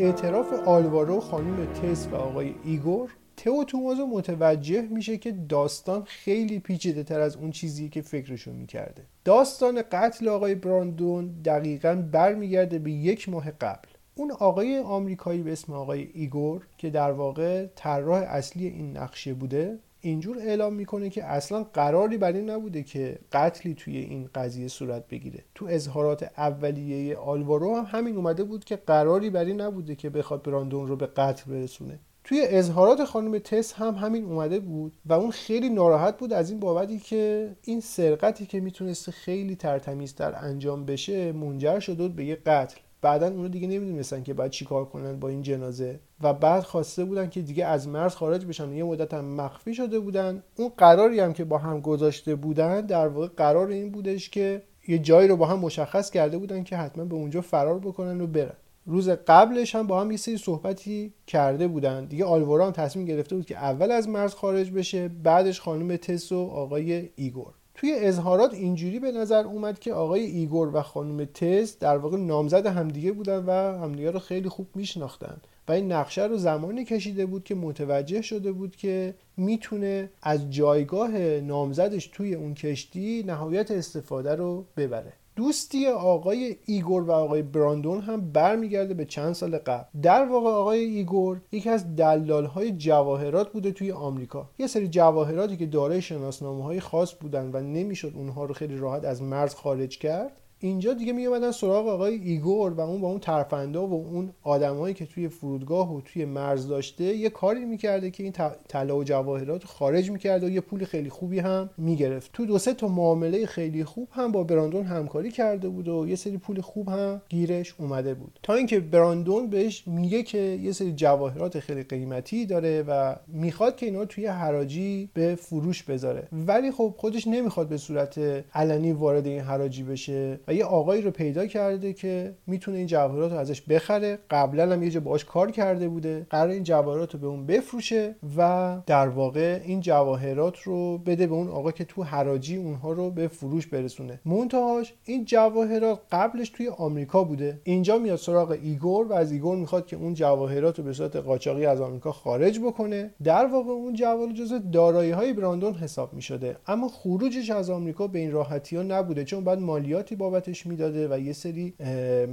اعتراف 0.00 0.52
آلوارو 0.52 1.20
خانم 1.20 1.72
تس 1.72 2.08
و 2.12 2.14
آقای 2.14 2.54
ایگور 2.64 3.10
تئو 3.36 3.64
تومازو 3.64 4.06
متوجه 4.06 4.82
میشه 4.82 5.18
که 5.18 5.32
داستان 5.32 6.02
خیلی 6.02 6.58
پیچیده 6.58 7.02
تر 7.02 7.20
از 7.20 7.36
اون 7.36 7.50
چیزی 7.50 7.88
که 7.88 8.02
فکرشو 8.02 8.52
می‌کرده. 8.52 9.02
داستان 9.24 9.82
قتل 9.92 10.28
آقای 10.28 10.54
براندون 10.54 11.26
دقیقا 11.44 12.04
برمیگرده 12.12 12.78
به 12.78 12.90
یک 12.90 13.28
ماه 13.28 13.50
قبل. 13.50 13.88
اون 14.14 14.30
آقای 14.30 14.78
آمریکایی 14.78 15.42
به 15.42 15.52
اسم 15.52 15.72
آقای 15.72 16.08
ایگور 16.14 16.66
که 16.78 16.90
در 16.90 17.12
واقع 17.12 17.66
طراح 17.76 18.22
اصلی 18.22 18.66
این 18.66 18.96
نقشه 18.96 19.34
بوده 19.34 19.78
اینجور 20.00 20.38
اعلام 20.38 20.74
می‌کنه 20.74 21.10
که 21.10 21.24
اصلا 21.24 21.64
قراری 21.64 22.18
بر 22.18 22.32
این 22.32 22.50
نبوده 22.50 22.82
که 22.82 23.18
قتلی 23.32 23.74
توی 23.74 23.96
این 23.96 24.30
قضیه 24.34 24.68
صورت 24.68 25.08
بگیره. 25.08 25.44
تو 25.54 25.66
اظهارات 25.68 26.22
اولیه 26.36 27.16
آلوارو 27.16 27.76
هم 27.76 27.98
همین 27.98 28.16
اومده 28.16 28.44
بود 28.44 28.64
که 28.64 28.76
قراری 28.76 29.30
بر 29.30 29.44
این 29.44 29.60
نبوده 29.60 29.94
که 29.94 30.10
بخواد 30.10 30.42
براندون 30.42 30.86
رو 30.86 30.96
به 30.96 31.06
قتل 31.06 31.50
برسونه. 31.50 31.98
توی 32.24 32.46
اظهارات 32.48 33.04
خانم 33.04 33.38
تس 33.38 33.72
هم 33.72 33.94
همین 33.94 34.24
اومده 34.24 34.60
بود 34.60 34.92
و 35.06 35.12
اون 35.12 35.30
خیلی 35.30 35.68
ناراحت 35.68 36.18
بود 36.18 36.32
از 36.32 36.50
این 36.50 36.60
بابتی 36.60 36.98
که 36.98 37.52
این 37.62 37.80
سرقتی 37.80 38.46
که 38.46 38.60
می‌تونسته 38.60 39.12
خیلی 39.12 39.56
ترتمیزتر 39.56 40.34
انجام 40.36 40.84
بشه 40.84 41.32
منجر 41.32 41.80
شده 41.80 42.02
بود 42.02 42.16
به 42.16 42.24
یه 42.24 42.34
قتل. 42.46 42.80
بعدا 43.02 43.26
اونو 43.26 43.48
دیگه 43.48 43.68
نمی‌دونستن 43.68 44.22
که 44.22 44.34
بعد 44.34 44.50
چیکار 44.50 44.84
کنن 44.84 45.20
با 45.20 45.28
این 45.28 45.42
جنازه. 45.42 46.00
و 46.20 46.34
بعد 46.34 46.62
خواسته 46.62 47.04
بودن 47.04 47.28
که 47.28 47.42
دیگه 47.42 47.66
از 47.66 47.88
مرز 47.88 48.14
خارج 48.14 48.46
بشن. 48.46 48.72
یه 48.72 48.84
مدت 48.84 49.14
هم 49.14 49.24
مخفی 49.24 49.74
شده 49.74 50.00
بودن. 50.00 50.42
اون 50.56 50.72
قراری 50.76 51.20
هم 51.20 51.32
که 51.32 51.44
با 51.44 51.58
هم 51.58 51.80
گذاشته 51.80 52.34
بودن 52.34 52.80
در 52.80 53.08
واقع 53.08 53.26
قرار 53.26 53.68
این 53.68 53.90
بودش 53.90 54.30
که 54.30 54.62
یه 54.88 54.98
جایی 54.98 55.28
رو 55.28 55.36
با 55.36 55.46
هم 55.46 55.58
مشخص 55.58 56.10
کرده 56.10 56.38
بودن 56.38 56.64
که 56.64 56.76
حتما 56.76 57.04
به 57.04 57.14
اونجا 57.14 57.40
فرار 57.40 57.78
بکنن 57.78 58.20
و 58.20 58.26
برن. 58.26 58.56
روز 58.86 59.08
قبلش 59.08 59.74
هم 59.74 59.86
با 59.86 60.00
هم 60.00 60.10
یه 60.10 60.16
سری 60.16 60.36
صحبتی 60.36 61.12
کرده 61.26 61.68
بودن. 61.68 62.04
دیگه 62.04 62.24
آلوارو 62.24 62.66
هم 62.66 62.72
تصمیم 62.72 63.06
گرفته 63.06 63.36
بود 63.36 63.46
که 63.46 63.56
اول 63.56 63.90
از 63.90 64.08
مرز 64.08 64.34
خارج 64.34 64.70
بشه 64.70 65.08
بعدش 65.08 65.60
خانم 65.60 65.96
تس 65.96 66.32
و 66.32 66.38
آقای 66.38 67.08
ایگور. 67.16 67.54
توی 67.80 67.94
اظهارات 67.98 68.54
اینجوری 68.54 68.98
به 68.98 69.12
نظر 69.12 69.44
اومد 69.44 69.78
که 69.78 69.92
آقای 69.92 70.20
ایگور 70.20 70.76
و 70.76 70.82
خانم 70.82 71.24
تس 71.24 71.78
در 71.78 71.98
واقع 71.98 72.16
نامزد 72.16 72.66
همدیگه 72.66 73.12
بودن 73.12 73.44
و 73.46 73.50
همدیگه 73.78 74.10
رو 74.10 74.18
خیلی 74.18 74.48
خوب 74.48 74.66
میشناختن. 74.74 75.36
و 75.68 75.72
این 75.72 75.92
نقشه 75.92 76.24
رو 76.24 76.36
زمانی 76.36 76.84
کشیده 76.84 77.26
بود 77.26 77.44
که 77.44 77.54
متوجه 77.54 78.22
شده 78.22 78.52
بود 78.52 78.76
که 78.76 79.14
می‌تونه 79.36 80.10
از 80.22 80.50
جایگاه 80.50 81.18
نامزدش 81.18 82.06
توی 82.06 82.34
اون 82.34 82.54
کشتی 82.54 83.24
نهایت 83.26 83.70
استفاده 83.70 84.34
رو 84.34 84.64
ببره. 84.76 85.12
دوستی 85.40 85.86
آقای 85.86 86.56
ایگور 86.66 87.02
و 87.02 87.10
آقای 87.10 87.42
براندون 87.42 88.00
هم 88.00 88.32
برمیگرده 88.32 88.94
به 88.94 89.04
چند 89.04 89.32
سال 89.32 89.58
قبل. 89.58 90.00
در 90.02 90.24
واقع 90.24 90.50
آقای 90.50 90.78
ایگور 90.78 91.40
یکی 91.52 91.70
از 91.70 91.96
دلال 91.96 92.44
های 92.44 92.72
جواهرات 92.72 93.52
بوده 93.52 93.72
توی 93.72 93.92
آمریکا. 93.92 94.50
یه 94.58 94.66
سری 94.66 94.88
جواهراتی 94.88 95.56
که 95.56 95.66
دارای 95.66 96.02
شناسنامه 96.02 96.64
های 96.64 96.80
خاص 96.80 97.14
بودن 97.20 97.50
و 97.52 97.60
نمی‌شد 97.60 98.12
اونها 98.14 98.44
رو 98.44 98.54
خیلی 98.54 98.76
راحت 98.76 99.04
از 99.04 99.22
مرز 99.22 99.54
خارج 99.54 99.98
کرد 99.98 100.32
اینجا 100.62 100.94
دیگه 100.94 101.12
می 101.12 101.26
اومدن 101.26 101.50
سراغ 101.50 101.88
آقای 101.88 102.14
ایگور 102.14 102.72
و 102.72 102.80
اون 102.80 103.00
با 103.00 103.08
اون 103.08 103.20
ترفندا 103.20 103.86
و 103.86 103.92
اون 103.92 104.32
آدمایی 104.42 104.94
که 104.94 105.06
توی 105.06 105.28
فرودگاه 105.28 105.96
و 105.96 106.00
توی 106.00 106.24
مرز 106.24 106.68
داشته 106.68 107.04
یه 107.04 107.28
کاری 107.28 107.64
می‌کرده 107.64 108.10
که 108.10 108.22
این 108.22 108.32
طلا 108.68 108.96
و 108.96 109.04
جواهرات 109.04 109.64
خارج 109.64 110.10
می‌کرده 110.10 110.46
و 110.46 110.50
یه 110.50 110.60
پول 110.60 110.84
خیلی 110.84 111.10
خوبی 111.10 111.38
هم 111.38 111.70
می‌گرفت. 111.78 112.30
تو 112.32 112.46
دو 112.46 112.58
سه 112.58 112.74
تا 112.74 112.88
معامله 112.88 113.46
خیلی 113.46 113.84
خوب 113.84 114.08
هم 114.10 114.32
با 114.32 114.44
براندون 114.44 114.84
همکاری 114.84 115.30
کرده 115.30 115.68
بود 115.68 115.88
و 115.88 116.08
یه 116.08 116.16
سری 116.16 116.38
پول 116.38 116.60
خوب 116.60 116.88
هم 116.88 117.22
گیرش 117.28 117.74
اومده 117.78 118.14
بود. 118.14 118.38
تا 118.42 118.54
اینکه 118.54 118.80
براندون 118.80 119.50
بهش 119.50 119.82
میگه 119.86 120.22
که 120.22 120.38
یه 120.38 120.72
سری 120.72 120.92
جواهرات 120.92 121.60
خیلی 121.60 121.82
قیمتی 121.82 122.46
داره 122.46 122.84
و 122.88 123.14
می‌خواد 123.28 123.76
که 123.76 123.86
اینا 123.86 124.04
توی 124.04 124.26
حراجی 124.26 125.10
به 125.14 125.34
فروش 125.34 125.82
بذاره. 125.82 126.28
ولی 126.32 126.70
خب 126.70 126.94
خودش 126.96 127.26
نمی‌خواد 127.26 127.68
به 127.68 127.76
صورت 127.76 128.20
علنی 128.54 128.92
وارد 128.92 129.26
این 129.26 129.40
حراجی 129.40 129.82
بشه 129.82 130.40
یه 130.54 130.64
آقایی 130.64 131.02
رو 131.02 131.10
پیدا 131.10 131.46
کرده 131.46 131.92
که 131.92 132.34
می‌تونه 132.46 132.78
این 132.78 132.86
جواهرات 132.86 133.32
رو 133.32 133.38
ازش 133.38 133.62
بخره. 133.62 134.18
قبلا 134.30 134.72
هم 134.72 134.82
یه 134.82 134.90
جا 134.90 135.00
باهاش 135.00 135.24
کار 135.24 135.50
کرده 135.50 135.88
بوده. 135.88 136.26
قرار 136.30 136.48
این 136.48 136.62
جواهرات 136.62 137.14
رو 137.14 137.20
به 137.20 137.26
اون 137.26 137.46
بفروشه 137.46 138.14
و 138.36 138.76
در 138.86 139.08
واقع 139.08 139.60
این 139.64 139.80
جواهرات 139.80 140.58
رو 140.58 140.98
بده 140.98 141.26
به 141.26 141.34
اون 141.34 141.48
آقا 141.48 141.70
که 141.70 141.84
تو 141.84 142.02
حراجی 142.02 142.56
اونها 142.56 142.92
رو 142.92 143.10
به 143.10 143.28
فروش 143.28 143.66
برسونه. 143.66 144.20
منتهاش 144.24 144.94
این 145.04 145.24
جواهرات 145.24 146.00
قبلش 146.12 146.48
توی 146.50 146.68
آمریکا 146.68 147.24
بوده. 147.24 147.60
اینجا 147.64 147.98
میاد 147.98 148.18
سراغ 148.18 148.50
ایگور 148.62 149.06
و 149.06 149.12
از 149.12 149.32
ایگور 149.32 149.56
می‌خواد 149.56 149.86
که 149.86 149.96
اون 149.96 150.14
جواهرات 150.14 150.78
رو 150.78 150.84
به 150.84 150.92
صورت 150.92 151.16
قاچاقی 151.16 151.66
از 151.66 151.80
آمریکا 151.80 152.12
خارج 152.12 152.60
بکنه. 152.60 153.10
در 153.24 153.46
واقع 153.46 153.70
اون 153.70 153.94
جواهرات 153.94 154.34
جزو 154.34 154.58
دارایی 154.58 155.10
های 155.10 155.32
براندون 155.32 155.74
حساب 155.74 156.14
می‌شده. 156.14 156.56
اما 156.66 156.88
خروجش 156.88 157.50
از 157.50 157.70
آمریکا 157.70 158.06
به 158.06 158.18
این 158.18 158.32
راحتی 158.32 158.76
ها 158.76 158.82
نبوده 158.82 159.24
چون 159.24 159.44
باید 159.44 159.58
مالیاتی 159.58 160.16
بابت 160.16 160.39
بابتش 160.40 160.66
می‌داده 160.66 161.08
و 161.08 161.18
یه 161.18 161.32
سری 161.32 161.74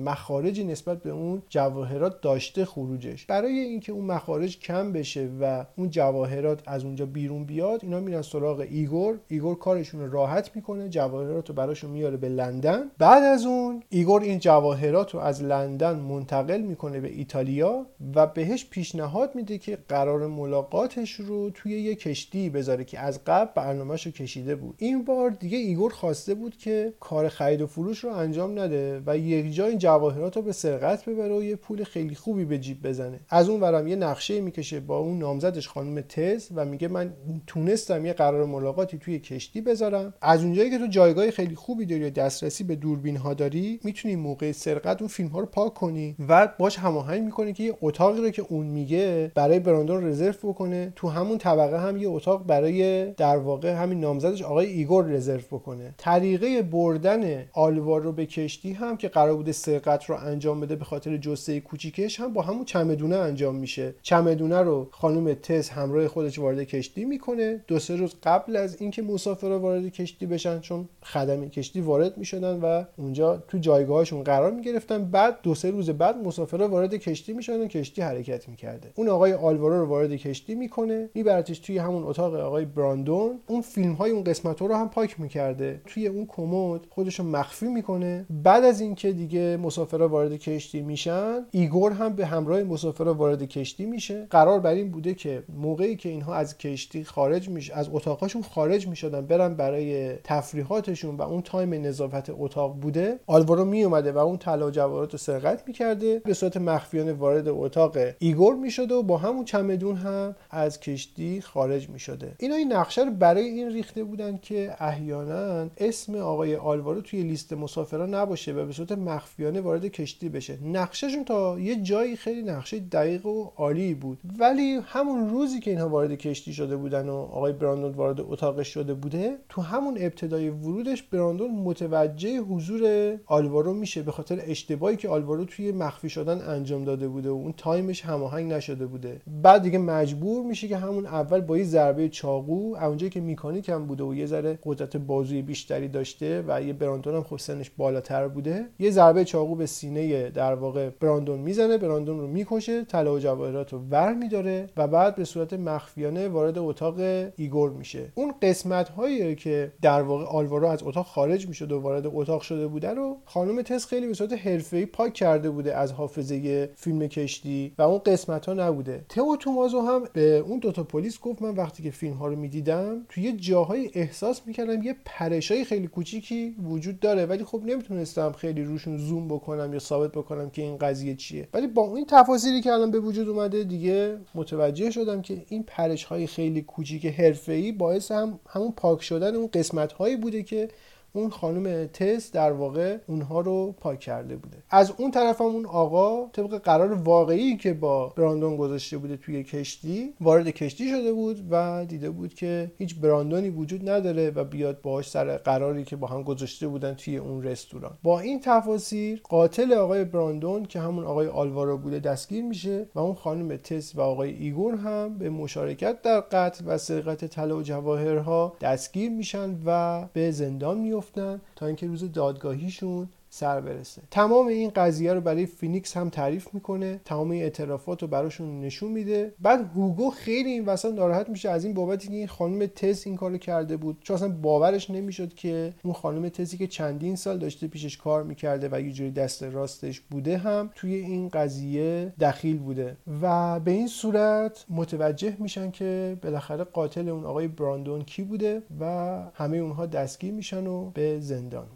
مخارجی 0.06 0.63
نسبت 0.63 1.04
به 1.04 1.10
اون 1.10 1.41
جواهرات 1.50 2.22
داشته 2.22 2.65
خروجش. 2.65 3.26
برای 3.26 3.60
اینکه 3.60 3.91
اون 3.91 4.06
مخارج 4.06 4.60
کم 4.60 4.91
بشه 4.91 5.30
و 5.41 5.65
اون 5.78 5.89
جواهرات 5.89 6.62
از 6.65 6.84
اونجا 6.84 7.06
بیرون 7.06 7.43
بیاد 7.43 7.80
اینا 7.84 8.00
میرن 8.00 8.22
سراغ 8.22 8.60
ایگور. 8.70 9.20
ایگور 9.28 9.60
کارشون 9.60 10.12
راحت 10.12 10.56
می‌کنه 10.56 10.89
جواهرات 10.89 11.50
رو 11.50 11.56
براشون 11.56 11.89
میاره 11.91 12.17
به 12.17 12.30
لندن. 12.30 12.91
بعد 12.98 13.24
از 13.24 13.46
اون 13.46 13.84
ایگور 13.89 14.22
این 14.22 14.39
جواهرات 14.39 15.13
رو 15.13 15.20
از 15.20 15.43
لندن 15.43 16.00
منتقل 16.00 16.62
می‌کنه 16.62 17.00
به 17.00 17.08
ایتالیا 17.08 17.86
و 18.15 18.28
بهش 18.28 18.65
پیشنهاد 18.70 19.36
میده 19.36 19.58
که 19.58 19.78
قرار 19.89 20.28
ملاقاتش 20.28 21.12
رو 21.12 21.50
توی 21.50 21.82
یه 21.82 21.96
کشتی 21.96 22.50
بذاره 22.50 22.84
که 22.84 23.00
از 23.00 23.20
قبل 23.26 23.52
برنامهش 23.56 24.06
رو 24.06 24.12
کشیده 24.12 24.56
بود. 24.56 24.76
این 24.78 25.06
بار 25.06 25.30
دیگه 25.30 25.58
ایگور 25.58 25.93
خواسته 25.93 26.34
بود 26.34 26.58
که 26.58 26.93
کار 27.00 27.30
خرید 27.30 27.62
و 27.62 27.67
فروش 27.67 27.97
رو 28.04 28.10
انجام 28.10 28.60
نده 28.60 29.02
و 29.06 29.18
یک 29.18 29.54
جا 29.54 29.66
این 29.66 29.78
جواهرات 29.78 30.36
رو 30.36 30.42
به 30.42 30.52
سرقت 30.52 31.06
ببره 31.06 31.38
و 31.38 31.44
یه 31.44 31.56
پول 31.56 31.84
خیلی 31.84 32.16
خوبی 32.16 32.46
به 32.46 32.58
جیب 32.58 32.88
بزنه. 32.88 33.20
از 33.30 33.50
اون 33.50 33.62
ورم 33.62 33.88
یه 33.88 33.96
نقشه 33.96 34.42
می‌کشه 34.42 34.80
با 34.80 34.98
اون 34.98 35.20
نامزدش 35.20 35.68
خانم 35.68 36.02
تس 36.02 36.48
و 36.56 36.66
میگه 36.66 36.88
من 36.88 37.14
تونستم 37.48 38.06
یه 38.06 38.14
قرار 38.14 38.46
ملاقاتی 38.46 38.98
توی 38.98 39.20
کشتی 39.20 39.62
بذارم. 39.62 40.14
از 40.22 40.44
اونجایی 40.44 40.70
که 40.70 40.78
تو 40.78 40.88
جایگاه 40.88 41.32
خیلی 41.32 41.56
خوبی 41.56 41.86
داری 41.86 42.04
و 42.04 42.10
دسترسی 42.10 42.64
به 42.64 42.76
دوربین 42.76 43.18
ها 43.18 43.34
داری 43.34 43.80
می‌تونی 43.84 44.16
موقع 44.16 44.52
سرقت 44.52 45.02
اون 45.02 45.08
فیلم 45.08 45.30
ها 45.30 45.40
رو 45.40 45.46
پاک 45.46 45.74
کنی 45.74 46.16
و 46.30 46.54
باش 46.60 46.80
هماهنگ 46.80 47.24
می‌کنی 47.24 47.54
که 47.54 47.64
یه 47.64 47.78
اتاقی 47.82 48.22
رو 48.22 48.30
که 48.30 48.46
اون 48.50 48.66
میگه 48.66 49.32
برای 49.36 49.60
براندون 49.60 50.08
رزرو 50.08 50.34
بکنه. 50.44 50.94
تو 50.96 51.08
همون 51.08 51.38
طبقه 51.38 51.80
هم 51.80 51.98
یه 51.98 52.10
اتاق 52.10 52.46
برای 52.46 53.12
در 53.12 53.38
واقع 53.38 53.74
همین 53.74 54.00
نامزدش 54.00 54.42
آقای 54.42 54.68
ایگور 54.68 55.06
رزرو 55.06 55.42
بکنه. 55.52 55.94
طریقه 55.98 56.62
بردن 56.62 57.46
آلوارو 57.88 58.02
رو 58.02 58.12
به 58.12 58.26
کشتی 58.26 58.73
هم 58.73 58.97
که 58.97 59.08
قرار 59.08 59.36
بوده 59.36 59.52
سرقت 59.52 60.06
رو 60.06 60.15
انجام 60.15 60.60
بده 60.60 60.76
به 60.76 60.86
خاطر 60.86 61.17
جثه 61.17 61.60
کوچیکش 61.60 62.19
هم 62.19 62.34
با 62.34 62.41
همون 62.41 62.65
چمدونه 62.65 63.15
انجام 63.15 63.56
میشه. 63.56 63.95
چمدونه 64.02 64.62
رو 64.62 64.88
خانم 64.91 65.34
تس 65.34 65.69
همراه 65.69 66.08
خودش 66.08 66.39
وارد 66.39 66.63
کشتی 66.63 67.06
می‌کنه. 67.06 67.63
دو 67.67 67.80
سه 67.80 67.95
روز 67.95 68.15
قبل 68.23 68.56
از 68.56 68.82
اینکه 68.82 69.02
مسافرا 69.02 69.60
وارد 69.60 69.89
کشتی 69.89 70.26
بشن 70.26 70.60
چون 70.60 70.89
خدمه 71.04 71.50
کشتی 71.50 71.82
وارد 71.82 72.17
می‌شدن 72.17 72.60
و 72.60 72.84
اونجا 72.97 73.43
تو 73.47 73.58
جایگاهشون 73.58 74.23
قرار 74.23 74.52
می‌گرفتن. 74.52 75.06
بعد 75.06 75.38
دو 75.43 75.56
سه 75.56 75.71
روز 75.71 75.89
بعد 75.89 76.17
مسافرا 76.17 76.67
وارد 76.67 76.95
کشتی 76.95 77.34
می‌شدن 77.34 77.67
کشتی 77.67 78.02
حرکت 78.02 78.50
می‌کرده. 78.50 78.91
اون 78.95 79.10
آقای 79.10 79.34
آلوارو 79.34 79.80
رو 79.80 79.86
وارد 79.86 80.15
کشتی 80.15 80.56
می‌کنه. 80.56 81.10
میبرتش 81.13 81.60
توی 81.60 81.78
همون 81.78 82.04
اتاق 82.04 82.36
آقای 82.36 82.65
براندون. 82.65 83.39
اون 83.47 83.62
فیلم 83.62 83.93
های 83.93 84.12
اون 84.12 84.23
قسمت 84.23 84.62
رو 84.62 84.76
هم 84.76 84.89
پاک 84.89 85.19
می‌کرده. 85.19 85.82
توی 85.86 86.08
اون 86.08 86.26
کمد 86.26 86.82
خودش 86.89 87.19
مخفی 87.19 87.67
می‌کنه. 87.78 88.26
بعد 88.30 88.63
از 88.63 88.82
اینکه 88.82 89.12
دیگه 89.12 89.58
مسافرها 89.58 90.08
وارد 90.08 90.38
کشتی 90.38 90.82
میشن 90.82 91.45
ایگور 91.51 91.91
هم 91.91 92.14
به 92.14 92.26
همراه 92.26 92.64
مسافرها 92.64 93.14
وارد 93.14 93.43
کشتی 93.43 93.86
میشه. 93.86 94.28
قرار 94.30 94.60
بر 94.60 94.72
این 94.72 94.91
بوده 94.91 95.14
که 95.14 95.43
موقعی 95.49 95.95
که 95.95 96.10
اینها 96.10 96.36
از 96.36 96.58
کشتی 96.58 97.04
خارج 97.04 97.49
میشه 97.49 97.76
از 97.76 97.89
اتاقاشون 97.91 98.41
خارج 98.41 98.88
می‌شدن 98.88 99.26
برن 99.26 99.54
برای 99.54 100.14
تفریحاتشون 100.24 101.16
و 101.16 101.22
اون 101.22 101.41
تایم 101.41 101.74
نظافت 101.74 102.30
اتاق 102.30 102.80
بوده 102.80 103.20
آلوارو 103.28 103.66
میومده 103.66 104.12
و 104.12 104.18
اون 104.18 104.38
طلا 104.38 104.68
و 104.68 105.06
رو 105.06 105.18
سرقت 105.18 105.64
می‌کرده. 105.68 106.20
به 106.20 106.34
صورت 106.34 106.58
مخفیانه 106.58 107.14
وارد 107.14 107.47
اتاق 107.47 107.97
ایگور 108.20 108.56
می‌شده 108.56 108.95
و 108.95 109.04
با 109.04 109.18
همون 109.18 109.45
چمدون 109.45 109.95
هم 109.95 110.36
از 110.51 110.80
کشتی 110.80 111.41
خارج 111.41 111.89
می‌شده. 111.89 112.32
اینا 112.39 112.56
این 112.56 112.74
نقشه 112.74 113.01
رو 113.04 113.12
برای 113.12 113.43
این 113.43 113.72
ریخته 113.72 114.04
بودن 114.04 114.39
که 114.41 114.76
احیانا 114.80 115.70
اسم 115.78 116.16
آقای 116.16 116.56
آلوارو 116.56 117.01
توی 117.01 117.24
لیست 117.24 117.54
مسافران 117.68 118.13
نباشه 118.13 118.53
و 118.53 118.65
به 118.65 118.74
صورت 118.74 118.91
مخفیانه 118.91 119.61
وارد 119.61 119.86
کشتی 119.86 120.30
بشه. 120.30 120.57
نقشهشون 120.63 121.24
تا 121.24 121.59
یه 121.59 121.76
جایی 121.76 122.15
خیلی 122.15 122.41
نقشه 122.41 122.80
دقیق 122.80 123.26
و 123.26 123.51
عالی 123.55 123.93
بود. 123.93 124.20
ولی 124.39 124.80
همون 124.86 125.30
روزی 125.30 125.59
که 125.59 125.72
اینها 125.72 125.89
وارد 125.89 126.11
کشتی 126.11 126.53
شده 126.53 126.78
بودن 126.78 127.09
و 127.09 127.15
آقای 127.15 127.53
براندون 127.53 127.91
وارد 127.91 128.22
اتاقش 128.22 128.68
شده 128.68 128.93
بوده 128.93 129.38
تو 129.49 129.61
همون 129.61 129.97
ابتدای 129.99 130.49
ورودش 130.49 131.03
براندون 131.03 131.51
متوجه 131.51 132.39
حضور 132.39 133.13
آلوارو 133.26 133.74
میشه 133.74 134.01
به 134.01 134.11
خاطر 134.11 134.39
اشتباهی 134.41 134.95
که 134.95 135.09
آلوارو 135.09 135.45
توی 135.45 135.72
مخفی 135.72 136.09
شدن 136.09 136.41
انجام 136.41 136.84
داده 136.84 137.07
بوده 137.07 137.30
و 137.30 137.34
اون 137.34 137.53
تایمش 137.57 138.05
هماهنگ 138.05 138.53
نشده 138.53 138.86
بوده. 138.86 139.22
بعد 139.41 139.61
دیگه 139.61 139.78
مجبور 139.78 140.45
میشه 140.45 140.68
که 140.68 140.78
همون 140.78 141.05
اول 141.05 141.41
با 141.41 141.57
یه 141.57 141.63
ضربه 141.63 142.09
چاقو 142.09 142.76
اونجایی 142.76 143.09
که 143.09 143.20
میکانیک 143.20 143.70
هم 143.70 143.86
بوده 143.86 144.03
و 144.03 144.15
یه 144.15 144.26
ذره 144.26 144.59
قدرت 144.63 144.97
بازوی 144.97 145.41
بیشتری 145.41 145.88
داشته 145.88 146.43
و 146.47 146.61
یه 146.61 146.74
براندون 146.74 147.15
هم 147.15 147.24
خب 147.24 147.38
سنش 147.48 147.72
بالاتر 147.78 148.28
بوده 148.28 148.66
یه 148.80 148.91
ضربه 148.91 149.26
چاقو 149.26 149.56
به 149.56 149.66
سینه 149.66 150.30
در 150.30 150.56
واقع 150.56 150.89
براندون 150.89 151.39
می‌زنه 151.39 151.78
براندون 151.78 152.20
رو 152.20 152.28
می‌کشه 152.28 152.84
طلا 152.86 153.14
و 153.14 153.20
جواهرات 153.20 153.74
رو 153.74 153.80
ور 153.80 154.14
میداره 154.14 154.70
و 154.78 154.88
بعد 154.88 155.16
به 155.16 155.26
صورت 155.26 155.54
مخفیانه 155.54 156.28
وارد 156.28 156.58
اتاق 156.58 156.95
ایگور 157.36 157.70
میشه. 157.70 158.12
اون 158.16 158.34
قسمت 158.41 158.89
هایی 158.89 159.36
که 159.36 159.72
در 159.82 160.02
واقع 160.02 160.26
آلوارو 160.26 160.68
از 160.68 160.84
اتاق 160.84 161.06
خارج 161.06 161.48
می‌شد 161.48 161.72
و 161.72 161.80
وارد 161.80 162.04
اتاق 162.06 162.41
شده 162.41 162.68
بوده 162.68 162.89
رو 162.89 163.18
خانم 163.26 163.62
تس 163.62 163.86
خیلی 163.86 164.08
به 164.08 164.14
صورت 164.14 164.34
حرفه‌ای 164.34 164.86
پاک 164.86 165.14
کرده 165.14 165.50
بوده 165.50 165.78
از 165.78 165.91
حافظه 165.91 166.70
فیلم 166.76 167.08
کشتی 167.08 167.74
و 167.78 167.82
اون 167.82 167.98
قسمت 168.06 168.45
ها 168.45 168.54
نبوده. 168.54 169.06
تو 169.10 169.38
تومازو 169.39 169.82
هم 169.82 170.04
به 170.14 170.38
اون 170.38 170.60
دوتا 170.60 170.84
پلیس 170.84 171.20
گفت 171.20 171.41
من 171.41 171.56
وقتی 171.56 171.84
که 171.84 171.91
فیلم 171.91 172.14
ها 172.14 172.28
رو 172.28 172.36
می‌دیدم 172.36 173.06
توی 173.10 173.24
یه 173.24 173.32
جاهای 173.32 173.89
احساس 173.93 174.41
می‌کردم 174.45 174.84
یه 174.84 174.95
پرشای 175.06 175.64
خیلی 175.66 175.88
کوچیکی 175.88 176.56
وجود 176.70 177.00
داره 177.00 177.26
ولی 177.38 177.46
خب 177.46 177.62
نمی‌تونستم 177.66 178.32
خیلی 178.32 178.64
روشون 178.64 178.98
زوم 178.98 179.28
بکنم 179.28 179.74
یا 179.74 179.80
ثابت 179.80 180.12
بکنم 180.12 180.50
که 180.50 180.62
این 180.62 180.78
قضیه 180.78 181.16
چیه. 181.16 181.48
ولی 181.54 181.68
با 181.68 181.96
این 181.96 182.06
تفاصیلی 182.06 182.62
که 182.62 182.72
الان 182.72 182.92
به 182.92 183.00
وجود 183.00 183.30
اومده 183.30 183.64
دیگه 183.64 184.18
متوجه 184.36 184.92
شدم 184.92 185.22
که 185.22 185.46
این 185.48 185.64
پرش 185.64 186.04
های 186.04 186.28
خیلی 186.28 186.62
کوچیک 186.62 187.06
حرفه‌ای 187.06 187.72
باعث 187.72 188.12
هم 188.12 188.40
همون 188.50 188.72
پاک 188.72 189.02
شدن 189.02 189.36
اون 189.36 189.50
قسمت 189.54 189.94
هایی 189.94 190.16
بوده 190.16 190.44
که 190.44 190.68
اون 191.14 191.30
خانم 191.30 191.86
تس 191.86 192.32
در 192.32 192.51
واقع 192.51 192.97
اونها 193.08 193.39
رو 193.39 193.72
پاک 193.72 193.99
کرده 193.99 194.36
بوده. 194.36 194.58
از 194.70 194.93
اون 194.97 195.12
طرف 195.12 195.41
هم 195.41 195.47
اون 195.47 195.66
آقا 195.66 196.30
طبق 196.34 196.58
قرار 196.58 196.93
واقعی 196.93 197.58
که 197.58 197.74
با 197.74 198.08
براندون 198.08 198.58
گذاشته 198.58 198.97
بوده 198.97 199.18
توی 199.18 199.43
کشتی 199.43 200.14
وارد 200.22 200.49
کشتی 200.49 200.89
شده 200.89 201.14
بود 201.14 201.47
و 201.51 201.86
دیده 201.86 202.10
بود 202.10 202.34
که 202.34 202.72
هیچ 202.78 202.95
براندونی 202.99 203.49
وجود 203.49 203.89
نداره 203.89 204.30
و 204.30 204.43
بیاد 204.43 204.82
باهاش 204.82 205.10
سر 205.10 205.38
قراری 205.38 205.84
که 205.84 205.95
با 205.95 206.08
هم 206.08 206.24
گذاشته 206.24 206.68
بودن 206.68 206.93
توی 206.93 207.18
اون 207.18 207.43
رستوران. 207.43 207.97
با 208.03 208.20
این 208.20 208.39
تفاصیل 208.43 209.22
قاتل 209.24 209.74
آقای 209.74 210.03
براندون 210.03 210.66
که 210.66 210.80
همون 210.80 211.03
آقای 211.03 211.28
آلوارو 211.28 211.78
بوده 211.78 211.99
دستگیر 211.99 212.43
میشه 212.43 212.86
و 212.95 212.99
اون 212.99 213.16
خانم 213.16 213.58
تس 213.58 213.95
و 213.95 214.01
آقای 214.01 214.32
ایگور 214.32 214.76
هم 214.76 215.18
به 215.18 215.30
مشارکت 215.30 216.01
در 216.01 216.20
قتل 216.20 216.64
و 216.68 216.78
سرقت 216.78 217.26
طلا 217.26 217.58
و 217.58 217.62
جواهرها 217.62 218.53
دستگیر 218.62 219.10
میشن 219.10 219.55
و 219.66 220.05
به 220.14 220.32
زندان 220.32 220.78
میفتن 220.98 221.41
تا 221.56 221.66
اینکه 221.66 221.88
روز 221.88 222.12
دادگاهیشون 222.12 223.10
سر 223.38 223.62
برسه. 223.62 224.02
تمام 224.12 224.48
این 224.48 224.72
قضیه 224.76 225.14
رو 225.14 225.22
برای 225.22 225.46
فینیکس 225.46 225.98
هم 225.98 226.10
تعریف 226.10 226.54
می‌کنه. 226.54 227.02
تمام 227.06 227.32
این 227.32 227.44
اعترافات 227.44 228.02
رو 228.02 228.08
براشون 228.08 228.62
نشون 228.62 228.92
میده. 228.92 229.34
بعد 229.40 229.72
هوگو 229.76 230.10
خیلی 230.10 230.52
این 230.52 230.66
وسط 230.66 230.94
ناراحت 230.94 231.30
میشه 231.30 231.50
از 231.50 231.66
این 231.66 231.74
بابتی 231.74 232.08
که 232.08 232.14
این 232.14 232.28
خانم 232.28 232.66
تس 232.66 233.08
این 233.08 233.16
کارو 233.16 233.38
کرده 233.38 233.78
بود. 233.78 233.98
چون 234.02 234.16
اصلا 234.16 234.30
باورش 234.30 234.90
نمی‌شد 234.90 235.34
که 235.34 235.74
اون 235.84 235.94
خانم 235.94 236.30
تسی 236.30 236.58
که 236.58 236.68
چندین 236.68 237.16
سال 237.16 237.38
داشته 237.38 237.68
پیشش 237.68 237.98
کار 237.98 238.24
می‌کرده 238.24 238.70
و 238.72 238.82
یه 238.82 238.92
جوری 238.92 239.12
دست 239.12 239.44
راستش 239.44 240.00
بوده 240.00 240.38
هم 240.38 240.70
توی 240.76 240.96
این 240.96 241.30
قضیه 241.30 242.14
دخیل 242.20 242.58
بوده. 242.58 242.98
و 243.22 243.60
به 243.60 243.72
این 243.72 243.88
صورت 243.88 244.66
متوجه 244.70 245.36
میشن 245.40 245.72
که 245.72 246.18
بالاخره 246.24 246.64
قاتل 246.64 247.10
اون 247.10 247.26
آقای 247.26 247.48
براندون 247.48 248.02
کی 248.02 248.24
بوده 248.24 248.62
و 248.80 248.86
همه 249.34 249.58
اونها 249.58 249.86
دستگیر 249.86 250.34
میشن 250.34 250.68
و 250.68 250.90
به 250.90 251.20
زندان 251.20 251.68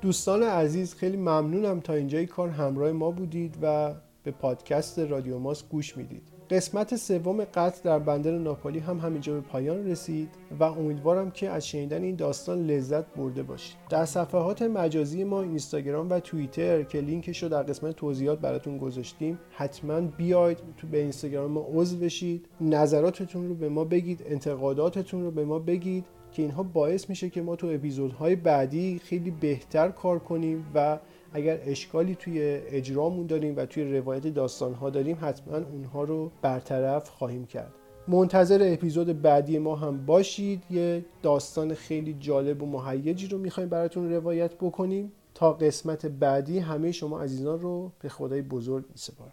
دوستان 0.00 0.42
عزیز 0.42 0.94
خیلی 0.94 1.16
ممنونم 1.16 1.80
تا 1.80 1.92
اینجای 1.92 2.26
کار 2.26 2.48
همراه 2.48 2.92
ما 2.92 3.10
بودید 3.10 3.58
و 3.62 3.94
به 4.22 4.30
پادکست 4.30 4.98
رادیو 4.98 5.38
ماس 5.38 5.64
گوش 5.68 5.96
می‌دید. 5.96 6.22
قسمت 6.50 6.96
سوم 6.96 7.44
قتل 7.44 7.80
در 7.84 7.98
بندر 7.98 8.38
ناپالی 8.38 8.78
هم 8.78 8.98
همینجا 8.98 9.34
به 9.34 9.40
پایان 9.40 9.86
رسید 9.86 10.28
و 10.60 10.64
امیدوارم 10.64 11.30
که 11.30 11.50
از 11.50 11.68
شنیدن 11.68 12.02
این 12.02 12.16
داستان 12.16 12.66
لذت 12.66 13.04
برده 13.14 13.42
باشید. 13.42 13.76
در 13.90 14.04
صفحات 14.04 14.62
مجازی 14.62 15.24
ما 15.24 15.42
اینستاگرام 15.42 16.10
و 16.10 16.20
توییتر 16.20 16.82
که 16.82 17.00
لینکش 17.00 17.42
رو 17.42 17.48
در 17.48 17.62
قسمت 17.62 17.96
توضیحات 17.96 18.38
براتون 18.38 18.78
گذاشتیم 18.78 19.38
حتما 19.50 20.00
بیاید 20.00 20.58
تو 20.76 20.86
به 20.86 20.98
اینستاگرام 20.98 21.50
ما 21.50 21.66
عضو 21.74 21.96
بشید. 21.96 22.48
نظراتتون 22.60 23.48
رو 23.48 23.54
به 23.54 23.68
ما 23.68 23.84
بگید 23.84 24.22
انتقاداتتون 24.26 25.22
رو 25.22 25.30
به 25.30 25.44
ما 25.44 25.58
بگید. 25.58 26.04
که 26.36 26.42
اینها 26.42 26.62
باعث 26.62 27.10
میشه 27.10 27.30
که 27.30 27.42
ما 27.42 27.56
تو 27.56 27.66
اپیزودهای 27.66 28.36
بعدی 28.36 29.00
خیلی 29.04 29.30
بهتر 29.30 29.88
کار 29.88 30.18
کنیم 30.18 30.66
و 30.74 30.98
اگر 31.32 31.58
اشکالی 31.62 32.14
توی 32.14 32.40
اجرامون 32.68 33.26
داریم 33.26 33.56
و 33.56 33.66
توی 33.66 33.98
روایت 33.98 34.26
داستانها 34.26 34.90
داریم 34.90 35.18
حتما 35.20 35.56
اونها 35.56 36.04
رو 36.04 36.30
برطرف 36.42 37.08
خواهیم 37.08 37.46
کرد. 37.46 37.72
منتظر 38.08 38.72
اپیزود 38.72 39.22
بعدی 39.22 39.58
ما 39.58 39.76
هم 39.76 40.06
باشید. 40.06 40.62
یه 40.70 41.04
داستان 41.22 41.74
خیلی 41.74 42.16
جالب 42.20 42.62
و 42.62 42.66
مهیجی 42.66 43.26
رو 43.26 43.38
می‌خوایم 43.38 43.68
براتون 43.68 44.12
روایت 44.12 44.54
بکنیم. 44.54 45.12
تا 45.34 45.52
قسمت 45.52 46.06
بعدی 46.06 46.58
همه 46.58 46.92
شما 46.92 47.20
عزیزان 47.20 47.60
رو 47.60 47.92
به 48.00 48.08
خدای 48.08 48.42
بزرگ 48.42 48.84
میسپارم. 48.90 49.32